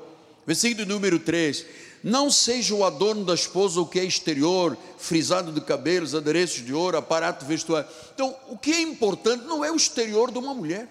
Versículo 0.47 0.87
número 0.87 1.19
3: 1.19 1.65
Não 2.03 2.31
seja 2.31 2.75
o 2.75 2.85
adorno 2.85 3.25
da 3.25 3.35
esposa 3.35 3.81
o 3.81 3.87
que 3.87 4.01
é 4.01 4.05
exterior, 4.05 4.77
frisado 4.99 5.53
de 5.53 5.61
cabelos, 5.61 6.15
adereços 6.15 6.65
de 6.65 6.73
ouro, 6.73 6.97
aparato 6.97 7.45
vestuário. 7.45 7.89
Então, 8.15 8.35
o 8.49 8.57
que 8.57 8.73
é 8.73 8.81
importante 8.81 9.45
não 9.45 9.65
é 9.65 9.71
o 9.71 9.77
exterior 9.77 10.31
de 10.31 10.39
uma 10.39 10.55
mulher 10.55 10.89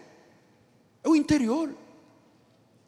é 1.03 1.09
o 1.09 1.15
interior. 1.15 1.73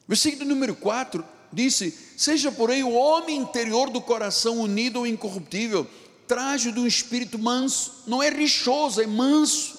Versículo 0.07 0.47
número 0.47 0.75
4 0.75 1.23
disse: 1.51 1.97
Seja, 2.17 2.51
porém, 2.51 2.83
o 2.83 2.93
homem 2.93 3.37
interior 3.37 3.89
do 3.89 4.01
coração 4.01 4.59
unido 4.59 4.99
ao 4.99 5.07
incorruptível, 5.07 5.87
traje 6.27 6.71
de 6.71 6.79
um 6.79 6.87
espírito 6.87 7.39
manso, 7.39 8.03
não 8.05 8.21
é 8.21 8.29
rixoso, 8.29 9.01
é 9.01 9.07
manso, 9.07 9.77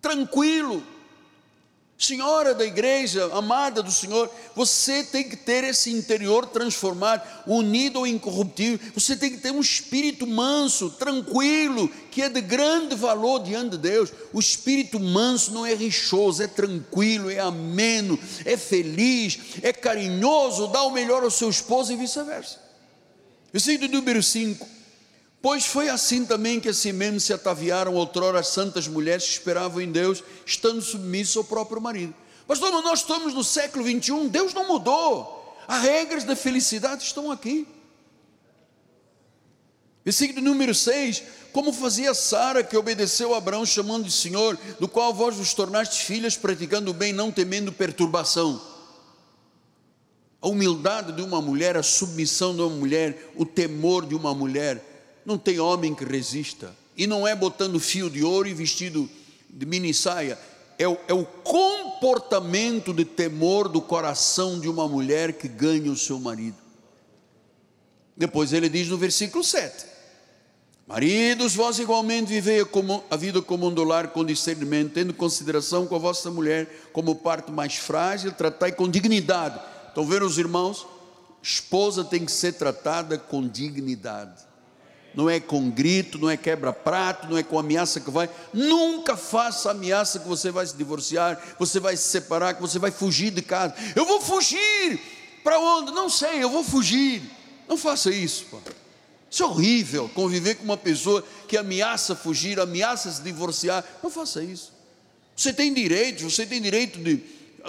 tranquilo 0.00 0.82
Senhora 1.98 2.54
da 2.54 2.64
igreja, 2.64 3.28
amada 3.34 3.82
do 3.82 3.90
Senhor, 3.90 4.30
você 4.54 5.02
tem 5.02 5.28
que 5.28 5.36
ter 5.36 5.64
esse 5.64 5.90
interior 5.90 6.46
transformado, 6.46 7.26
unido 7.44 7.98
ao 7.98 8.06
incorruptível. 8.06 8.78
Você 8.94 9.16
tem 9.16 9.32
que 9.32 9.38
ter 9.38 9.50
um 9.50 9.58
espírito 9.58 10.24
manso, 10.24 10.90
tranquilo, 10.90 11.88
que 12.12 12.22
é 12.22 12.28
de 12.28 12.40
grande 12.40 12.94
valor 12.94 13.40
diante 13.40 13.70
de 13.70 13.78
Deus. 13.78 14.12
O 14.32 14.38
espírito 14.38 15.00
manso 15.00 15.50
não 15.52 15.66
é 15.66 15.74
rixoso, 15.74 16.40
é 16.40 16.46
tranquilo, 16.46 17.32
é 17.32 17.40
ameno, 17.40 18.16
é 18.44 18.56
feliz, 18.56 19.36
é 19.60 19.72
carinhoso, 19.72 20.68
dá 20.68 20.84
o 20.84 20.92
melhor 20.92 21.24
ao 21.24 21.32
seu 21.32 21.50
esposo 21.50 21.92
e 21.92 21.96
vice-versa. 21.96 22.60
Versículo 23.52 23.90
número 23.90 24.22
5. 24.22 24.77
Pois 25.40 25.66
foi 25.66 25.88
assim 25.88 26.24
também 26.24 26.58
que 26.58 26.68
assim 26.68 26.92
mesmo 26.92 27.20
se 27.20 27.32
ataviaram 27.32 27.94
outrora 27.94 28.40
as 28.40 28.48
santas 28.48 28.88
mulheres 28.88 29.24
que 29.24 29.32
esperavam 29.32 29.80
em 29.80 29.90
Deus, 29.90 30.22
estando 30.44 30.82
submissas 30.82 31.36
ao 31.36 31.44
próprio 31.44 31.80
marido. 31.80 32.14
Pastor, 32.46 32.72
mas 32.72 32.84
nós 32.84 33.00
estamos 33.00 33.34
no 33.34 33.44
século 33.44 33.84
21, 33.84 34.28
Deus 34.28 34.52
não 34.52 34.66
mudou. 34.66 35.56
As 35.68 35.82
regras 35.82 36.24
da 36.24 36.34
felicidade 36.34 37.04
estão 37.04 37.30
aqui. 37.30 37.68
Versículo 40.04 40.40
número 40.40 40.74
6: 40.74 41.22
Como 41.52 41.72
fazia 41.72 42.14
Sara, 42.14 42.64
que 42.64 42.76
obedeceu 42.76 43.34
a 43.34 43.36
Abraão, 43.36 43.66
chamando 43.66 44.04
de 44.04 44.10
Senhor, 44.10 44.58
do 44.80 44.88
qual 44.88 45.12
vós 45.12 45.36
vos 45.36 45.52
tornastes 45.52 45.98
filhas, 45.98 46.36
praticando 46.36 46.90
o 46.90 46.94
bem, 46.94 47.12
não 47.12 47.30
temendo 47.30 47.70
perturbação. 47.70 48.58
A 50.40 50.48
humildade 50.48 51.12
de 51.12 51.20
uma 51.20 51.42
mulher, 51.42 51.76
a 51.76 51.82
submissão 51.82 52.54
de 52.54 52.62
uma 52.62 52.74
mulher, 52.74 53.30
o 53.36 53.44
temor 53.44 54.06
de 54.06 54.14
uma 54.14 54.32
mulher, 54.32 54.97
não 55.28 55.38
tem 55.38 55.60
homem 55.60 55.94
que 55.94 56.04
resista. 56.04 56.74
E 56.96 57.06
não 57.06 57.28
é 57.28 57.36
botando 57.36 57.78
fio 57.78 58.10
de 58.10 58.24
ouro 58.24 58.48
e 58.48 58.54
vestido 58.54 59.08
de 59.48 59.64
mini 59.64 59.94
saia, 59.94 60.38
é 60.78 60.88
o, 60.88 60.96
é 61.06 61.12
o 61.12 61.24
comportamento 61.24 62.92
de 62.92 63.04
temor 63.04 63.68
do 63.68 63.80
coração 63.80 64.58
de 64.58 64.68
uma 64.68 64.88
mulher 64.88 65.34
que 65.34 65.46
ganha 65.46 65.92
o 65.92 65.96
seu 65.96 66.18
marido. 66.18 66.56
Depois 68.16 68.52
ele 68.52 68.68
diz 68.68 68.88
no 68.88 68.96
versículo 68.96 69.44
7: 69.44 69.86
Maridos, 70.86 71.54
vós 71.54 71.78
igualmente 71.78 72.26
vivei 72.26 72.66
a 73.10 73.16
vida 73.16 73.40
comum 73.40 73.72
do 73.72 73.84
com 74.12 74.24
discernimento, 74.24 74.94
tendo 74.94 75.14
consideração 75.14 75.86
com 75.86 75.94
a 75.94 76.00
vossa 76.00 76.30
mulher 76.30 76.88
como 76.92 77.14
parte 77.14 77.52
mais 77.52 77.76
frágil, 77.76 78.32
tratai 78.32 78.72
com 78.72 78.88
dignidade 78.88 79.60
Estão 79.88 80.06
vendo 80.06 80.26
os 80.26 80.38
irmãos? 80.38 80.86
Esposa 81.42 82.04
tem 82.04 82.24
que 82.24 82.30
ser 82.30 82.52
tratada 82.52 83.18
com 83.18 83.46
dignidade. 83.46 84.47
Não 85.14 85.28
é 85.28 85.40
com 85.40 85.70
grito, 85.70 86.18
não 86.18 86.30
é 86.30 86.36
quebra-prato, 86.36 87.28
não 87.28 87.36
é 87.36 87.42
com 87.42 87.58
ameaça 87.58 88.00
que 88.00 88.10
vai. 88.10 88.28
Nunca 88.52 89.16
faça 89.16 89.70
ameaça 89.70 90.18
que 90.18 90.28
você 90.28 90.50
vai 90.50 90.66
se 90.66 90.76
divorciar, 90.76 91.40
você 91.58 91.80
vai 91.80 91.96
se 91.96 92.04
separar, 92.04 92.54
que 92.54 92.60
você 92.60 92.78
vai 92.78 92.90
fugir 92.90 93.30
de 93.30 93.42
casa. 93.42 93.74
Eu 93.96 94.04
vou 94.04 94.20
fugir! 94.20 95.00
Para 95.42 95.58
onde? 95.58 95.92
Não 95.92 96.08
sei, 96.08 96.42
eu 96.42 96.50
vou 96.50 96.62
fugir. 96.62 97.22
Não 97.68 97.76
faça 97.76 98.10
isso, 98.10 98.46
pô. 98.50 98.58
Isso 99.30 99.42
é 99.42 99.46
horrível, 99.46 100.10
conviver 100.14 100.54
com 100.54 100.64
uma 100.64 100.76
pessoa 100.76 101.22
que 101.46 101.56
ameaça 101.56 102.16
fugir, 102.16 102.58
ameaça 102.58 103.10
se 103.10 103.22
divorciar. 103.22 103.84
Não 104.02 104.10
faça 104.10 104.42
isso. 104.42 104.72
Você 105.36 105.52
tem 105.52 105.72
direito, 105.72 106.28
você 106.28 106.46
tem 106.46 106.60
direito 106.60 106.98
de 106.98 107.22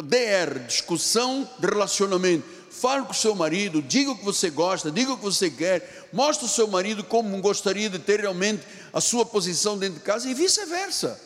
DR, 0.04 0.60
discussão 0.68 1.48
de 1.60 1.68
relacionamento. 1.68 2.46
Fale 2.72 3.06
com 3.06 3.12
o 3.12 3.16
seu 3.16 3.36
marido, 3.36 3.82
diga 3.82 4.12
o 4.12 4.18
que 4.18 4.24
você 4.24 4.50
gosta, 4.50 4.90
diga 4.90 5.14
o 5.14 5.18
que 5.18 5.24
você 5.24 5.50
quer, 5.50 5.99
mostre 6.12 6.45
o 6.45 6.49
seu 6.49 6.68
marido 6.68 7.03
como 7.03 7.39
gostaria 7.41 7.89
de 7.89 7.99
ter 7.99 8.20
realmente 8.20 8.64
a 8.93 9.01
sua 9.01 9.26
posição 9.26 9.78
dentro 9.78 9.99
de 9.99 10.05
casa 10.05 10.30
e 10.30 10.34
vice-versa. 10.34 11.20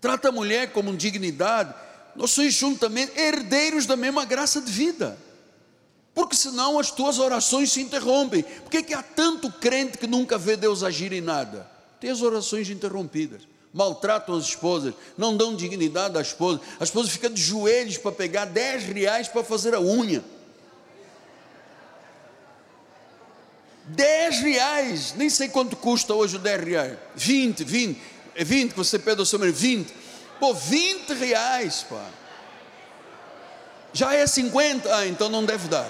Trata 0.00 0.28
a 0.28 0.32
mulher 0.32 0.72
como 0.72 0.96
dignidade. 0.96 1.74
Nós 2.16 2.30
somos 2.30 2.54
juntamente 2.54 3.18
herdeiros 3.18 3.86
da 3.86 3.96
mesma 3.96 4.24
graça 4.24 4.60
de 4.60 4.70
vida. 4.70 5.18
Porque 6.14 6.34
senão 6.34 6.78
as 6.78 6.90
tuas 6.90 7.18
orações 7.18 7.70
se 7.70 7.80
interrompem. 7.80 8.42
Por 8.42 8.70
que, 8.70 8.92
é 8.92 8.96
há 8.96 9.02
tanto 9.02 9.50
crente 9.52 9.98
que 9.98 10.06
nunca 10.06 10.38
vê 10.38 10.56
Deus 10.56 10.82
agir 10.82 11.12
em 11.12 11.20
nada? 11.20 11.70
Tem 12.00 12.10
as 12.10 12.22
orações 12.22 12.68
interrompidas 12.70 13.42
maltratam 13.72 14.36
as 14.36 14.44
esposas, 14.44 14.94
não 15.16 15.36
dão 15.36 15.54
dignidade 15.54 16.18
à 16.18 16.20
esposa, 16.20 16.60
a 16.78 16.84
esposa 16.84 17.08
fica 17.08 17.30
de 17.30 17.40
joelhos 17.40 17.98
para 17.98 18.12
pegar 18.12 18.44
10 18.44 18.84
reais 18.84 19.28
para 19.28 19.44
fazer 19.44 19.74
a 19.74 19.80
unha. 19.80 20.24
10 23.94 24.40
reais, 24.40 25.14
nem 25.16 25.28
sei 25.28 25.48
quanto 25.48 25.76
custa 25.76 26.14
hoje 26.14 26.36
o 26.36 26.38
10 26.38 26.64
reais. 26.64 26.98
20, 27.16 27.64
20, 27.64 28.00
é 28.34 28.44
20 28.44 28.70
que 28.70 28.76
você 28.76 28.98
pede 28.98 29.20
ao 29.20 29.26
seu 29.26 29.38
marido, 29.38 29.56
20. 29.56 29.94
Pô, 30.38 30.54
20 30.54 31.10
reais, 31.14 31.84
pá. 31.88 32.04
Já 33.92 34.14
é 34.14 34.26
50, 34.26 34.94
ah, 34.94 35.06
então 35.06 35.28
não 35.28 35.44
deve 35.44 35.68
dar. 35.68 35.88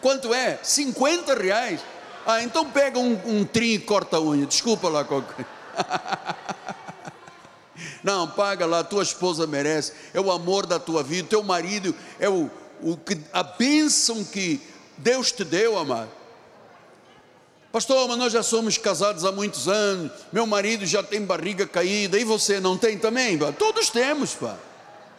Quanto 0.00 0.32
é? 0.32 0.58
50 0.62 1.34
reais. 1.34 1.80
Ah, 2.26 2.42
então 2.42 2.70
pega 2.70 2.98
um, 2.98 3.20
um 3.26 3.44
trim 3.44 3.74
e 3.74 3.78
corta 3.78 4.16
a 4.16 4.20
unha. 4.20 4.46
Desculpa 4.46 4.88
lá 4.88 5.04
qualquer 5.04 5.44
Não, 8.02 8.28
paga 8.28 8.64
lá, 8.66 8.84
tua 8.84 9.02
esposa 9.02 9.46
merece, 9.46 9.92
é 10.12 10.20
o 10.20 10.30
amor 10.30 10.66
da 10.66 10.78
tua 10.78 11.02
vida, 11.02 11.28
teu 11.28 11.42
marido 11.42 11.94
é 12.20 12.28
o, 12.28 12.48
o 12.80 12.96
que, 12.96 13.18
a 13.32 13.42
bênção 13.42 14.22
que 14.22 14.60
Deus 14.98 15.32
te 15.32 15.44
deu, 15.44 15.78
amado. 15.78 16.10
Pastor, 17.72 18.06
mas 18.08 18.18
nós 18.18 18.32
já 18.32 18.42
somos 18.42 18.78
casados 18.78 19.24
há 19.24 19.32
muitos 19.32 19.66
anos, 19.66 20.12
meu 20.32 20.46
marido 20.46 20.86
já 20.86 21.02
tem 21.02 21.20
barriga 21.22 21.66
caída, 21.66 22.18
e 22.18 22.22
você 22.22 22.60
não 22.60 22.78
tem 22.78 22.96
também? 22.96 23.36
Todos 23.58 23.90
temos, 23.90 24.34
pá. 24.34 24.56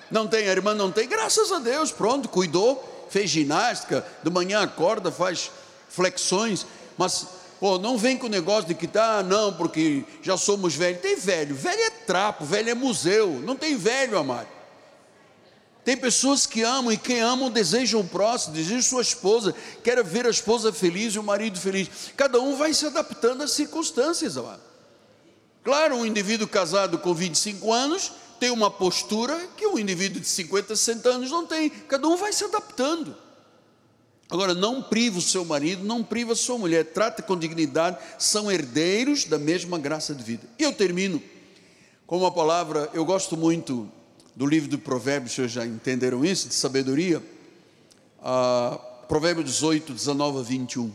Não 0.10 0.26
tem, 0.28 0.48
a 0.48 0.52
irmã 0.52 0.74
não 0.74 0.92
tem, 0.92 1.08
graças 1.08 1.52
a 1.52 1.60
Deus, 1.60 1.92
pronto, 1.92 2.30
cuidou, 2.30 3.08
fez 3.10 3.30
ginástica, 3.30 4.06
de 4.24 4.30
manhã 4.30 4.62
acorda, 4.62 5.12
faz 5.12 5.52
flexões, 5.90 6.66
mas 6.98 7.28
Pô, 7.60 7.78
não 7.80 7.98
vem 7.98 8.18
com 8.18 8.28
o 8.28 8.30
negócio 8.30 8.68
de 8.68 8.76
que 8.76 8.86
tá, 8.86 9.20
ah, 9.20 9.24
não, 9.24 9.54
porque 9.54 10.04
já 10.22 10.36
somos 10.36 10.76
velhos. 10.76 11.02
Tem 11.02 11.16
velho, 11.16 11.56
velho 11.56 11.82
é 11.82 11.90
trapo, 11.90 12.44
velho 12.44 12.70
é 12.70 12.74
museu, 12.74 13.42
não 13.44 13.56
tem 13.56 13.78
velho, 13.78 14.18
amado. 14.18 14.48
Tem 15.86 15.96
pessoas 15.96 16.48
que 16.48 16.64
amam 16.64 16.92
e 16.92 16.98
quem 16.98 17.22
amam 17.22 17.52
desejam 17.52 18.02
o 18.02 18.04
próximo, 18.04 18.56
desejam 18.56 18.82
sua 18.82 19.04
esposa, 19.04 19.54
quer 19.84 20.04
ver 20.04 20.26
a 20.26 20.32
esposa 20.32 20.74
feliz 20.74 21.14
e 21.14 21.20
o 21.20 21.24
marido 21.24 21.60
feliz. 21.60 21.88
Cada 22.18 22.42
um 22.42 22.56
vai 22.56 22.74
se 22.74 22.88
adaptando 22.88 23.44
às 23.44 23.52
circunstâncias, 23.52 24.36
amado. 24.36 24.64
Claro, 25.64 25.98
um 25.98 26.06
indivíduo 26.06 26.48
casado 26.48 26.98
com 26.98 27.14
25 27.14 27.72
anos 27.72 28.12
tem 28.40 28.50
uma 28.50 28.72
postura 28.72 29.40
que 29.56 29.68
um 29.68 29.78
indivíduo 29.78 30.20
de 30.20 30.28
50, 30.28 30.76
60 30.76 31.08
anos 31.08 31.30
não 31.30 31.46
tem. 31.46 31.70
Cada 31.70 32.08
um 32.08 32.18
vai 32.18 32.34
se 32.34 32.44
adaptando. 32.44 33.16
Agora, 34.28 34.56
não 34.56 34.82
priva 34.82 35.20
o 35.20 35.22
seu 35.22 35.46
marido, 35.46 35.84
não 35.84 36.04
priva 36.04 36.34
a 36.34 36.36
sua 36.36 36.58
mulher, 36.58 36.84
trata 36.86 37.22
com 37.22 37.38
dignidade, 37.38 38.00
são 38.18 38.52
herdeiros 38.52 39.26
da 39.26 39.38
mesma 39.38 39.78
graça 39.78 40.16
de 40.16 40.24
vida. 40.24 40.48
E 40.58 40.64
eu 40.64 40.74
termino 40.74 41.22
com 42.08 42.18
uma 42.18 42.32
palavra, 42.32 42.90
eu 42.92 43.06
gosto 43.06 43.38
muito 43.38 43.88
do 44.36 44.46
livro 44.46 44.70
de 44.70 44.78
Provérbios, 44.78 45.34
vocês 45.34 45.52
já 45.52 45.66
entenderam 45.66 46.26
isso, 46.26 46.50
de 46.50 46.56
sabedoria, 46.56 47.24
ah, 48.22 48.78
Provérbios 49.08 49.46
18, 49.46 49.94
19 49.94 50.40
a 50.40 50.42
21. 50.42 50.92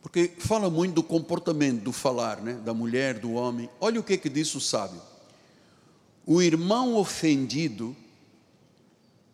Porque 0.00 0.32
fala 0.38 0.70
muito 0.70 0.94
do 0.94 1.02
comportamento, 1.02 1.82
do 1.82 1.92
falar, 1.92 2.40
né? 2.40 2.52
da 2.64 2.72
mulher, 2.72 3.18
do 3.18 3.32
homem. 3.32 3.68
Olha 3.80 3.98
o 3.98 4.04
que, 4.04 4.16
que 4.16 4.28
diz 4.28 4.54
o 4.54 4.60
sábio: 4.60 5.02
o 6.24 6.40
irmão 6.40 6.94
ofendido 6.94 7.96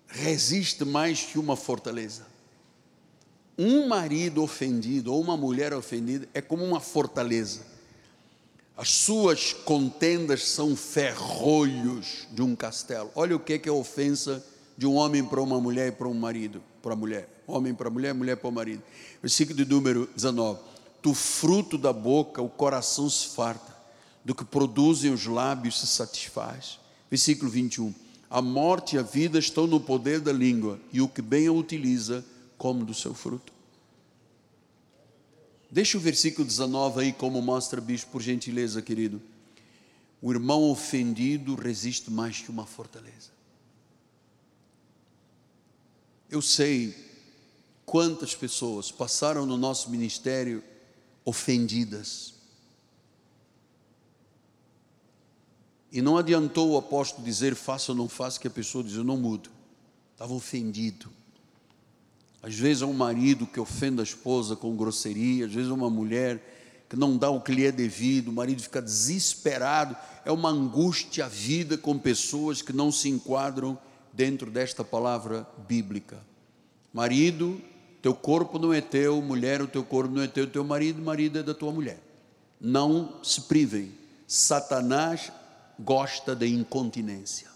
resiste 0.07 0.85
mais 0.85 1.23
que 1.23 1.39
uma 1.39 1.57
fortaleza. 1.57 2.27
Um 3.59 3.87
marido 3.87 4.43
ofendido 4.43 5.13
ou 5.13 5.21
uma 5.21 5.37
mulher 5.37 5.75
ofendida 5.75 6.27
é 6.33 6.41
como 6.41 6.65
uma 6.65 6.81
fortaleza. 6.81 7.72
As 8.83 8.91
suas 8.91 9.53
contendas 9.53 10.49
são 10.49 10.75
ferrolhos 10.75 12.27
de 12.33 12.43
um 12.43 12.57
castelo. 12.57 13.13
Olha 13.15 13.37
o 13.37 13.39
que 13.39 13.53
é 13.53 13.69
a 13.69 13.73
ofensa 13.73 14.45
de 14.77 14.89
um 14.89 14.97
homem 14.97 15.25
para 15.25 15.41
uma 15.41 15.61
mulher 15.61 15.87
e 15.87 15.93
para 15.93 16.09
um 16.09 16.15
marido, 16.15 16.61
para 16.83 16.93
a 16.93 16.97
mulher. 16.97 17.45
Homem 17.47 17.73
para 17.73 17.87
a 17.87 17.91
mulher, 17.93 18.13
mulher 18.13 18.37
para 18.39 18.49
o 18.49 18.53
marido. 18.53 18.83
Versículo 19.23 19.57
de 19.57 19.65
número 19.65 20.11
19. 20.17 20.59
Do 21.01 21.15
fruto 21.15 21.79
da 21.79 21.93
boca 21.93 22.43
o 22.43 22.49
coração 22.49 23.09
se 23.09 23.29
farta, 23.29 23.73
do 24.25 24.35
que 24.35 24.45
produzem 24.45 25.13
os 25.13 25.27
lábios 25.27 25.79
se 25.79 25.87
satisfaz. 25.87 26.81
Versículo 27.09 27.49
21 27.49 27.95
a 28.29 28.43
morte 28.43 28.97
e 28.97 28.99
a 28.99 29.03
vida 29.03 29.39
estão 29.39 29.65
no 29.65 29.79
poder 29.79 30.19
da 30.19 30.33
língua, 30.33 30.81
e 30.93 31.01
o 31.01 31.07
que 31.07 31.23
bem 31.23 31.47
a 31.47 31.53
utiliza, 31.53 32.25
come 32.59 32.83
do 32.83 32.95
seu 32.95 33.15
fruto. 33.15 33.53
Deixa 35.73 35.99
o 35.99 36.01
versículo 36.01 36.47
19 36.47 37.01
aí, 37.01 37.13
como 37.13 37.43
mostra, 37.43 37.81
bicho, 37.81 38.07
por 38.07 38.23
gentileza, 38.23 38.81
querido. 38.81 39.21
O 40.21 40.31
irmão 40.31 40.71
ofendido 40.71 41.57
resiste 41.57 42.11
mais 42.11 42.41
que 42.41 42.51
uma 42.51 42.67
fortaleza. 42.67 43.31
Eu 46.31 46.41
sei 46.41 46.95
quantas 47.85 48.35
pessoas 48.35 48.93
passaram 48.93 49.45
no 49.45 49.57
nosso 49.57 49.91
ministério 49.91 50.63
ofendidas, 51.25 52.35
E 55.93 56.01
não 56.01 56.17
adiantou 56.17 56.71
o 56.71 56.79
apóstolo 56.79 57.23
dizer 57.23 57.55
faça 57.55 57.93
ou 57.93 57.99
não 57.99 58.09
faça, 58.09 58.41
que 58.41 58.49
a 58.49 58.51
pessoa 58.51 58.83
diz 58.83 58.95
eu 58.95 59.05
não 59.05 59.19
mudo. 59.19 59.51
Estava 60.15 60.33
ofendido. 60.33 61.13
Às 62.43 62.55
vezes 62.57 62.83
é 62.83 62.87
um 62.87 62.93
marido 62.93 63.47
que 63.47 63.61
ofende 63.61 64.01
a 64.01 64.03
esposa 64.03 64.57
com 64.57 64.75
grosseria, 64.75 65.47
às 65.47 65.53
vezes 65.53 65.71
é 65.71 65.75
uma 65.75 65.89
mulher 65.89 66.43
que 66.89 66.97
não 66.97 67.17
dá 67.17 67.31
o 67.31 67.41
que 67.41 67.53
lhe 67.53 67.65
é 67.65 67.73
devido, 67.73 68.29
o 68.29 68.33
marido 68.33 68.61
fica 68.61 68.83
desesperado. 68.83 69.97
É 70.25 70.33
uma 70.33 70.51
angústia 70.51 71.25
a 71.25 71.29
vida 71.29 71.79
com 71.79 71.97
pessoas 71.99 72.61
que 72.61 72.73
não 72.73 72.91
se 72.91 73.09
enquadram 73.09 73.79
dentro 74.13 74.51
desta 74.51 74.85
palavra 74.85 75.47
bíblica. 75.69 76.19
Marido, 76.93 77.59
teu 78.03 78.15
corpo 78.15 78.59
não 78.59 78.75
é 78.75 78.81
teu, 78.81 79.23
mulher, 79.23 79.63
o 79.63 79.69
teu 79.69 79.85
corpo 79.85 80.13
não 80.13 80.23
é 80.23 80.27
teu, 80.27 80.47
teu 80.47 80.65
marido, 80.65 81.01
marido 81.01 81.39
é 81.39 81.43
da 81.43 81.55
tua 81.55 81.73
mulher. 81.73 81.99
Não 82.61 83.23
se 83.23 83.43
privem. 83.43 83.93
Satanás 84.27 85.33
gosta 85.79 86.35
de 86.35 86.49
incontinência. 86.49 87.52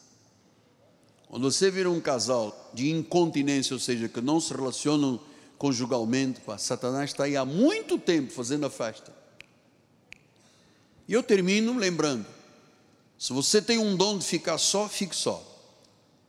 Quando 1.37 1.53
você 1.53 1.71
vira 1.71 1.91
um 1.91 2.01
casal 2.01 2.71
de 2.73 2.91
incontinência, 2.91 3.75
ou 3.75 3.79
seja, 3.79 4.09
que 4.09 4.23
não 4.23 4.41
se 4.41 4.55
relacionam 4.55 5.21
conjugalmente. 5.59 6.41
Pá. 6.41 6.57
Satanás 6.57 7.11
está 7.11 7.25
aí 7.25 7.37
há 7.37 7.45
muito 7.45 7.99
tempo 7.99 8.33
fazendo 8.33 8.65
a 8.65 8.71
festa. 8.71 9.15
E 11.07 11.13
eu 11.13 11.23
termino 11.23 11.77
lembrando: 11.77 12.25
se 13.19 13.35
você 13.35 13.61
tem 13.61 13.77
um 13.77 13.95
dom 13.95 14.17
de 14.17 14.25
ficar 14.25 14.57
só, 14.57 14.89
fique 14.89 15.15
só. 15.15 15.45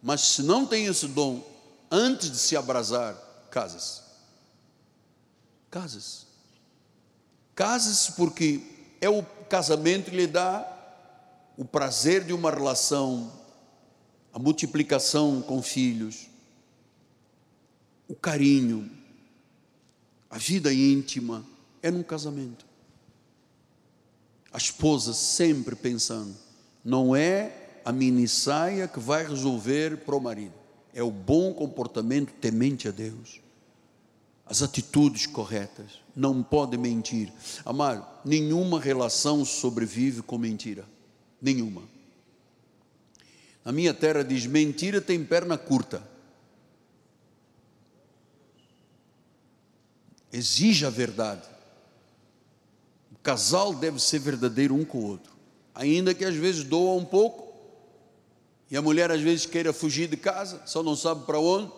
Mas 0.03 0.19
se 0.19 0.43
não 0.43 0.65
tem 0.65 0.87
esse 0.87 1.07
dom, 1.07 1.41
antes 1.89 2.29
de 2.29 2.37
se 2.37 2.57
abrasar, 2.57 3.15
case-se. 3.49 4.01
Case-se. 5.71 6.25
Case-se 7.55 8.11
porque 8.11 8.61
é 8.99 9.09
o 9.09 9.23
casamento 9.49 10.11
que 10.11 10.17
lhe 10.17 10.27
dá 10.27 10.69
o 11.55 11.63
prazer 11.63 12.25
de 12.25 12.33
uma 12.33 12.51
relação, 12.51 13.31
a 14.37 14.39
multiplicação 14.39 15.41
com 15.41 15.63
filhos, 15.63 16.27
o 18.07 18.13
carinho, 18.13 18.87
a 20.29 20.37
vida 20.37 20.71
íntima, 20.71 21.43
é 21.81 21.89
num 21.89 22.03
casamento. 22.03 22.63
A 24.53 24.57
esposa 24.57 25.11
sempre 25.11 25.75
pensando, 25.75 26.35
não 26.85 27.15
é 27.15 27.79
a 27.83 27.91
mini 27.91 28.27
saia 28.27 28.87
que 28.87 28.99
vai 28.99 29.25
resolver 29.25 29.97
para 30.05 30.15
o 30.15 30.21
marido, 30.21 30.53
é 30.93 31.01
o 31.01 31.09
bom 31.09 31.51
comportamento 31.51 32.31
temente 32.33 32.87
a 32.87 32.91
Deus, 32.91 33.41
as 34.45 34.61
atitudes 34.61 35.25
corretas, 35.25 35.99
não 36.15 36.43
pode 36.43 36.77
mentir. 36.77 37.33
Amado, 37.65 38.05
nenhuma 38.23 38.79
relação 38.79 39.43
sobrevive 39.43 40.21
com 40.21 40.37
mentira, 40.37 40.85
nenhuma. 41.41 41.96
Na 43.67 43.73
minha 43.73 43.93
terra 43.93 44.23
diz: 44.23 44.45
mentira 44.45 45.01
tem 45.01 45.25
perna 45.25 45.57
curta. 45.57 46.01
Exige 50.31 50.85
a 50.85 50.89
verdade. 50.89 51.45
O 53.11 53.17
casal 53.17 53.75
deve 53.75 53.99
ser 53.99 54.19
verdadeiro 54.19 54.73
um 54.73 54.85
com 54.85 54.99
o 54.99 55.05
outro, 55.05 55.33
ainda 55.75 56.13
que 56.13 56.23
às 56.23 56.33
vezes 56.33 56.63
doa 56.63 56.95
um 56.95 57.03
pouco, 57.03 57.53
e 58.71 58.77
a 58.77 58.81
mulher 58.81 59.11
às 59.11 59.19
vezes 59.19 59.45
queira 59.45 59.73
fugir 59.73 60.07
de 60.07 60.15
casa, 60.15 60.61
só 60.65 60.81
não 60.81 60.95
sabe 60.95 61.25
para 61.25 61.37
onde. 61.37 61.69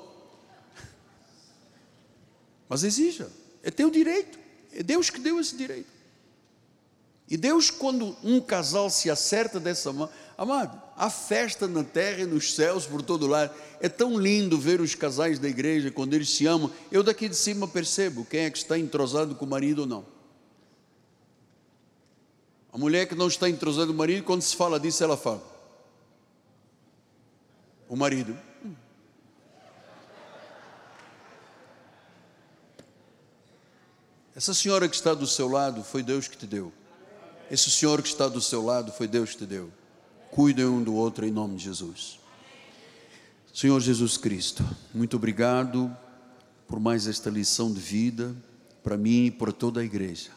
Mas 2.69 2.83
exija, 2.83 3.31
é 3.63 3.71
teu 3.71 3.89
direito, 3.89 4.37
é 4.73 4.83
Deus 4.83 5.09
que 5.09 5.19
deu 5.19 5.39
esse 5.39 5.57
direito. 5.57 5.89
E 7.27 7.35
Deus, 7.35 7.71
quando 7.71 8.15
um 8.23 8.39
casal 8.39 8.91
se 8.91 9.09
acerta 9.09 9.59
dessa 9.59 9.91
amado, 10.39 10.81
há 10.95 11.09
festa 11.09 11.67
na 11.67 11.83
terra 11.83 12.21
e 12.21 12.25
nos 12.25 12.55
céus 12.55 12.85
por 12.85 13.01
todo 13.01 13.27
lado. 13.27 13.53
É 13.81 13.89
tão 13.89 14.17
lindo 14.17 14.57
ver 14.57 14.79
os 14.79 14.95
casais 14.95 15.37
da 15.37 15.49
igreja 15.49 15.91
quando 15.91 16.13
eles 16.13 16.29
se 16.29 16.47
amam. 16.47 16.71
Eu 16.89 17.03
daqui 17.03 17.27
de 17.27 17.35
cima 17.35 17.67
percebo 17.67 18.23
quem 18.23 18.45
é 18.45 18.49
que 18.49 18.57
está 18.57 18.79
entrosado 18.79 19.35
com 19.35 19.45
o 19.45 19.49
marido 19.49 19.79
ou 19.79 19.85
não. 19.85 20.05
A 22.71 22.77
mulher 22.77 23.05
que 23.05 23.15
não 23.15 23.27
está 23.27 23.49
entrosada 23.49 23.87
com 23.87 23.93
o 23.93 23.97
marido, 23.97 24.23
quando 24.23 24.41
se 24.41 24.55
fala 24.55 24.79
disso, 24.79 25.03
ela 25.03 25.17
fala. 25.17 25.43
O 27.89 27.97
marido. 27.97 28.37
Essa 34.33 34.53
senhora 34.53 34.87
que 34.87 34.95
está 34.95 35.13
do 35.13 35.27
seu 35.27 35.49
lado 35.49 35.83
foi 35.83 36.01
Deus 36.01 36.29
que 36.29 36.37
te 36.37 36.47
deu. 36.47 36.71
Esse 37.51 37.69
Senhor 37.69 38.01
que 38.01 38.07
está 38.07 38.29
do 38.29 38.39
seu 38.39 38.63
lado 38.63 38.91
foi 38.91 39.05
Deus 39.05 39.31
que 39.31 39.39
te 39.39 39.45
deu. 39.45 39.78
Cuidem 40.32 40.65
um 40.65 40.84
do 40.84 40.93
outro 40.93 41.25
em 41.25 41.32
nome 41.32 41.55
de 41.55 41.63
Jesus. 41.63 42.19
Senhor 43.51 43.80
Jesus 43.80 44.15
Cristo, 44.15 44.63
muito 44.93 45.17
obrigado 45.17 45.91
por 46.67 46.80
mais 46.80 47.07
esta 47.07 47.32
lição 47.32 47.73
de 47.73 47.80
vida 47.80 48.36
para 48.84 48.95
mim 48.95 49.25
e 49.25 49.32
para 49.32 49.51
toda 49.51 49.82
a 49.82 49.84
igreja. 49.84 50.30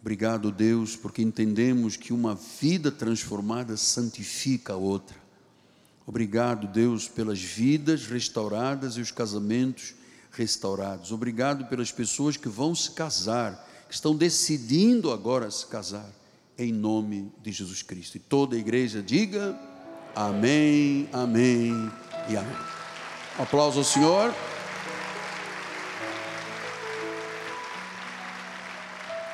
Obrigado, 0.00 0.50
Deus, 0.50 0.96
porque 0.96 1.20
entendemos 1.20 1.94
que 1.94 2.12
uma 2.12 2.34
vida 2.34 2.90
transformada 2.90 3.76
santifica 3.76 4.72
a 4.72 4.76
outra. 4.76 5.16
Obrigado, 6.06 6.66
Deus, 6.66 7.06
pelas 7.06 7.40
vidas 7.40 8.06
restauradas 8.06 8.96
e 8.96 9.02
os 9.02 9.10
casamentos 9.10 9.94
restaurados. 10.32 11.12
Obrigado 11.12 11.66
pelas 11.66 11.92
pessoas 11.92 12.38
que 12.38 12.48
vão 12.48 12.74
se 12.74 12.90
casar, 12.92 13.68
que 13.86 13.94
estão 13.94 14.16
decidindo 14.16 15.12
agora 15.12 15.50
se 15.50 15.66
casar 15.66 16.21
em 16.58 16.72
nome 16.72 17.32
de 17.42 17.52
Jesus 17.52 17.82
Cristo. 17.82 18.16
E 18.16 18.20
toda 18.20 18.56
a 18.56 18.58
igreja 18.58 19.02
diga 19.02 19.58
amém, 20.14 21.08
amém 21.12 21.90
e 22.28 22.36
amém. 22.36 22.56
Um 23.38 23.42
aplauso 23.42 23.78
ao 23.78 23.84
Senhor. 23.84 24.34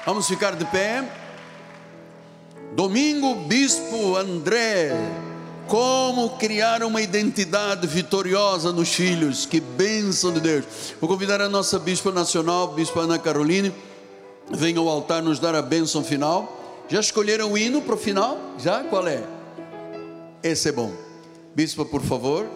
Vamos 0.07 0.27
ficar 0.27 0.57
de 0.57 0.64
pé. 0.64 1.07
Domingo, 2.75 3.35
Bispo 3.47 4.16
André, 4.16 4.93
como 5.66 6.39
criar 6.39 6.83
uma 6.83 7.03
identidade 7.03 7.87
vitoriosa 7.87 8.73
nos 8.73 8.95
filhos, 8.95 9.45
que 9.45 9.61
bênção 9.61 10.33
de 10.33 10.41
Deus. 10.41 10.64
Vou 11.01 11.09
convidar 11.09 11.41
a 11.41 11.49
nossa 11.49 11.79
Bispa 11.79 12.12
Nacional, 12.12 12.69
Bispa 12.69 13.01
Ana 13.01 13.19
Caroline, 13.19 13.73
venha 14.51 14.79
ao 14.79 14.89
altar 14.89 15.23
nos 15.23 15.39
dar 15.39 15.55
a 15.55 15.62
bênção 15.62 16.05
final. 16.05 16.58
Já 16.89 17.01
escolheram 17.01 17.53
o 17.53 17.59
hino 17.59 17.82
para 17.82 17.95
o 17.95 17.99
final? 17.99 18.39
Já? 18.59 18.82
Qual 18.82 19.07
é? 19.07 19.22
Esse 20.43 20.70
é 20.70 20.72
bom. 20.72 20.91
Bispo, 21.55 21.84
por 21.84 22.01
favor. 22.01 22.47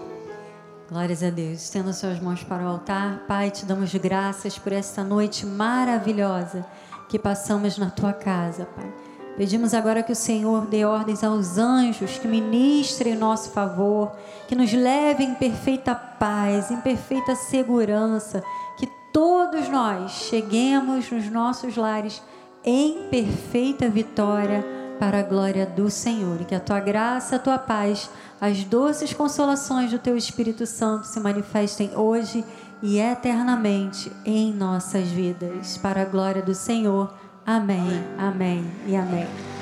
Glórias 0.88 1.22
a 1.22 1.28
Deus. 1.28 1.62
Estenda 1.62 1.92
suas 1.92 2.18
mãos 2.18 2.42
para 2.42 2.64
o 2.64 2.68
altar. 2.68 3.26
Pai, 3.28 3.50
te 3.50 3.66
damos 3.66 3.94
graças 3.94 4.56
por 4.56 4.72
esta 4.72 5.04
noite 5.04 5.44
maravilhosa 5.44 6.64
que 7.10 7.18
passamos 7.18 7.76
na 7.76 7.90
tua 7.90 8.14
casa, 8.14 8.64
Pai. 8.74 8.90
Pedimos 9.36 9.74
agora 9.74 10.02
que 10.02 10.12
o 10.12 10.16
Senhor 10.16 10.66
dê 10.66 10.82
ordens 10.82 11.22
aos 11.22 11.58
anjos 11.58 12.16
que 12.16 12.26
ministrem 12.26 13.12
em 13.12 13.18
nosso 13.18 13.50
favor, 13.50 14.12
que 14.48 14.54
nos 14.54 14.72
levem 14.72 15.32
em 15.32 15.34
perfeita 15.34 15.94
paz, 15.94 16.70
em 16.70 16.80
perfeita 16.80 17.34
segurança, 17.34 18.42
que 18.78 18.88
todos 19.12 19.68
nós 19.68 20.12
cheguemos 20.12 21.10
nos 21.10 21.30
nossos 21.30 21.76
lares 21.76 22.22
em 22.64 23.08
perfeita 23.10 23.88
vitória 23.88 24.64
para 24.98 25.20
a 25.20 25.22
glória 25.22 25.66
do 25.66 25.90
Senhor. 25.90 26.40
E 26.40 26.44
que 26.44 26.54
a 26.54 26.60
tua 26.60 26.80
graça, 26.80 27.36
a 27.36 27.38
tua 27.38 27.58
paz, 27.58 28.08
as 28.40 28.64
doces 28.64 29.12
consolações 29.12 29.90
do 29.90 29.98
teu 29.98 30.16
Espírito 30.16 30.66
Santo 30.66 31.06
se 31.06 31.18
manifestem 31.20 31.90
hoje 31.96 32.44
e 32.82 32.98
eternamente 32.98 34.12
em 34.24 34.52
nossas 34.52 35.08
vidas. 35.08 35.78
Para 35.78 36.02
a 36.02 36.06
glória 36.06 36.42
do 36.42 36.54
Senhor. 36.54 37.12
Amém, 37.46 38.04
amém 38.18 38.64
e 38.86 38.94
amém. 38.94 39.61